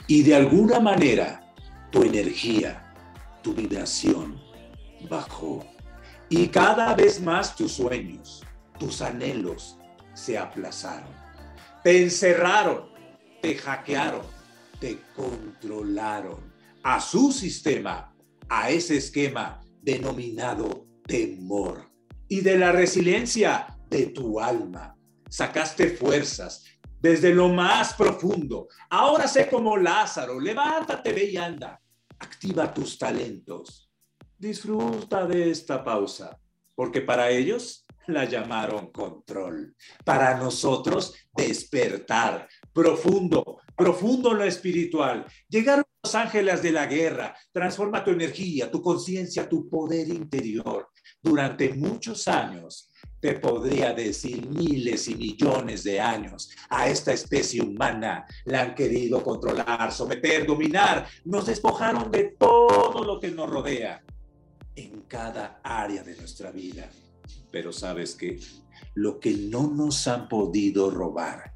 Y 0.08 0.24
de 0.24 0.36
alguna 0.36 0.80
manera, 0.80 1.54
tu 1.92 2.02
energía, 2.02 2.89
tu 3.42 3.54
vibración 3.54 4.40
bajó. 5.10 5.66
Y 6.30 6.48
cada 6.48 6.94
vez 6.96 7.22
más 7.22 7.56
tus 7.56 7.74
sueños, 7.74 8.44
tus 8.78 9.02
anhelos 9.02 9.78
se 10.14 10.38
aplazaron. 10.38 11.12
Te 11.84 12.04
encerraron, 12.04 12.90
te 13.42 13.56
hackearon, 13.56 14.22
te 14.80 15.00
controlaron 15.16 16.54
a 16.84 17.00
su 17.00 17.32
sistema, 17.32 18.14
a 18.48 18.70
ese 18.70 18.98
esquema 18.98 19.62
denominado 19.82 20.86
temor 21.06 21.90
y 22.28 22.42
de 22.42 22.58
la 22.58 22.72
resiliencia 22.72 23.78
de 23.90 24.08
tu 24.08 24.40
alma. 24.40 24.96
sacaste 25.30 25.92
fuerzas 25.92 26.66
desde 27.00 27.34
lo 27.34 27.50
más 27.50 27.94
profundo. 27.94 28.68
Ahora 28.90 29.28
sé 29.28 29.48
como 29.48 29.78
Lázaro, 29.78 30.40
levántate, 30.40 31.14
ve 31.14 31.26
y 31.26 31.38
anda. 31.38 31.80
Activa 32.20 32.74
tus 32.74 32.98
talentos. 32.98 33.92
Disfruta 34.38 35.26
de 35.26 35.52
esta 35.52 35.84
pausa, 35.84 36.40
porque 36.76 37.02
para 37.02 37.30
ellos 37.30 37.86
la 38.08 38.26
llamaron 38.26 38.92
control. 38.92 39.76
Para 40.04 40.38
nosotros, 40.38 41.14
despertar. 41.34 42.48
Profundo, 42.74 43.60
profundo 43.76 44.34
lo 44.34 44.44
espiritual. 44.44 45.26
Llegaron 45.48 45.86
los 46.04 46.16
ángeles 46.16 46.62
de 46.62 46.72
la 46.72 46.86
guerra. 46.86 47.36
Transforma 47.52 48.04
tu 48.04 48.12
energía, 48.12 48.70
tu 48.72 48.82
conciencia, 48.82 49.48
tu 49.48 49.70
poder 49.70 50.08
interior. 50.10 50.90
Durante 51.22 51.74
muchos 51.74 52.28
años, 52.28 52.89
te 53.20 53.34
podría 53.34 53.94
decir 53.94 54.48
miles 54.48 55.08
y 55.08 55.16
millones 55.16 55.84
de 55.84 56.00
años, 56.00 56.52
a 56.70 56.90
esta 56.90 57.12
especie 57.12 57.62
humana 57.62 58.26
la 58.46 58.62
han 58.62 58.76
querido 58.76 59.24
controlar, 59.24 59.92
someter, 59.92 60.46
dominar. 60.46 61.08
Nos 61.26 61.46
despojaron 61.46 62.12
de 62.12 62.36
todo 62.38 63.04
lo 63.04 63.20
que 63.20 63.32
nos 63.32 63.50
rodea 63.50 64.04
en 64.76 65.02
cada 65.02 65.60
área 65.64 66.04
de 66.04 66.16
nuestra 66.16 66.52
vida. 66.52 66.90
Pero 67.52 67.74
sabes 67.74 68.16
que 68.16 68.40
lo 68.96 69.20
que 69.20 69.34
no 69.34 69.68
nos 69.68 70.08
han 70.08 70.30
podido 70.30 70.90
robar 70.90 71.54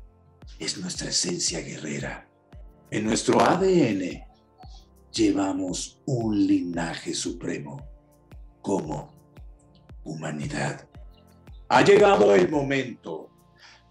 es 0.59 0.77
nuestra 0.77 1.09
esencia 1.09 1.61
guerrera. 1.61 2.27
En 2.91 3.05
nuestro 3.05 3.41
ADN 3.41 4.23
llevamos 5.11 6.01
un 6.05 6.45
linaje 6.45 7.13
supremo 7.13 7.81
como 8.61 9.13
humanidad. 10.03 10.87
Ha 11.69 11.83
llegado 11.83 12.35
el 12.35 12.49
momento, 12.49 13.29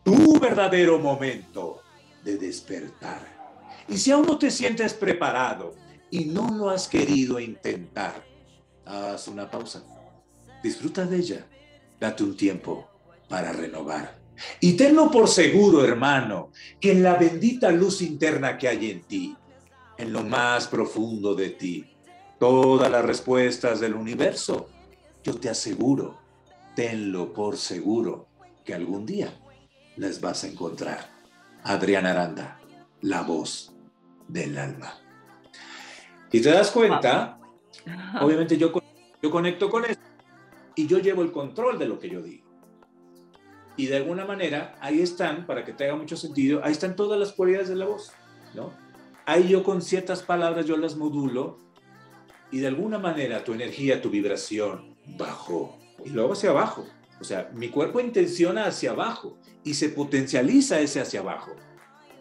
tu 0.04 0.38
verdadero 0.38 0.98
momento 0.98 1.82
de 2.24 2.36
despertar. 2.36 3.26
Y 3.88 3.96
si 3.96 4.10
aún 4.10 4.26
no 4.26 4.38
te 4.38 4.50
sientes 4.50 4.94
preparado 4.94 5.74
y 6.10 6.26
no 6.26 6.50
lo 6.50 6.70
has 6.70 6.86
querido 6.88 7.40
intentar, 7.40 8.24
haz 8.84 9.26
una 9.28 9.50
pausa. 9.50 9.82
Disfruta 10.62 11.04
de 11.04 11.16
ella 11.16 11.46
date 12.02 12.24
un 12.24 12.36
tiempo 12.36 12.88
para 13.28 13.52
renovar. 13.52 14.18
Y 14.60 14.72
tenlo 14.72 15.08
por 15.08 15.28
seguro, 15.28 15.84
hermano, 15.84 16.50
que 16.80 16.90
en 16.90 17.02
la 17.02 17.14
bendita 17.14 17.70
luz 17.70 18.02
interna 18.02 18.58
que 18.58 18.66
hay 18.66 18.90
en 18.90 19.02
ti, 19.02 19.36
en 19.96 20.12
lo 20.12 20.24
más 20.24 20.66
profundo 20.66 21.36
de 21.36 21.50
ti, 21.50 21.94
todas 22.40 22.90
las 22.90 23.04
respuestas 23.04 23.78
del 23.78 23.94
universo, 23.94 24.68
yo 25.22 25.34
te 25.34 25.48
aseguro, 25.48 26.18
tenlo 26.74 27.32
por 27.32 27.56
seguro, 27.56 28.28
que 28.64 28.74
algún 28.74 29.06
día 29.06 29.32
les 29.96 30.20
vas 30.20 30.44
a 30.44 30.48
encontrar. 30.48 31.10
Adriana 31.64 32.10
Aranda, 32.10 32.60
la 33.02 33.22
voz 33.22 33.72
del 34.28 34.58
alma. 34.58 34.94
Y 36.30 36.40
te 36.40 36.50
das 36.50 36.70
cuenta, 36.70 37.38
obviamente 38.20 38.56
yo, 38.56 38.72
yo 39.22 39.30
conecto 39.30 39.70
con 39.70 39.84
esto 39.84 40.02
y 40.74 40.86
yo 40.86 40.98
llevo 40.98 41.22
el 41.22 41.30
control 41.30 41.78
de 41.78 41.86
lo 41.86 41.98
que 41.98 42.08
yo 42.08 42.22
digo. 42.22 42.50
Y 43.76 43.86
de 43.86 43.96
alguna 43.96 44.24
manera, 44.24 44.76
ahí 44.80 45.00
están, 45.00 45.46
para 45.46 45.64
que 45.64 45.72
te 45.72 45.84
haga 45.84 45.96
mucho 45.96 46.16
sentido, 46.16 46.62
ahí 46.64 46.72
están 46.72 46.96
todas 46.96 47.18
las 47.18 47.32
cualidades 47.32 47.68
de 47.68 47.76
la 47.76 47.86
voz, 47.86 48.12
¿no? 48.54 48.72
Ahí 49.24 49.48
yo 49.48 49.62
con 49.62 49.82
ciertas 49.82 50.22
palabras 50.22 50.66
yo 50.66 50.76
las 50.76 50.96
modulo 50.96 51.58
y 52.50 52.58
de 52.58 52.66
alguna 52.66 52.98
manera 52.98 53.44
tu 53.44 53.54
energía, 53.54 54.02
tu 54.02 54.10
vibración 54.10 54.96
bajó 55.06 55.78
y 56.04 56.10
luego 56.10 56.32
hacia 56.32 56.50
abajo. 56.50 56.86
O 57.20 57.24
sea, 57.24 57.50
mi 57.54 57.68
cuerpo 57.68 58.00
intenciona 58.00 58.66
hacia 58.66 58.90
abajo 58.90 59.38
y 59.62 59.74
se 59.74 59.90
potencializa 59.90 60.80
ese 60.80 61.00
hacia 61.00 61.20
abajo, 61.20 61.52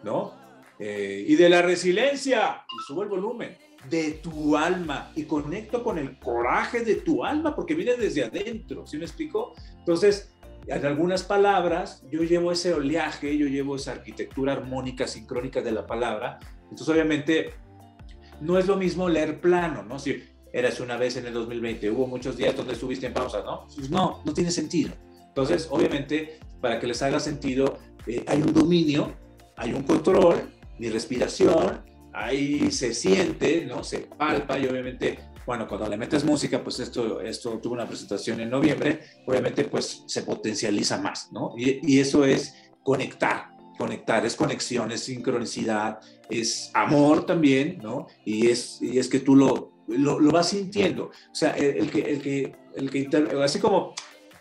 ¿no? 0.04 0.34
Eh, 0.78 1.24
y 1.28 1.34
de 1.36 1.48
la 1.48 1.62
resiliencia, 1.62 2.64
y 2.68 2.86
subo 2.86 3.02
el 3.02 3.08
volumen 3.08 3.56
de 3.88 4.12
tu 4.22 4.56
alma 4.56 5.10
y 5.16 5.24
conecto 5.24 5.82
con 5.82 5.98
el 5.98 6.18
coraje 6.18 6.84
de 6.84 6.96
tu 6.96 7.24
alma 7.24 7.54
porque 7.54 7.74
viene 7.74 7.96
desde 7.96 8.24
adentro, 8.24 8.86
¿sí 8.86 8.96
me 8.96 9.04
explico? 9.04 9.54
Entonces, 9.78 10.34
en 10.66 10.86
algunas 10.86 11.24
palabras, 11.24 12.04
yo 12.10 12.22
llevo 12.22 12.52
ese 12.52 12.72
oleaje, 12.72 13.36
yo 13.36 13.46
llevo 13.46 13.76
esa 13.76 13.92
arquitectura 13.92 14.52
armónica, 14.52 15.08
sincrónica 15.08 15.60
de 15.60 15.72
la 15.72 15.86
palabra. 15.86 16.38
Entonces, 16.62 16.88
obviamente, 16.88 17.54
no 18.40 18.58
es 18.58 18.66
lo 18.66 18.76
mismo 18.76 19.08
leer 19.08 19.40
plano, 19.40 19.82
¿no? 19.82 19.98
Si 19.98 20.22
eras 20.52 20.80
una 20.80 20.96
vez 20.96 21.16
en 21.16 21.26
el 21.26 21.32
2020, 21.32 21.90
hubo 21.90 22.06
muchos 22.06 22.36
días 22.36 22.56
donde 22.56 22.74
estuviste 22.74 23.06
en 23.06 23.14
pausa, 23.14 23.42
¿no? 23.42 23.66
Pues 23.74 23.90
no, 23.90 24.22
no 24.24 24.34
tiene 24.34 24.50
sentido. 24.50 24.92
Entonces, 25.28 25.66
obviamente, 25.70 26.38
para 26.60 26.78
que 26.78 26.86
les 26.86 27.00
haga 27.02 27.18
sentido, 27.18 27.78
eh, 28.06 28.24
hay 28.26 28.42
un 28.42 28.52
dominio, 28.52 29.12
hay 29.56 29.72
un 29.72 29.82
control, 29.82 30.50
mi 30.78 30.90
respiración, 30.90 31.82
ahí 32.12 32.70
se 32.70 32.94
siente, 32.94 33.64
¿no? 33.66 33.82
Se 33.82 34.00
palpa 34.00 34.58
y 34.58 34.66
obviamente, 34.66 35.18
bueno, 35.46 35.66
cuando 35.66 35.88
le 35.88 35.96
metes 35.96 36.24
música, 36.24 36.62
pues 36.62 36.80
esto, 36.80 37.20
esto 37.20 37.58
tuvo 37.58 37.74
una 37.74 37.86
presentación 37.86 38.40
en 38.40 38.50
noviembre, 38.50 39.00
obviamente 39.26 39.64
pues 39.64 40.04
se 40.06 40.22
potencializa 40.22 40.98
más, 40.98 41.30
¿no? 41.32 41.54
Y, 41.56 41.98
eso 41.98 42.24
es 42.24 42.54
conectar, 42.82 43.56
conectar, 43.78 44.24
es 44.26 44.36
conexión, 44.36 44.92
es 44.92 45.04
sincronicidad, 45.04 45.98
es 46.28 46.70
amor 46.74 47.26
también, 47.26 47.78
¿no? 47.82 48.06
Y 48.24 48.48
es, 48.48 48.80
y 48.82 48.98
es 48.98 49.08
que 49.08 49.20
tú 49.20 49.34
lo, 49.34 49.71
lo, 49.88 50.18
vas 50.30 50.50
sintiendo. 50.50 51.06
O 51.06 51.34
sea, 51.34 51.50
el, 51.52 51.90
que, 51.90 52.00
el 52.00 52.22
que, 52.22 52.56
el 52.76 52.90
que 52.90 53.08
así 53.42 53.58
como, 53.58 53.94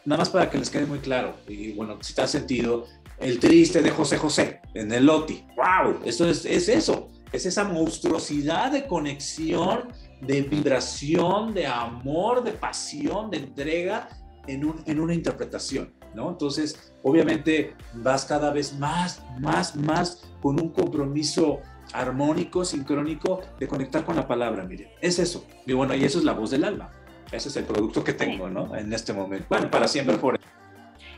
nada 0.05 0.19
más 0.19 0.29
para 0.29 0.49
que 0.49 0.57
les 0.57 0.69
quede 0.69 0.85
muy 0.85 0.99
claro, 0.99 1.35
y 1.47 1.73
bueno, 1.73 1.97
si 2.01 2.13
te 2.13 2.21
has 2.21 2.31
sentido, 2.31 2.85
el 3.19 3.39
triste 3.39 3.81
de 3.81 3.91
José 3.91 4.17
José 4.17 4.61
en 4.73 4.91
el 4.91 5.05
Loti, 5.05 5.45
wow, 5.55 5.99
eso 6.05 6.27
es, 6.27 6.45
es 6.45 6.69
eso 6.69 7.09
es 7.31 7.45
esa 7.45 7.63
monstruosidad 7.63 8.71
de 8.71 8.85
conexión, 8.85 9.89
de 10.21 10.41
vibración, 10.41 11.53
de 11.53 11.65
amor, 11.65 12.43
de 12.43 12.51
pasión, 12.51 13.29
de 13.29 13.37
entrega 13.37 14.09
en, 14.47 14.65
un, 14.65 14.83
en 14.85 14.99
una 14.99 15.13
interpretación, 15.13 15.93
¿no? 16.13 16.29
Entonces, 16.29 16.93
obviamente 17.03 17.75
vas 17.95 18.25
cada 18.25 18.51
vez 18.51 18.77
más, 18.77 19.23
más, 19.39 19.75
más 19.75 20.23
con 20.41 20.59
un 20.59 20.69
compromiso 20.69 21.59
armónico, 21.93 22.65
sincrónico 22.65 23.41
de 23.59 23.67
conectar 23.67 24.03
con 24.03 24.15
la 24.15 24.27
palabra, 24.27 24.63
mire, 24.63 24.93
es 25.01 25.19
eso. 25.19 25.45
Y 25.65 25.73
bueno, 25.73 25.95
y 25.95 26.03
eso 26.03 26.19
es 26.19 26.25
la 26.25 26.33
voz 26.33 26.51
del 26.51 26.63
alma. 26.63 26.91
Ese 27.31 27.49
es 27.49 27.55
el 27.55 27.63
producto 27.63 28.03
que 28.03 28.13
tengo, 28.13 28.49
¿no? 28.49 28.75
En 28.75 28.91
este 28.91 29.13
momento. 29.13 29.45
Bueno, 29.49 29.71
para 29.71 29.87
siempre 29.87 30.17
por 30.17 30.37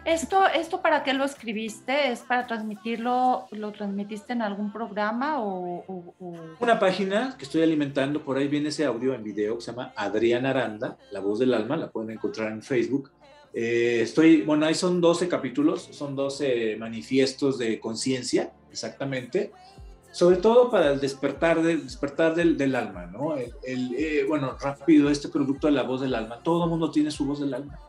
¿Esto, 0.05 0.45
¿Esto 0.47 0.81
para 0.81 1.03
qué 1.03 1.13
lo 1.13 1.23
escribiste? 1.23 2.11
¿Es 2.11 2.19
para 2.19 2.45
transmitirlo? 2.45 3.47
¿Lo 3.51 3.71
transmitiste 3.71 4.33
en 4.33 4.41
algún 4.41 4.71
programa 4.73 5.41
o, 5.41 6.13
Una 6.59 6.77
página 6.77 7.35
que 7.37 7.45
estoy 7.45 7.61
alimentando, 7.63 8.21
por 8.21 8.37
ahí 8.37 8.49
viene 8.49 8.69
ese 8.69 8.83
audio 8.83 9.13
en 9.13 9.23
video 9.23 9.55
que 9.55 9.61
se 9.63 9.71
llama 9.71 9.93
Adrián 9.95 10.45
Aranda, 10.45 10.97
La 11.11 11.21
Voz 11.21 11.39
del 11.39 11.53
Alma, 11.53 11.77
la 11.77 11.89
pueden 11.89 12.11
encontrar 12.11 12.51
en 12.51 12.61
Facebook. 12.61 13.11
Eh, 13.53 14.01
estoy, 14.01 14.41
bueno, 14.41 14.65
ahí 14.65 14.75
son 14.75 14.99
12 14.99 15.29
capítulos, 15.29 15.87
son 15.91 16.17
12 16.17 16.75
manifiestos 16.77 17.57
de 17.57 17.79
conciencia, 17.79 18.51
exactamente, 18.71 19.53
sobre 20.13 20.37
todo 20.37 20.71
para 20.71 20.93
el 20.93 21.01
despertar, 21.01 21.61
del, 21.61 21.83
despertar 21.83 22.35
del, 22.35 22.57
del 22.57 22.75
alma, 22.75 23.07
¿no? 23.07 23.35
El, 23.35 23.93
eh, 23.97 24.23
bueno, 24.27 24.55
rápido, 24.61 25.09
este 25.09 25.27
producto 25.27 25.67
de 25.67 25.73
La 25.73 25.83
Voz 25.83 25.99
del 25.99 26.15
Alma, 26.15 26.41
todo 26.41 26.63
el 26.63 26.69
mundo 26.69 26.89
tiene 26.91 27.11
su 27.11 27.25
voz 27.25 27.41
del 27.41 27.53
alma. 27.53 27.79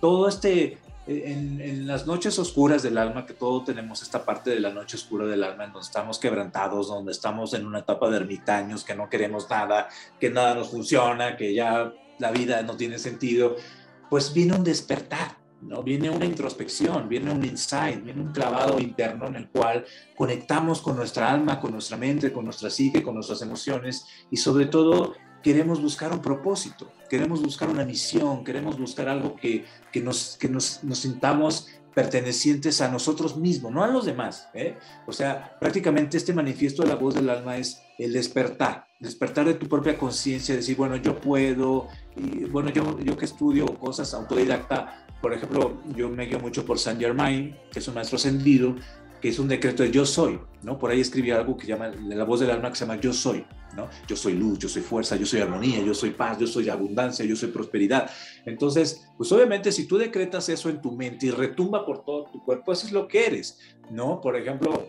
Todo 0.00 0.26
este 0.26 0.78
en, 1.06 1.86
las 1.86 2.06
noches 2.06 2.38
oscuras 2.38 2.82
del 2.82 2.98
alma, 2.98 3.26
que 3.26 3.34
todos 3.34 3.64
tenemos 3.64 4.02
esta 4.02 4.24
parte 4.24 4.50
de 4.50 4.60
la 4.60 4.70
noche 4.70 4.96
oscura 4.96 5.26
del 5.26 5.44
alma, 5.44 5.64
en 5.64 5.72
donde 5.72 5.86
estamos 5.86 6.18
quebrantados, 6.18 6.88
donde 6.88 7.12
estamos 7.12 7.54
en 7.54 7.66
una 7.66 7.80
etapa 7.80 8.10
de 8.10 8.16
ermitaños, 8.16 8.84
que 8.84 8.94
no 8.94 9.08
queremos 9.08 9.48
nada, 9.48 9.88
que 10.18 10.30
nada 10.30 10.54
nos 10.54 10.70
funciona, 10.70 11.36
que 11.36 11.54
ya 11.54 11.92
la 12.18 12.30
vida 12.32 12.62
no 12.62 12.76
tiene 12.76 12.98
sentido, 12.98 13.56
pues 14.10 14.32
viene 14.32 14.54
un 14.54 14.64
despertar, 14.64 15.36
¿no? 15.66 15.82
Viene 15.82 16.10
una 16.10 16.24
introspección, 16.24 17.08
viene 17.08 17.32
un 17.32 17.44
insight, 17.44 18.02
viene 18.02 18.22
un 18.22 18.32
clavado 18.32 18.78
interno 18.78 19.26
en 19.26 19.36
el 19.36 19.48
cual 19.48 19.84
conectamos 20.16 20.80
con 20.80 20.96
nuestra 20.96 21.30
alma, 21.30 21.60
con 21.60 21.72
nuestra 21.72 21.96
mente, 21.96 22.32
con 22.32 22.44
nuestra 22.44 22.70
psique, 22.70 23.02
con 23.02 23.14
nuestras 23.14 23.42
emociones 23.42 24.06
y 24.30 24.36
sobre 24.36 24.66
todo 24.66 25.14
queremos 25.42 25.80
buscar 25.80 26.12
un 26.12 26.20
propósito, 26.20 26.90
queremos 27.08 27.42
buscar 27.42 27.68
una 27.68 27.84
misión, 27.84 28.42
queremos 28.42 28.78
buscar 28.78 29.08
algo 29.08 29.36
que, 29.36 29.64
que, 29.92 30.00
nos, 30.00 30.36
que 30.36 30.48
nos, 30.48 30.82
nos 30.82 30.98
sintamos 30.98 31.68
pertenecientes 31.96 32.82
a 32.82 32.90
nosotros 32.90 33.38
mismos, 33.38 33.72
no 33.72 33.82
a 33.82 33.86
los 33.86 34.04
demás. 34.04 34.50
¿eh? 34.52 34.76
O 35.06 35.12
sea, 35.14 35.56
prácticamente 35.58 36.18
este 36.18 36.34
manifiesto 36.34 36.82
de 36.82 36.90
la 36.90 36.96
voz 36.96 37.14
del 37.14 37.30
alma 37.30 37.56
es 37.56 37.80
el 37.98 38.12
despertar, 38.12 38.86
despertar 39.00 39.46
de 39.46 39.54
tu 39.54 39.66
propia 39.66 39.96
conciencia, 39.96 40.54
decir, 40.54 40.76
bueno, 40.76 40.96
yo 40.96 41.18
puedo, 41.18 41.88
y 42.14 42.44
bueno, 42.44 42.68
yo, 42.68 43.00
yo 43.00 43.16
que 43.16 43.24
estudio 43.24 43.64
cosas 43.78 44.12
autodidacta, 44.12 45.06
por 45.22 45.32
ejemplo, 45.32 45.80
yo 45.96 46.10
me 46.10 46.26
guío 46.26 46.38
mucho 46.38 46.66
por 46.66 46.78
Saint 46.78 47.00
Germain, 47.00 47.56
que 47.72 47.78
es 47.78 47.88
un 47.88 47.94
maestro 47.94 48.16
ascendido, 48.16 48.76
que 49.26 49.30
es 49.30 49.40
un 49.40 49.48
decreto 49.48 49.82
de 49.82 49.90
yo 49.90 50.06
soy, 50.06 50.38
¿no? 50.62 50.78
Por 50.78 50.92
ahí 50.92 51.00
escribí 51.00 51.32
algo 51.32 51.56
que 51.56 51.66
llama, 51.66 51.88
la 51.88 52.22
voz 52.22 52.38
del 52.38 52.48
alma 52.52 52.70
que 52.70 52.76
se 52.76 52.86
llama 52.86 53.00
yo 53.00 53.12
soy, 53.12 53.44
¿no? 53.74 53.88
Yo 54.06 54.14
soy 54.14 54.34
luz, 54.34 54.60
yo 54.60 54.68
soy 54.68 54.82
fuerza, 54.82 55.16
yo 55.16 55.26
soy 55.26 55.40
armonía, 55.40 55.82
yo 55.82 55.94
soy 55.94 56.10
paz, 56.10 56.38
yo 56.38 56.46
soy 56.46 56.68
abundancia, 56.68 57.24
yo 57.24 57.34
soy 57.34 57.48
prosperidad. 57.48 58.08
Entonces, 58.44 59.08
pues 59.18 59.32
obviamente 59.32 59.72
si 59.72 59.88
tú 59.88 59.98
decretas 59.98 60.48
eso 60.48 60.70
en 60.70 60.80
tu 60.80 60.92
mente 60.92 61.26
y 61.26 61.30
retumba 61.32 61.84
por 61.84 62.04
todo 62.04 62.26
tu 62.26 62.44
cuerpo, 62.44 62.72
eso 62.72 62.86
es 62.86 62.92
lo 62.92 63.08
que 63.08 63.26
eres, 63.26 63.58
¿no? 63.90 64.20
Por 64.20 64.36
ejemplo, 64.36 64.86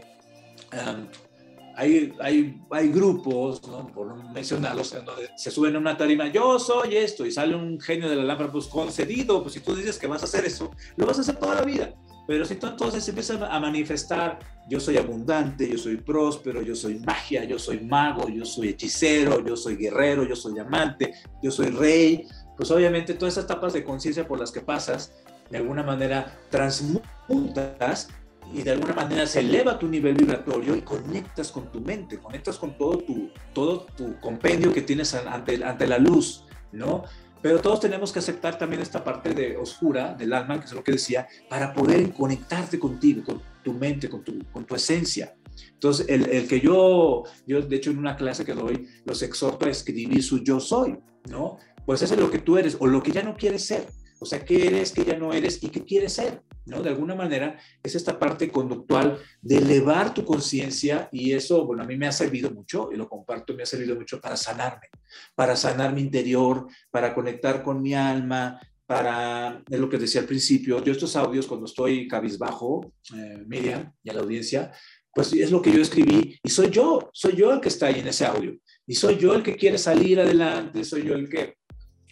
hay, 1.76 2.14
hay, 2.20 2.62
hay, 2.70 2.90
grupos, 2.90 3.68
¿no? 3.68 3.88
por 3.88 4.24
mencionarlos, 4.34 4.94
donde 5.04 5.32
se 5.36 5.50
suben 5.50 5.76
a 5.78 5.80
una 5.80 5.98
tarima, 5.98 6.28
yo 6.32 6.60
soy 6.60 6.96
esto, 6.96 7.26
y 7.26 7.32
sale 7.32 7.56
un 7.56 7.80
genio 7.80 8.08
de 8.08 8.18
la 8.18 8.24
lámpara, 8.24 8.52
pues 8.52 8.68
concedido, 8.68 9.42
pues 9.42 9.56
si 9.56 9.62
tú 9.62 9.76
dices 9.76 9.98
que 9.98 10.06
vas 10.06 10.22
a 10.22 10.26
hacer 10.26 10.46
eso, 10.46 10.70
lo 10.96 11.08
vas 11.08 11.18
a 11.18 11.22
hacer 11.22 11.38
toda 11.38 11.56
la 11.56 11.64
vida. 11.64 11.92
Pero 12.28 12.44
si 12.46 12.56
tú 12.56 12.68
entonces 12.68 13.08
empiezas 13.08 13.42
a 13.42 13.60
manifestar, 13.60 14.40
yo 14.70 14.80
soy 14.82 14.98
abundante, 14.98 15.70
yo 15.70 15.78
soy 15.78 15.96
próspero, 15.96 16.62
yo 16.62 16.76
soy 16.76 17.00
magia, 17.00 17.46
yo 17.46 17.58
soy 17.58 17.80
mago, 17.80 18.28
yo 18.28 18.44
soy 18.44 18.70
hechicero, 18.70 19.44
yo 19.46 19.56
soy 19.56 19.78
guerrero, 19.78 20.28
yo 20.28 20.36
soy 20.36 20.60
amante, 20.60 21.14
yo 21.42 21.50
soy 21.50 21.68
rey, 21.68 22.28
pues 22.58 22.70
obviamente 22.70 23.14
todas 23.14 23.36
esas 23.36 23.46
etapas 23.46 23.72
de 23.72 23.86
conciencia 23.86 24.28
por 24.28 24.40
las 24.40 24.52
que 24.52 24.60
pasas, 24.60 25.14
de 25.50 25.58
alguna 25.58 25.84
manera 25.84 26.38
transmutas 26.50 28.10
y 28.54 28.62
de 28.62 28.72
alguna 28.72 28.94
manera 28.94 29.26
se 29.26 29.40
eleva 29.40 29.80
tu 29.80 29.88
nivel 29.88 30.16
vibratorio 30.16 30.76
y 30.76 30.82
conectas 30.82 31.52
con 31.52 31.72
tu 31.72 31.80
mente, 31.80 32.18
conectas 32.18 32.58
con 32.58 32.78
todo 32.78 32.98
tu, 32.98 33.30
todo 33.54 33.86
tu 33.96 34.20
compendio 34.20 34.74
que 34.74 34.82
tienes 34.82 35.14
ante, 35.14 35.64
ante 35.64 35.88
la 35.88 35.98
luz, 35.98 36.46
¿no? 36.72 37.04
Pero 37.42 37.60
todos 37.60 37.80
tenemos 37.80 38.12
que 38.12 38.20
aceptar 38.20 38.58
también 38.58 38.82
esta 38.82 39.04
parte 39.04 39.34
de 39.34 39.58
oscura 39.58 40.14
del 40.14 40.34
alma, 40.34 40.60
que 40.60 40.66
es 40.66 40.74
lo 40.74 40.84
que 40.84 40.94
decía, 40.94 41.28
para 41.50 41.74
poder 41.74 42.12
conectarte 42.14 42.80
contigo, 42.80 43.24
con 43.24 43.42
tu 43.64 43.74
mente, 43.74 44.10
con 44.10 44.24
tu, 44.24 44.44
con 44.52 44.66
tu 44.66 44.76
esencia. 44.76 45.36
Entonces, 45.74 46.08
el, 46.10 46.30
el, 46.30 46.48
que 46.48 46.60
yo, 46.60 47.24
yo, 47.46 47.62
de 47.62 47.76
hecho, 47.76 47.92
en 47.92 47.98
una 48.00 48.16
clase 48.16 48.46
que 48.46 48.54
doy, 48.54 48.88
los 49.06 49.22
exhorto 49.22 49.66
a 49.66 49.70
escribir 49.70 50.24
su 50.24 50.44
yo 50.44 50.60
soy, 50.60 50.98
¿no? 51.30 51.58
Pues 51.86 52.02
eso 52.02 52.14
es 52.14 52.20
lo 52.20 52.30
que 52.30 52.40
tú 52.40 52.58
eres 52.58 52.78
o 52.80 52.88
lo 52.88 53.02
que 53.02 53.12
ya 53.12 53.24
no 53.24 53.36
quieres 53.36 53.66
ser. 53.66 53.88
O 54.20 54.26
sea, 54.26 54.44
¿qué 54.44 54.68
eres, 54.68 54.92
qué 54.92 55.06
ya 55.06 55.18
no 55.18 55.34
eres 55.34 55.64
y 55.64 55.70
qué 55.70 55.84
quieres 55.84 56.14
ser? 56.14 56.42
¿No? 56.68 56.82
De 56.82 56.90
alguna 56.90 57.16
manera 57.16 57.58
es 57.82 57.96
esta 57.96 58.20
parte 58.20 58.50
conductual 58.50 59.20
de 59.42 59.58
elevar 59.58 60.14
tu 60.14 60.24
conciencia 60.24 61.10
y 61.12 61.34
eso, 61.34 61.66
bueno, 61.66 61.84
a 61.84 61.86
mí 61.86 61.98
me 61.98 62.08
ha 62.08 62.12
servido 62.12 62.52
mucho 62.52 62.90
y 62.92 62.98
lo 62.98 63.08
comparto, 63.08 63.54
me 63.54 63.64
ha 63.64 63.66
servido 63.66 63.96
mucho 63.96 64.20
para 64.22 64.38
sanarme, 64.38 64.88
para 65.36 65.56
sanar 65.56 65.94
mi 65.94 66.02
interior, 66.02 66.68
para 66.92 67.14
conectar 67.14 67.64
con 67.64 67.82
mi 67.82 67.94
alma, 67.94 68.60
para, 68.86 69.64
es 69.70 69.80
lo 69.80 69.90
que 69.90 69.98
decía 69.98 70.22
al 70.22 70.28
principio, 70.28 70.84
yo 70.84 70.92
estos 70.92 71.16
audios 71.16 71.48
cuando 71.48 71.66
estoy 71.66 72.08
cabizbajo, 72.08 72.94
eh, 73.16 73.44
Miriam 73.46 73.92
y 74.04 74.10
a 74.10 74.14
la 74.14 74.22
audiencia, 74.22 74.72
pues 75.14 75.34
es 75.34 75.52
lo 75.52 75.62
que 75.62 75.72
yo 75.72 75.82
escribí 75.82 76.38
y 76.44 76.50
soy 76.50 76.70
yo, 76.70 77.10
soy 77.12 77.36
yo 77.36 77.52
el 77.52 77.60
que 77.60 77.70
está 77.70 77.88
ahí 77.88 78.00
en 78.00 78.08
ese 78.08 78.26
audio 78.26 78.56
y 78.86 78.96
soy 78.96 79.18
yo 79.18 79.34
el 79.34 79.44
que 79.44 79.56
quiere 79.56 79.78
salir 79.78 80.20
adelante, 80.20 80.84
soy 80.84 81.04
yo 81.04 81.16
el 81.16 81.28
que 81.28 81.58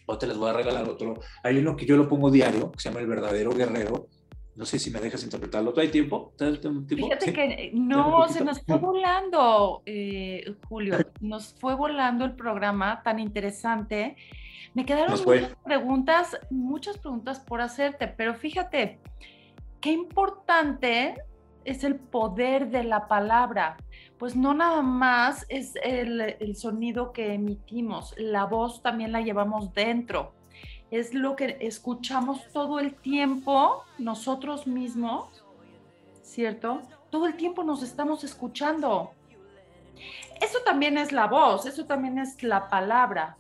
o 0.08 0.18
te 0.18 0.28
les 0.28 0.38
voy 0.38 0.50
a 0.50 0.54
regalar 0.54 0.88
otro. 0.90 1.20
Hay 1.44 1.58
uno 1.58 1.76
que 1.76 1.86
yo 1.86 1.98
lo 1.98 2.08
pongo 2.08 2.30
diario, 2.30 2.72
que 2.72 2.80
se 2.80 2.90
llama 2.90 3.02
El 3.02 3.08
Verdadero 3.08 3.52
Guerrero. 3.52 4.08
No 4.56 4.66
sé 4.66 4.80
si 4.80 4.90
me 4.90 5.00
dejas 5.00 5.24
interpretarlo. 5.24 5.74
¿Hay 5.78 5.90
tiempo? 5.90 6.34
Fíjate 6.38 7.34
que 7.34 7.72
no, 7.74 8.28
se 8.30 8.44
nos 8.44 8.62
fue 8.62 8.78
volando, 8.78 9.84
eh, 9.86 10.56
Julio. 10.68 10.98
Nos 11.20 11.54
fue 11.60 11.76
volando 11.76 12.26
el 12.26 12.36
programa 12.36 13.02
tan 13.04 13.20
interesante. 13.20 14.16
Me 14.74 14.86
quedaron 14.86 15.12
muchas 15.12 15.56
preguntas, 15.64 16.38
muchas 16.50 16.98
preguntas 16.98 17.40
por 17.40 17.62
hacerte, 17.62 18.08
pero 18.08 18.36
fíjate, 18.36 19.00
qué 19.82 19.92
importante 19.92 21.16
es 21.64 21.84
el 21.84 21.96
poder 21.96 22.70
de 22.70 22.84
la 22.84 23.08
palabra 23.08 23.78
pues 24.18 24.36
no 24.36 24.54
nada 24.54 24.82
más 24.82 25.46
es 25.50 25.74
el, 25.84 26.56
sonido 26.56 27.12
que 27.12 27.34
emitimos, 27.34 28.14
la 28.18 28.46
voz 28.46 28.82
también 28.82 29.12
la 29.12 29.22
llevamos 29.22 29.74
dentro. 29.74 30.34
Es 30.92 31.14
lo 31.14 31.36
que 31.36 31.58
escuchamos 31.62 32.42
todo 32.54 32.80
el 32.80 32.94
tiempo 32.94 33.84
nosotros 33.98 34.68
mismos, 34.68 35.44
¿cierto? 36.22 36.82
Todo 37.10 37.28
el 37.28 37.36
tiempo 37.36 37.64
nos 37.64 37.84
estamos 37.84 38.24
escuchando. 38.24 39.12
Eso 40.42 40.60
también 40.66 40.98
es 40.98 41.12
la 41.12 41.28
voz, 41.28 41.66
eso 41.66 41.86
también 41.86 42.20
es 42.20 42.44
la 42.44 42.70
palabra, 42.70 43.38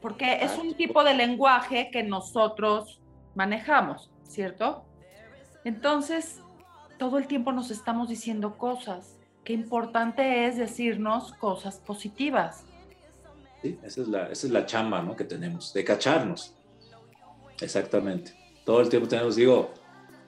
porque 0.00 0.42
es 0.42 0.56
un 0.58 0.74
tipo 0.74 1.04
de 1.04 1.14
lenguaje 1.14 1.90
que 1.90 2.02
nosotros 2.02 3.00
manejamos, 3.34 4.10
¿cierto? 4.24 4.84
Entonces, 5.64 6.40
todo 6.98 7.18
el 7.18 7.26
tiempo 7.26 7.52
nos 7.52 7.70
estamos 7.70 8.08
diciendo 8.08 8.56
cosas 8.56 9.16
qué 9.44 9.52
importante 9.52 10.46
es 10.46 10.56
decirnos 10.56 11.32
cosas 11.34 11.78
positivas. 11.78 12.64
Sí, 13.60 13.78
esa 13.82 14.02
es 14.02 14.08
la, 14.08 14.22
esa 14.28 14.46
es 14.46 14.52
la 14.52 14.66
chamba 14.66 15.02
¿no? 15.02 15.16
que 15.16 15.24
tenemos, 15.24 15.72
de 15.72 15.84
cacharnos. 15.84 16.54
Exactamente. 17.60 18.34
Todo 18.64 18.80
el 18.80 18.88
tiempo 18.88 19.08
tenemos, 19.08 19.36
digo, 19.36 19.72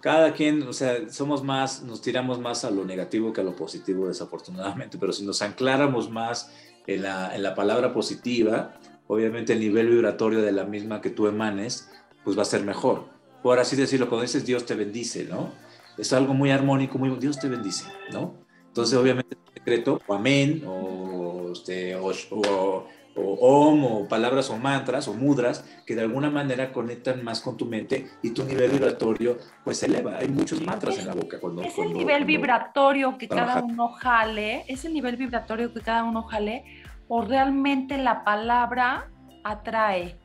cada 0.01 0.33
quien, 0.33 0.63
o 0.65 0.73
sea, 0.73 1.09
somos 1.11 1.43
más, 1.43 1.83
nos 1.83 2.03
tiramos 2.03 2.39
más 2.39 2.65
a 2.65 2.71
lo 2.71 2.85
negativo 2.85 3.33
que 3.33 3.41
a 3.41 3.45
lo 3.45 3.57
positivo, 3.57 4.09
desafortunadamente, 4.09 4.99
pero 4.99 5.13
si 5.13 5.25
nos 5.25 5.41
ancláramos 5.43 6.11
más 6.11 6.53
en 6.87 7.03
la, 7.03 7.35
en 7.35 7.43
la 7.43 7.55
palabra 7.55 7.93
positiva, 7.93 8.75
obviamente 9.07 9.53
el 9.53 9.61
nivel 9.61 9.89
vibratorio 9.89 10.43
de 10.43 10.53
la 10.53 10.65
misma 10.65 11.01
que 11.01 11.11
tú 11.11 11.27
emanes, 11.27 11.89
pues 12.25 12.37
va 12.37 12.43
a 12.43 12.47
ser 12.47 12.65
mejor. 12.65 13.07
Por 13.43 13.59
así 13.59 13.77
decirlo, 13.77 14.09
cuando 14.09 14.23
dices 14.23 14.45
Dios 14.45 14.67
te 14.67 14.75
bendice, 14.75 15.25
¿no? 15.25 15.53
Es 15.99 16.13
algo 16.13 16.35
muy 16.35 16.51
armónico, 16.51 16.99
muy 16.99 17.11
Dios 17.19 17.39
te 17.39 17.49
bendice, 17.49 17.85
¿no? 18.13 18.35
Entonces, 18.67 18.99
obviamente, 18.99 19.37
el 19.47 19.55
decreto, 19.55 20.01
o 20.07 20.15
amén, 20.15 20.65
o, 20.67 21.51
este, 21.53 21.95
o, 21.95 22.87
om, 23.17 23.85
o 23.85 24.09
palabras 24.09 24.51
o 24.51 24.57
mantras 24.57 25.09
o 25.09 25.15
mudras 25.15 25.65
que 25.87 25.95
de 25.95 26.03
alguna 26.03 26.31
manera 26.31 26.73
conectan 26.73 27.23
más 27.25 27.41
con 27.41 27.57
tu 27.57 27.67
mente 27.67 28.07
y 28.23 28.31
tu 28.31 28.45
nivel 28.45 28.71
vibratorio 28.71 29.39
pues 29.65 29.79
se 29.79 29.87
eleva. 29.87 30.19
Hay 30.19 30.29
muchos 30.29 30.61
mantras 30.63 30.99
en 30.99 31.07
la 31.07 31.15
boca 31.15 31.39
cuando... 31.41 31.63
Es 31.63 31.77
el 31.79 31.93
nivel 31.93 32.25
vibratorio 32.25 33.17
que 33.19 33.29
cada 33.29 33.63
uno 33.63 33.89
jale, 33.89 34.65
es 34.69 34.85
el 34.85 34.93
nivel 34.93 35.17
vibratorio 35.17 35.73
que 35.73 35.81
cada 35.81 36.05
uno 36.05 36.23
jale 36.23 36.65
o 37.09 37.23
realmente 37.23 37.99
la 37.99 38.25
palabra 38.25 39.11
atrae. 39.45 40.17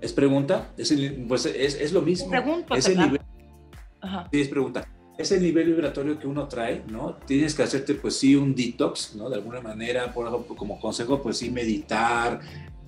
¿Es 0.00 0.12
pregunta? 0.12 0.70
Es, 0.78 0.94
pues 1.28 1.46
es, 1.46 1.74
es 1.74 1.92
lo 1.92 2.00
mismo. 2.00 2.30
Pregunto. 2.30 2.74
Es 2.74 2.88
el 2.88 2.98
nivel... 2.98 3.20
Sí, 4.32 4.40
es 4.40 4.48
pregunta 4.48 4.86
ese 5.20 5.40
nivel 5.40 5.66
vibratorio 5.66 6.18
que 6.18 6.26
uno 6.26 6.48
trae, 6.48 6.82
¿no? 6.88 7.16
Tienes 7.26 7.54
que 7.54 7.62
hacerte, 7.62 7.94
pues 7.94 8.16
sí, 8.16 8.34
un 8.34 8.54
detox, 8.54 9.14
¿no? 9.14 9.28
De 9.28 9.36
alguna 9.36 9.60
manera, 9.60 10.12
por 10.12 10.26
ejemplo, 10.26 10.56
como 10.56 10.80
consejo, 10.80 11.22
pues 11.22 11.38
sí, 11.38 11.50
meditar, 11.50 12.40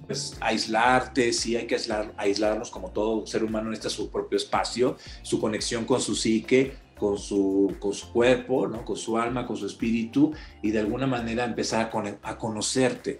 pues 0.06 0.36
aislarte, 0.40 1.32
sí 1.32 1.56
hay 1.56 1.66
que 1.66 1.74
aislar, 1.74 2.12
aislarnos 2.16 2.70
como 2.70 2.90
todo 2.90 3.26
ser 3.26 3.44
humano 3.44 3.70
necesita 3.70 3.90
su 3.90 4.10
propio 4.10 4.36
espacio, 4.36 4.96
su 5.22 5.40
conexión 5.40 5.84
con 5.84 6.00
su 6.00 6.14
psique, 6.14 6.72
con 7.02 7.18
su, 7.18 7.74
con 7.80 7.92
su 7.92 8.12
cuerpo, 8.12 8.68
¿no? 8.68 8.84
con 8.84 8.96
su 8.96 9.18
alma, 9.18 9.44
con 9.44 9.56
su 9.56 9.66
espíritu 9.66 10.32
y 10.62 10.70
de 10.70 10.78
alguna 10.78 11.08
manera 11.08 11.44
empezar 11.44 11.90
a, 11.92 12.30
a 12.30 12.38
conocerte. 12.38 13.18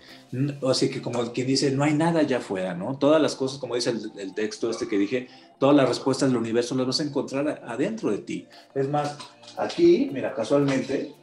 Así 0.71 0.89
que 0.89 1.03
como 1.03 1.33
quien 1.33 1.49
dice, 1.49 1.73
no 1.73 1.83
hay 1.83 1.93
nada 1.93 2.21
allá 2.21 2.37
afuera, 2.37 2.75
¿no? 2.75 2.97
Todas 2.97 3.21
las 3.21 3.35
cosas, 3.35 3.59
como 3.59 3.75
dice 3.75 3.93
el, 4.19 4.35
texto 4.35 4.71
este 4.71 4.87
que 4.87 4.97
dije, 4.97 5.27
todas 5.59 5.75
las 5.75 5.89
respuestas 5.89 6.29
del 6.29 6.39
universo 6.39 6.77
las 6.77 6.87
vas 6.87 7.01
a 7.01 7.03
encontrar 7.03 7.61
adentro 7.67 8.13
de 8.13 8.19
ti. 8.19 8.47
Es 8.73 8.89
más, 8.89 9.19
aquí, 9.57 10.09
mira, 10.13 10.33
casualmente, 10.33 11.17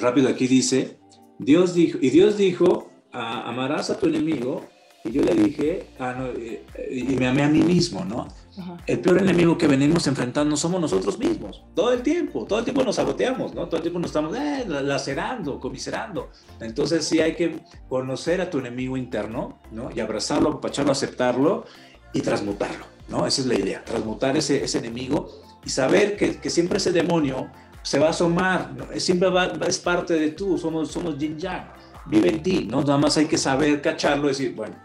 rápido 0.00 0.28
aquí 0.28 0.48
dice, 0.48 0.98
Dios 1.38 1.72
dijo, 1.72 1.96
y 2.02 2.10
Dios 2.10 2.36
dijo, 2.36 2.90
amarás 3.10 3.88
a 3.88 3.98
tu 3.98 4.06
enemigo 4.06 4.66
y 5.02 5.12
yo 5.12 5.22
le 5.22 5.34
dije, 5.34 5.86
ah, 5.98 6.12
no, 6.12 6.26
eh, 6.26 6.62
y 6.90 7.16
me 7.16 7.26
amé 7.26 7.42
a 7.42 7.48
mí 7.48 7.62
mismo, 7.62 8.04
¿no? 8.04 8.28
El 8.86 9.00
peor 9.00 9.18
enemigo 9.18 9.56
que 9.56 9.66
venimos 9.66 10.06
enfrentando 10.06 10.56
somos 10.56 10.80
nosotros 10.80 11.18
mismos, 11.18 11.64
todo 11.74 11.92
el 11.92 12.02
tiempo, 12.02 12.44
todo 12.46 12.58
el 12.58 12.64
tiempo 12.64 12.82
nos 12.82 12.96
saboteamos, 12.96 13.54
¿no? 13.54 13.66
Todo 13.66 13.76
el 13.76 13.82
tiempo 13.82 13.98
nos 13.98 14.10
estamos 14.10 14.36
eh, 14.36 14.64
lacerando, 14.66 15.60
comiserando. 15.60 16.30
Entonces 16.60 17.04
sí 17.04 17.20
hay 17.20 17.34
que 17.34 17.60
conocer 17.88 18.40
a 18.40 18.50
tu 18.50 18.58
enemigo 18.58 18.96
interno, 18.96 19.60
¿no? 19.70 19.90
Y 19.94 20.00
abrazarlo, 20.00 20.50
apacharlo, 20.50 20.92
aceptarlo 20.92 21.64
y 22.12 22.20
transmutarlo, 22.20 22.84
¿no? 23.08 23.26
Esa 23.26 23.42
es 23.42 23.46
la 23.46 23.54
idea, 23.54 23.84
transmutar 23.84 24.36
ese, 24.36 24.64
ese 24.64 24.78
enemigo 24.78 25.28
y 25.64 25.70
saber 25.70 26.16
que, 26.16 26.36
que 26.38 26.50
siempre 26.50 26.78
ese 26.78 26.92
demonio 26.92 27.50
se 27.82 27.98
va 27.98 28.08
a 28.08 28.10
asomar, 28.10 28.72
¿no? 28.72 28.86
siempre 28.98 29.30
va, 29.30 29.52
es 29.66 29.78
parte 29.78 30.14
de 30.14 30.30
tú, 30.30 30.58
somos, 30.58 30.90
somos 30.90 31.18
yin 31.18 31.38
yang, 31.38 31.64
vive 32.06 32.28
en 32.28 32.42
ti, 32.42 32.68
¿no? 32.70 32.82
Nada 32.82 32.98
más 32.98 33.16
hay 33.16 33.26
que 33.26 33.38
saber 33.38 33.80
cacharlo 33.80 34.26
y 34.26 34.28
decir, 34.28 34.54
bueno, 34.54 34.76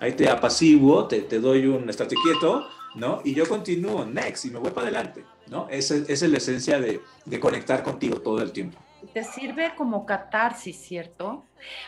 ahí 0.00 0.12
te 0.12 0.28
apaciguo, 0.28 1.06
te, 1.06 1.20
te 1.22 1.40
doy 1.40 1.66
un 1.66 1.88
estate 1.88 2.14
quieto, 2.22 2.66
¿no? 2.94 3.20
Y 3.24 3.34
yo 3.34 3.48
continúo, 3.48 4.04
next, 4.04 4.44
y 4.44 4.50
me 4.50 4.58
voy 4.58 4.70
para 4.70 4.88
adelante, 4.88 5.24
¿no? 5.48 5.68
Esa, 5.68 5.96
esa 5.96 6.12
es 6.12 6.30
la 6.30 6.38
esencia 6.38 6.78
de, 6.78 7.00
de, 7.24 7.40
conectar 7.40 7.82
contigo 7.82 8.20
todo 8.20 8.42
el 8.42 8.52
tiempo. 8.52 8.78
Te 9.12 9.24
sirve 9.24 9.74
como 9.76 10.06
catarsis, 10.06 10.76
¿cierto? 10.76 11.44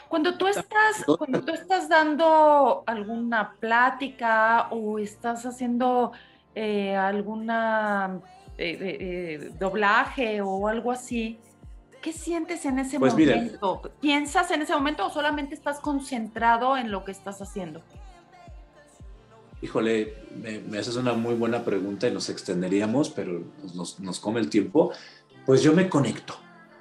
Cuando 0.09 0.36
tú 0.36 0.46
estás, 0.46 1.05
cuando 1.18 1.42
tú 1.42 1.52
estás 1.52 1.88
dando 1.88 2.82
alguna 2.86 3.55
plática 3.61 4.68
o 4.70 4.98
estás 4.98 5.46
haciendo 5.46 6.12
eh, 6.55 6.96
alguna 6.96 8.20
doblaje 9.59 10.40
o 10.40 10.68
algo 10.68 10.92
así, 10.92 11.38
¿qué 12.02 12.12
sientes 12.12 12.64
en 12.64 12.78
ese 12.78 12.98
pues 12.98 13.14
momento? 13.14 13.80
¿Piensas 14.00 14.50
en 14.50 14.62
ese 14.62 14.74
momento 14.74 15.07
o 15.07 15.11
solamente 15.11 15.55
estás 15.55 15.80
concentrado 15.80 16.76
en 16.76 16.90
lo 16.90 17.05
que 17.05 17.12
estás 17.12 17.40
haciendo? 17.40 17.82
Híjole, 19.64 20.12
me, 20.68 20.76
haces 20.76 20.96
una 20.96 21.14
muy 21.14 21.34
buena 21.36 21.64
pregunta 21.64 22.06
y 22.06 22.10
nos 22.10 22.28
extenderíamos, 22.28 23.08
pero 23.08 23.42
nos, 23.74 23.98
nos, 23.98 24.20
come 24.20 24.38
el 24.40 24.50
tiempo. 24.50 24.92
Pues 25.46 25.62
yo 25.62 25.72
me 25.72 25.88
conecto, 25.88 26.34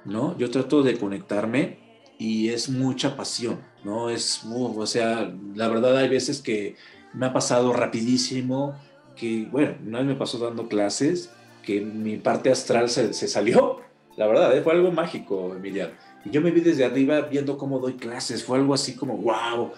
¿no? 0.04 0.36
Yo 0.36 0.50
trato 0.50 0.82
de 0.82 0.98
conectarme 0.98 1.78
y 2.18 2.50
es 2.50 2.68
mucha 2.68 3.16
pasión, 3.16 3.58
¿no? 3.84 4.10
Es, 4.10 4.42
o 4.44 4.86
sea, 4.86 5.34
la 5.54 5.68
verdad 5.68 5.96
hay 5.96 6.10
veces 6.10 6.42
que 6.42 6.76
me 7.14 7.24
ha 7.24 7.32
pasado 7.32 7.72
rapidísimo, 7.72 8.78
que, 9.16 9.48
bueno, 9.50 9.76
una 9.86 10.00
vez 10.00 10.08
me 10.08 10.16
pasó 10.16 10.36
dando 10.36 10.68
clases, 10.68 11.30
que 11.62 11.80
mi 11.80 12.18
parte 12.18 12.50
astral 12.50 12.90
se, 12.90 13.14
se 13.14 13.28
salió, 13.28 13.80
la 14.18 14.26
verdad, 14.26 14.54
¿eh? 14.54 14.60
fue 14.60 14.74
algo 14.74 14.92
mágico, 14.92 15.54
Emiliano. 15.56 15.94
Y 16.22 16.30
yo 16.30 16.42
me 16.42 16.50
vi 16.50 16.60
desde 16.60 16.84
arriba 16.84 17.22
viendo 17.22 17.56
cómo 17.56 17.78
doy 17.78 17.94
clases, 17.94 18.44
fue 18.44 18.58
algo 18.58 18.74
así 18.74 18.94
como, 18.94 19.16
wow, 19.16 19.72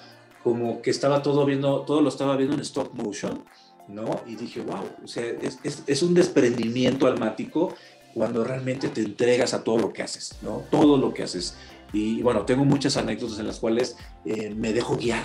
como 0.47 0.81
que 0.81 0.91
estaba 0.91 1.23
todo 1.23 1.45
viendo, 1.45 1.81
todo 1.81 2.01
lo 2.01 2.09
estaba 2.09 2.37
viendo 2.37 2.55
en 2.55 2.61
stop 2.61 2.95
motion, 2.95 3.43
¿no? 3.89 4.21
Y 4.29 4.37
dije, 4.37 4.61
wow, 4.61 4.85
o 5.03 5.09
sea, 5.09 5.25
es, 5.25 6.03
un 6.05 6.15
desprendimiento 6.15 7.09
almático 7.09 7.75
cuando 8.15 8.45
realmente 8.45 8.89
te 8.91 9.01
entregas 9.01 9.55
a 9.55 9.65
todo 9.65 9.77
lo 9.79 9.93
que 9.93 10.05
haces, 10.05 10.39
¿no? 10.43 10.63
Todo 10.71 10.99
lo 10.99 11.13
que 11.13 11.25
haces. 11.25 11.57
Y 11.93 12.23
bueno, 12.23 12.45
tengo 12.45 12.65
muchas 12.65 12.97
anécdotas 12.97 13.41
en 13.41 13.49
las 13.49 13.59
cuales 13.59 13.97
eh, 14.25 14.55
me 14.55 14.73
dejo 14.73 14.97
guiar 14.97 15.25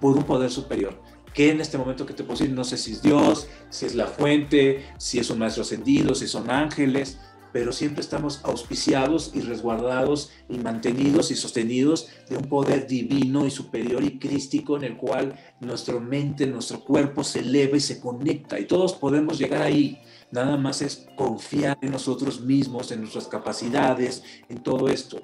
por 0.00 0.16
un 0.16 0.24
poder 0.24 0.50
superior. 0.50 1.00
Que 1.32 1.52
en 1.52 1.60
este 1.60 1.78
momento 1.78 2.04
que 2.04 2.12
te 2.12 2.24
puedo 2.24 2.44
no 2.48 2.64
sé 2.64 2.78
si 2.78 2.94
es 2.94 3.00
Dios, 3.00 3.46
si 3.70 3.86
es 3.86 3.94
la 3.94 4.08
fuente, 4.08 4.84
si 4.98 5.20
es 5.20 5.30
un 5.30 5.38
maestro 5.38 5.62
ascendido, 5.62 6.16
si 6.16 6.26
son 6.26 6.50
ángeles, 6.50 7.20
pero 7.52 7.72
siempre 7.72 8.00
estamos 8.00 8.40
auspiciados 8.44 9.32
y 9.34 9.40
resguardados 9.40 10.30
y 10.48 10.58
mantenidos 10.58 11.30
y 11.30 11.36
sostenidos 11.36 12.08
de 12.28 12.36
un 12.36 12.44
poder 12.44 12.86
divino 12.86 13.46
y 13.46 13.50
superior 13.50 14.02
y 14.04 14.18
crístico 14.18 14.76
en 14.76 14.84
el 14.84 14.96
cual 14.96 15.34
nuestra 15.60 15.98
mente, 15.98 16.46
nuestro 16.46 16.80
cuerpo 16.80 17.24
se 17.24 17.40
eleva 17.40 17.76
y 17.76 17.80
se 17.80 18.00
conecta 18.00 18.58
y 18.58 18.66
todos 18.66 18.94
podemos 18.94 19.38
llegar 19.38 19.62
ahí. 19.62 20.00
Nada 20.30 20.56
más 20.56 20.82
es 20.82 21.06
confiar 21.16 21.78
en 21.80 21.92
nosotros 21.92 22.42
mismos, 22.42 22.92
en 22.92 23.00
nuestras 23.00 23.28
capacidades, 23.28 24.22
en 24.48 24.62
todo 24.62 24.88
esto. 24.88 25.22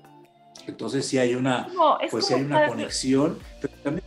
Entonces 0.66 1.06
si 1.06 1.18
hay 1.18 1.34
una, 1.34 1.68
pues 2.10 2.26
si 2.26 2.34
hay 2.34 2.42
una 2.42 2.68
conexión, 2.68 3.38
pero 3.60 3.74
también 3.82 4.03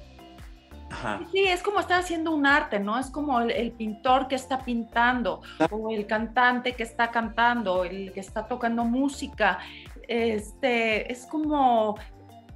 Sí, 1.31 1.43
es 1.47 1.61
como 1.61 1.79
estar 1.79 1.99
haciendo 1.99 2.31
un 2.31 2.45
arte, 2.45 2.79
¿no? 2.79 2.97
Es 2.97 3.09
como 3.09 3.39
el, 3.39 3.71
pintor 3.71 4.27
que 4.27 4.35
está 4.35 4.59
pintando, 4.59 5.41
o 5.71 5.91
el 5.91 6.05
cantante 6.07 6.73
que 6.73 6.83
está 6.83 7.11
cantando, 7.11 7.83
el 7.83 8.11
que 8.11 8.19
está 8.19 8.47
tocando 8.47 8.83
música. 8.83 9.59
Este, 10.07 11.11
es 11.11 11.25
como, 11.25 11.97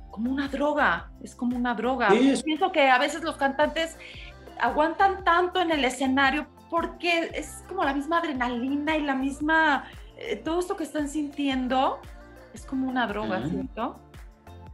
como 0.09 0.31
una 0.31 0.47
droga, 0.47 1.11
es 1.21 1.35
como 1.35 1.55
una 1.55 1.73
droga. 1.75 2.09
Pienso 2.43 2.71
que 2.71 2.89
a 2.89 2.97
veces 2.97 3.23
los 3.23 3.37
cantantes 3.37 3.97
aguantan 4.59 5.23
tanto 5.23 5.59
en 5.59 5.71
el 5.71 5.83
escenario 5.83 6.47
porque 6.69 7.31
es 7.33 7.63
como 7.67 7.83
la 7.83 7.93
misma 7.93 8.19
adrenalina 8.19 8.95
y 8.95 9.01
la 9.01 9.15
misma, 9.15 9.85
eh, 10.17 10.37
todo 10.37 10.59
esto 10.59 10.77
que 10.77 10.83
están 10.83 11.09
sintiendo 11.09 11.99
es 12.53 12.65
como 12.65 12.87
una 12.87 13.07
droga, 13.07 13.45
¿cierto? 13.47 13.99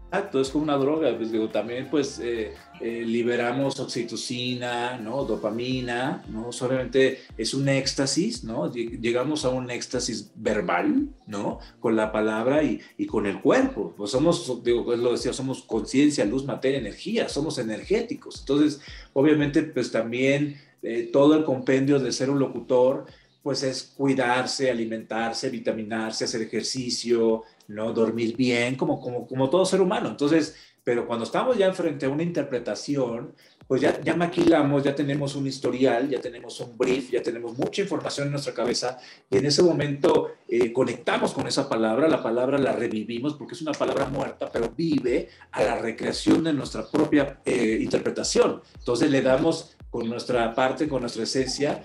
Exacto, 0.10 0.40
es 0.40 0.50
como 0.50 0.64
una 0.64 0.78
droga, 0.78 1.14
pues 1.18 1.34
digo, 1.34 1.50
también 1.50 1.90
pues 1.92 2.18
eh, 2.20 2.54
eh, 2.80 3.04
liberamos 3.06 3.78
oxitocina, 3.78 4.98
¿no? 4.98 5.26
Dopamina, 5.26 6.24
¿no? 6.30 6.54
Solamente 6.54 7.20
es 7.38 7.54
un 7.54 7.68
éxtasis, 7.68 8.46
¿no? 8.46 8.72
Llegamos 8.72 9.44
a 9.44 9.50
un 9.50 9.70
éxtasis 9.70 10.32
verbal, 10.36 11.10
¿no? 11.26 11.60
Con 11.82 11.98
la 11.98 12.14
palabra 12.14 12.64
y, 12.64 13.06
con 13.06 13.26
el 13.26 13.42
cuerpo, 13.42 13.94
pues 13.98 14.12
somos, 14.12 14.64
digo, 14.64 14.86
pues 14.86 14.98
lo 15.00 15.12
decía, 15.12 15.34
somos 15.34 15.64
conciencia, 15.64 16.24
luz, 16.24 16.46
materia, 16.46 16.80
energía, 16.80 17.28
somos 17.28 17.58
energéticos, 17.58 18.40
entonces 18.40 18.80
obviamente 19.12 19.62
pues 19.64 19.92
también 19.92 20.56
eh, 20.84 21.10
todo 21.12 21.36
el 21.36 21.44
compendio 21.44 22.00
de 22.00 22.14
ser 22.14 22.30
un 22.30 22.40
locutor, 22.40 23.08
pues 23.42 23.64
es 23.64 23.94
cuidarse, 23.96 24.70
alimentarse, 24.70 25.50
vitaminarse, 25.50 26.26
hacer 26.26 26.42
ejercicio, 26.42 27.44
¿no? 27.68 27.94
Dormir 27.94 28.36
bien, 28.36 28.76
como, 28.76 29.00
como, 29.00 29.28
como 29.28 29.50
todo 29.50 29.66
ser 29.66 29.82
humano. 29.82 30.10
Entonces, 30.10 30.56
pero 30.84 31.06
cuando 31.06 31.26
estamos 31.26 31.58
ya 31.58 31.74
frente 31.74 32.06
a 32.06 32.10
una 32.10 32.24
interpretación, 32.24 33.34
pues 33.68 33.82
ya, 33.82 34.00
ya 34.02 34.16
maquilamos, 34.16 34.84
ya 34.84 34.96
tenemos 34.96 35.36
un 35.36 35.46
historial, 35.46 36.10
ya 36.10 36.22
tenemos 36.22 36.60
un 36.62 36.78
brief, 36.78 37.12
ya 37.12 37.22
tenemos 37.22 37.58
mucha 37.58 37.82
información 37.82 38.28
en 38.28 38.32
nuestra 38.32 38.54
cabeza 38.54 38.98
y 39.30 39.38
en 39.38 39.46
ese 39.46 39.62
momento 39.62 40.32
eh, 40.48 40.72
conectamos 40.72 41.34
con 41.34 41.46
esa 41.46 41.68
palabra, 41.68 42.08
la 42.08 42.24
palabra 42.24 42.58
la 42.58 42.72
revivimos 42.72 43.34
porque 43.34 43.56
es 43.56 43.62
una 43.62 43.74
palabra 43.74 44.06
muerta, 44.06 44.50
pero 44.52 44.72
vive 44.76 45.28
a 45.52 45.64
la 45.64 45.78
recreación 45.78 46.46
de 46.46 46.54
nuestra 46.54 46.90
propia 46.90 47.42
eh, 47.44 47.80
interpretación. 47.82 48.62
Entonces 48.80 49.12
le 49.12 49.22
damos 49.22 49.76
con 49.90 50.10
nuestra 50.10 50.54
parte, 50.54 50.88
con 50.88 51.02
nuestra 51.02 51.24
esencia, 51.24 51.84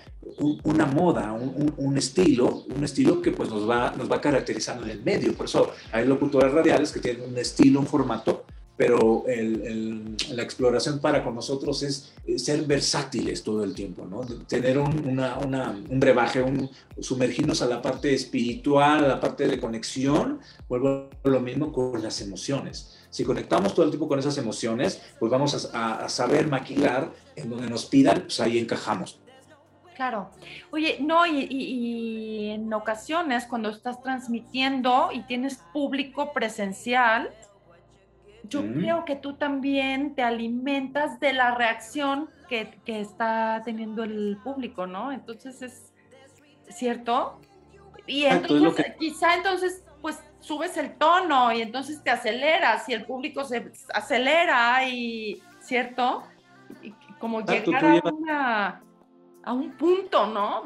una 0.63 0.85
moda, 0.85 1.31
un, 1.31 1.97
estilo, 1.97 2.65
un 2.75 2.83
estilo 2.83 3.21
que 3.21 3.31
pues 3.31 3.49
nos 3.49 3.69
va, 3.69 3.93
nos 3.97 4.11
va 4.11 4.19
caracterizando 4.19 4.83
en 4.83 4.91
el 4.91 5.03
medio. 5.03 5.33
Por 5.33 5.45
eso 5.45 5.71
hay 5.91 6.05
locutores 6.05 6.51
radiales 6.53 6.91
que 6.91 6.99
tienen 6.99 7.29
un 7.29 7.37
estilo, 7.37 7.79
un 7.79 7.87
formato, 7.87 8.45
pero 8.75 9.23
la 9.27 10.43
exploración 10.43 10.99
para 10.99 11.23
con 11.23 11.35
nosotros 11.35 11.83
es 11.83 12.13
ser 12.37 12.63
versátiles 12.63 13.43
todo 13.43 13.63
el 13.63 13.75
tiempo, 13.75 14.05
¿no? 14.05 14.21
Tener 14.47 14.79
un, 14.79 15.19
un 15.89 15.99
brebaje, 15.99 16.41
un, 16.41 16.69
sumergirnos 16.99 17.61
a 17.61 17.67
la 17.67 17.81
parte 17.81 18.13
espiritual, 18.13 19.05
a 19.05 19.07
la 19.07 19.19
parte 19.19 19.47
de 19.47 19.59
conexión, 19.59 20.39
vuelvo 20.67 21.09
a 21.23 21.29
lo 21.29 21.39
mismo 21.39 21.71
con 21.71 22.01
las 22.01 22.21
emociones. 22.21 22.97
Si 23.09 23.23
conectamos 23.23 23.75
todo 23.75 23.85
el 23.85 23.91
tiempo 23.91 24.07
con 24.07 24.17
esas 24.17 24.39
emociones, 24.39 24.99
pues 25.19 25.31
vamos 25.31 25.69
a, 25.71 26.09
saber 26.09 26.47
maquilar 26.47 27.11
en 27.35 27.49
donde 27.49 27.69
nos 27.69 27.85
pidan, 27.85 28.21
pues 28.21 28.39
ahí 28.39 28.57
encajamos. 28.57 29.19
Claro. 29.95 30.31
Oye, 30.71 30.97
no, 30.99 31.27
y, 31.27 32.49
en 32.49 32.73
ocasiones 32.73 33.45
cuando 33.45 33.69
estás 33.69 34.01
transmitiendo 34.01 35.09
y 35.13 35.21
tienes 35.21 35.59
público 35.71 36.33
presencial, 36.33 37.29
yo 38.49 38.61
creo 38.61 39.05
que 39.05 39.15
tú 39.15 39.33
también 39.33 40.15
te 40.15 40.21
alimentas 40.21 41.19
de 41.19 41.33
la 41.33 41.55
reacción 41.55 42.29
que, 42.49 42.79
que, 42.85 42.99
está 42.99 43.61
teniendo 43.63 44.03
el 44.03 44.37
público, 44.43 44.85
¿no? 44.85 45.11
Entonces 45.11 45.61
es 45.61 45.93
cierto. 46.69 47.39
Y 48.05 48.25
entonces, 48.25 48.93
quizá 48.99 49.35
entonces 49.35 49.83
pues 50.01 50.21
subes 50.39 50.75
el 50.75 50.95
tono 50.97 51.53
y 51.53 51.61
entonces 51.61 52.03
te 52.03 52.09
aceleras 52.09 52.87
y 52.89 52.93
el 52.93 53.05
público 53.05 53.45
se 53.45 53.71
acelera 53.93 54.87
y, 54.87 55.41
¿cierto? 55.61 56.23
como 57.23 57.39
llegar 57.39 58.03
a, 58.29 59.53
un 59.53 59.71
punto, 59.77 60.27
¿no? 60.27 60.61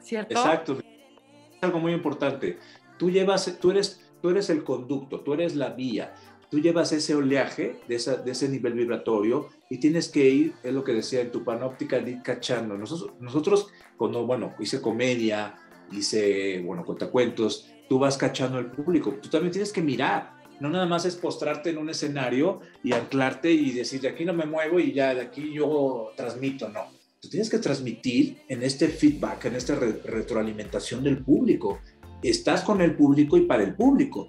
¿Cierto? 0.00 0.34
Exacto. 0.34 0.78
Es 0.78 1.62
algo 1.62 1.80
muy 1.80 1.92
importante. 1.92 2.60
Tú 2.96 3.10
llevas, 3.10 3.58
tú 3.60 3.72
eres, 3.72 4.08
tú 4.22 4.30
eres 4.30 4.48
el 4.48 4.62
conducto, 4.62 5.20
tú 5.20 5.34
eres 5.34 5.56
la 5.56 5.70
vía, 5.70 6.14
tú 6.50 6.60
llevas 6.60 6.92
ese 6.92 7.14
oleaje 7.14 7.80
de, 7.88 7.98
de 8.24 8.30
ese 8.30 8.48
nivel 8.48 8.74
vibratorio 8.74 9.48
y 9.70 9.78
tienes 9.78 10.08
que 10.08 10.28
ir, 10.28 10.54
es 10.62 10.72
lo 10.72 10.84
que 10.84 10.92
decía 10.92 11.20
en 11.20 11.30
tu 11.30 11.44
panóptica, 11.44 11.98
ir 11.98 12.22
cachando. 12.22 12.76
Nosotros, 12.76 13.12
nosotros 13.20 13.68
cuando, 13.96 14.26
bueno, 14.26 14.54
hice 14.58 14.80
comedia, 14.80 15.56
hice, 15.92 16.62
bueno, 16.64 16.84
cuentacuentos, 16.84 17.70
tú 17.88 17.98
vas 17.98 18.16
cachando 18.16 18.58
al 18.58 18.70
público. 18.70 19.14
Tú 19.20 19.28
también 19.28 19.52
tienes 19.52 19.72
que 19.72 19.82
mirar. 19.82 20.38
No 20.60 20.70
nada 20.70 20.86
más 20.86 21.04
es 21.04 21.14
postrarte 21.16 21.70
en 21.70 21.78
un 21.78 21.88
escenario 21.88 22.60
y 22.82 22.92
anclarte 22.92 23.50
y 23.50 23.70
decir, 23.72 24.00
de 24.00 24.08
aquí 24.08 24.24
no 24.24 24.34
me 24.34 24.46
muevo 24.46 24.80
y 24.80 24.92
ya 24.92 25.14
de 25.14 25.20
aquí 25.20 25.52
yo 25.52 26.10
transmito. 26.16 26.68
No. 26.68 26.80
Tú 27.20 27.28
tienes 27.28 27.48
que 27.48 27.58
transmitir 27.58 28.42
en 28.48 28.62
este 28.62 28.88
feedback, 28.88 29.46
en 29.46 29.56
esta 29.56 29.74
retroalimentación 29.76 31.02
del 31.04 31.18
público. 31.24 31.80
Estás 32.22 32.62
con 32.62 32.80
el 32.80 32.96
público 32.96 33.36
y 33.36 33.42
para 33.42 33.62
el 33.62 33.74
público. 33.74 34.28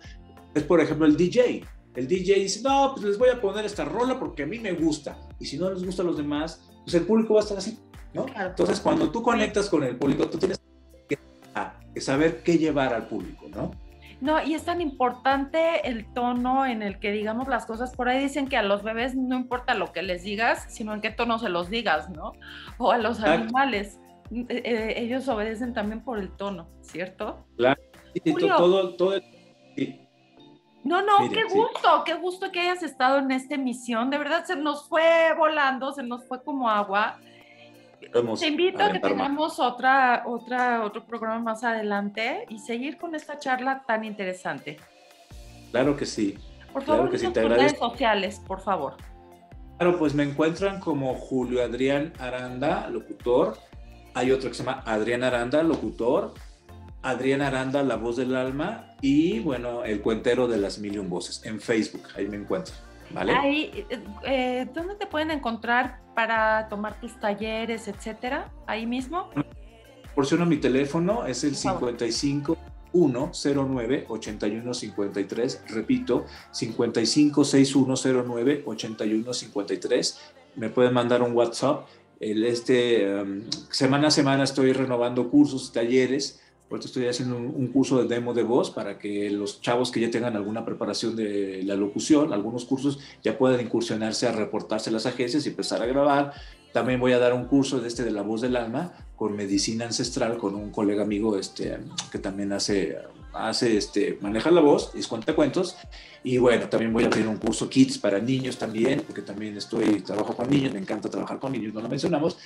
Es, 0.53 0.63
por 0.63 0.81
ejemplo, 0.81 1.05
el 1.05 1.17
DJ. 1.17 1.63
El 1.95 2.07
DJ 2.07 2.35
dice, 2.35 2.61
no, 2.61 2.91
pues 2.93 3.05
les 3.05 3.17
voy 3.17 3.29
a 3.29 3.41
poner 3.41 3.65
esta 3.65 3.85
rola 3.85 4.19
porque 4.19 4.43
a 4.43 4.45
mí 4.45 4.59
me 4.59 4.73
gusta. 4.73 5.17
Y 5.39 5.45
si 5.45 5.57
no 5.57 5.69
les 5.71 5.83
gusta 5.83 6.03
a 6.03 6.05
los 6.05 6.17
demás, 6.17 6.61
pues 6.83 6.93
el 6.95 7.03
público 7.03 7.33
va 7.33 7.41
a 7.41 7.43
estar 7.43 7.57
así, 7.57 7.79
¿no? 8.13 8.25
Entonces, 8.35 8.79
cuando 8.79 9.09
tú 9.11 9.21
conectas 9.23 9.69
con 9.69 9.83
el 9.83 9.97
público, 9.97 10.29
tú 10.29 10.37
tienes 10.37 10.59
saber 12.01 12.43
qué 12.43 12.57
llevar 12.57 12.93
al 12.93 13.07
público, 13.07 13.47
¿no? 13.49 13.71
No, 14.21 14.43
y 14.43 14.53
es 14.53 14.63
tan 14.63 14.81
importante 14.81 15.87
el 15.87 16.05
tono 16.13 16.65
en 16.65 16.81
el 16.81 16.99
que 16.99 17.11
digamos 17.11 17.47
las 17.47 17.65
cosas. 17.65 17.95
Por 17.95 18.09
ahí 18.09 18.21
dicen 18.21 18.49
que 18.49 18.57
a 18.57 18.63
los 18.63 18.83
bebés 18.83 19.15
no 19.15 19.37
importa 19.37 19.73
lo 19.75 19.93
que 19.93 20.01
les 20.01 20.23
digas, 20.23 20.65
sino 20.67 20.93
en 20.93 20.99
qué 20.99 21.09
tono 21.09 21.39
se 21.39 21.47
los 21.47 21.69
digas, 21.69 22.09
¿no? 22.09 22.33
O 22.77 22.91
a 22.91 22.97
los 22.97 23.21
animales. 23.21 23.97
Eh, 24.31 24.45
eh, 24.49 24.93
ellos 24.97 25.27
obedecen 25.29 25.73
también 25.73 26.03
por 26.03 26.19
el 26.19 26.31
tono, 26.31 26.69
¿cierto? 26.81 27.45
Claro. 27.55 27.81
todo, 28.57 28.95
todo, 28.95 29.21
No, 30.83 31.01
no, 31.01 31.29
qué 31.29 31.43
gusto, 31.43 32.03
qué 32.05 32.13
gusto 32.15 32.51
que 32.51 32.61
hayas 32.61 32.83
estado 32.83 33.19
en 33.19 33.31
esta 33.31 33.55
emisión. 33.55 34.09
De 34.09 34.17
verdad 34.17 34.45
se 34.45 34.55
nos 34.55 34.87
fue 34.87 35.33
volando, 35.37 35.91
se 35.91 36.03
nos 36.03 36.25
fue 36.25 36.41
como 36.43 36.69
agua. 36.69 37.19
te 38.39 38.47
invito 38.47 38.83
a 38.83 38.91
que 38.91 38.99
tengamos 38.99 39.59
otra, 39.59 40.23
otra, 40.25 40.83
otro 40.85 41.05
programa 41.05 41.39
más 41.39 41.63
adelante 41.63 42.45
y 42.49 42.59
seguir 42.59 42.97
con 42.97 43.13
esta 43.13 43.37
charla 43.37 43.83
tan 43.85 44.05
interesante. 44.05 44.77
Claro 45.71 45.95
que 45.97 46.05
sí. 46.05 46.37
Por 46.71 46.83
favor, 46.83 47.09
claro 47.09 47.33
que 47.33 47.47
redes 47.47 47.77
sociales, 47.77 48.41
por 48.47 48.61
favor. 48.61 48.95
Claro, 49.77 49.97
pues 49.97 50.13
me 50.13 50.23
encuentran 50.23 50.79
como 50.79 51.13
Julio 51.15 51.63
Adrián 51.63 52.13
Aranda, 52.19 52.89
locutor. 52.89 53.57
Hay 54.13 54.31
otro 54.31 54.49
que 54.49 54.55
se 54.55 54.63
llama 54.63 54.83
Adrián 54.85 55.23
Aranda, 55.23 55.63
locutor. 55.63 56.33
Adrián 57.01 57.41
Aranda, 57.41 57.83
La 57.83 57.95
Voz 57.95 58.17
del 58.17 58.35
Alma. 58.35 58.95
Y 59.01 59.39
bueno, 59.39 59.83
El 59.83 60.01
Cuentero 60.01 60.47
de 60.47 60.57
las 60.57 60.79
Mil 60.79 60.95
y 60.95 60.97
Un 60.97 61.09
Voces 61.09 61.45
en 61.45 61.59
Facebook. 61.59 62.03
Ahí 62.15 62.27
me 62.27 62.37
encuentran. 62.37 62.77
¿Vale? 63.11 63.33
Ahí, 63.33 63.85
eh, 64.23 64.67
¿Dónde 64.73 64.95
te 64.95 65.07
pueden 65.07 65.31
encontrar 65.31 65.99
para 66.13 66.67
tomar 66.69 66.99
tus 66.99 67.19
talleres, 67.19 67.87
etcétera? 67.87 68.51
Ahí 68.67 68.85
mismo. 68.85 69.29
Proporciono 70.03 70.45
mi 70.45 70.57
teléfono, 70.57 71.25
es 71.25 71.43
el 71.43 71.55
55 71.55 72.57
109 72.91 74.05
8153, 74.09 75.63
repito, 75.69 76.25
55 76.51 77.43
6109 77.45 78.63
8153. 78.65 80.19
Me 80.55 80.69
pueden 80.69 80.93
mandar 80.93 81.21
un 81.21 81.33
WhatsApp. 81.33 81.87
El, 82.19 82.43
este, 82.43 83.13
um, 83.13 83.43
semana 83.69 84.09
a 84.09 84.11
semana 84.11 84.43
estoy 84.43 84.73
renovando 84.73 85.29
cursos, 85.29 85.71
talleres. 85.71 86.41
Por 86.69 86.79
estoy 86.79 87.07
haciendo 87.07 87.35
un, 87.35 87.67
curso 87.69 87.97
de 87.97 88.07
demo 88.07 88.35
de 88.35 88.43
voz 88.43 88.69
para 88.69 88.99
que 88.99 89.31
los 89.31 89.59
chavos 89.59 89.89
que 89.89 89.99
ya 89.99 90.11
tengan 90.11 90.35
alguna 90.35 90.63
preparación 90.63 91.15
de 91.15 91.63
la 91.63 91.75
locución, 91.75 92.31
algunos 92.31 92.65
cursos, 92.65 92.99
ya 93.23 93.39
puedan 93.39 93.59
incursionarse 93.59 94.27
a 94.27 94.31
reportarse 94.33 94.91
a 94.91 94.93
las 94.93 95.07
agencias 95.07 95.45
y 95.45 95.49
empezar 95.49 95.81
a 95.81 95.87
grabar. 95.87 96.33
También 96.73 96.99
voy 96.99 97.13
a 97.13 97.19
dar 97.19 97.33
un 97.33 97.45
curso 97.45 97.79
de 97.79 97.87
este 97.87 98.03
de 98.03 98.11
la 98.11 98.21
voz 98.21 98.41
del 98.41 98.55
alma 98.55 98.93
con 99.15 99.35
medicina 99.35 99.85
ancestral 99.85 100.37
con 100.37 100.55
un 100.55 100.71
colega 100.71 101.03
amigo 101.03 101.37
este, 101.37 101.77
que 102.11 102.19
también 102.19 102.53
hace, 102.53 102.97
hace 103.33 103.75
este, 103.75 104.17
maneja 104.21 104.49
la 104.49 104.61
voz 104.61 104.93
es 104.95 105.07
cuentos. 105.07 105.77
Y 106.23 106.37
bueno, 106.37 106.67
también 106.67 106.91
voy 106.91 107.05
a 107.05 107.09
tener 107.09 107.27
un 107.27 107.37
curso 107.37 107.69
Kids 107.69 107.97
para 107.97 108.19
niños 108.19 108.57
también, 108.57 109.01
porque 109.05 109.21
también 109.21 109.57
estoy, 109.57 110.01
trabajo 110.01 110.35
con 110.35 110.49
niños, 110.49 110.73
me 110.73 110.79
encanta 110.79 111.09
trabajar 111.09 111.39
con 111.39 111.51
niños, 111.51 111.73
no 111.73 111.81
lo 111.81 111.89
mencionamos, 111.89 112.37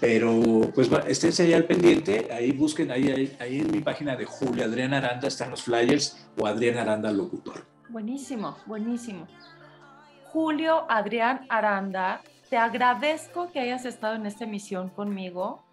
pero 0.00 0.70
pues 0.74 0.90
esténse 1.06 1.44
ahí 1.44 1.54
al 1.54 1.64
pendiente, 1.64 2.28
ahí 2.30 2.52
busquen, 2.52 2.90
ahí, 2.90 3.10
ahí, 3.10 3.36
ahí 3.40 3.60
en 3.60 3.70
mi 3.70 3.80
página 3.80 4.16
de 4.16 4.26
Julio 4.26 4.64
Adrián 4.64 4.92
Aranda 4.92 5.28
están 5.28 5.50
los 5.50 5.62
flyers 5.62 6.26
o 6.38 6.46
Adrián 6.46 6.76
Aranda 6.76 7.10
Locutor. 7.10 7.64
Buenísimo, 7.88 8.56
buenísimo. 8.66 9.26
Julio 10.24 10.84
Adrián 10.90 11.46
Aranda 11.48 12.22
te 12.52 12.58
agradezco 12.58 13.50
que 13.50 13.60
hayas 13.60 13.86
estado 13.86 14.14
en 14.16 14.26
esta 14.26 14.44
emisión 14.44 14.90
conmigo. 14.90 15.64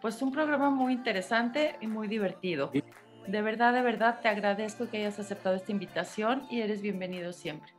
Pues 0.00 0.22
un 0.22 0.32
programa 0.32 0.70
muy 0.70 0.94
interesante 0.94 1.76
y 1.82 1.86
muy 1.88 2.08
divertido. 2.08 2.72
De 3.26 3.42
verdad, 3.42 3.74
de 3.74 3.82
verdad, 3.82 4.20
te 4.22 4.28
agradezco 4.28 4.88
que 4.88 4.96
hayas 4.96 5.18
aceptado 5.18 5.56
esta 5.56 5.72
invitación 5.72 6.46
y 6.48 6.62
eres 6.62 6.80
bienvenido 6.80 7.34
siempre. 7.34 7.70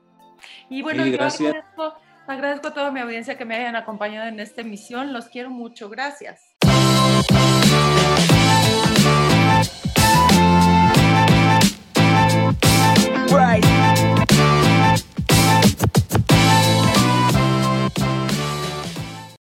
Y 0.70 0.84
bueno, 0.84 1.04
sí, 1.04 1.14
yo 1.14 1.24
agradezco, 1.24 1.96
agradezco 2.28 2.68
a 2.68 2.74
toda 2.76 2.92
mi 2.92 3.00
audiencia 3.00 3.40
que 3.40 3.46
me 3.46 3.56
hayan 3.56 3.76
acompañado 3.76 4.28
en 4.28 4.40
esta 4.40 4.62
emisión. 4.62 5.14
Los 5.14 5.30
quiero 5.30 5.50
mucho. 5.50 5.90
Gracias. 5.90 6.54
Right. 13.32 13.67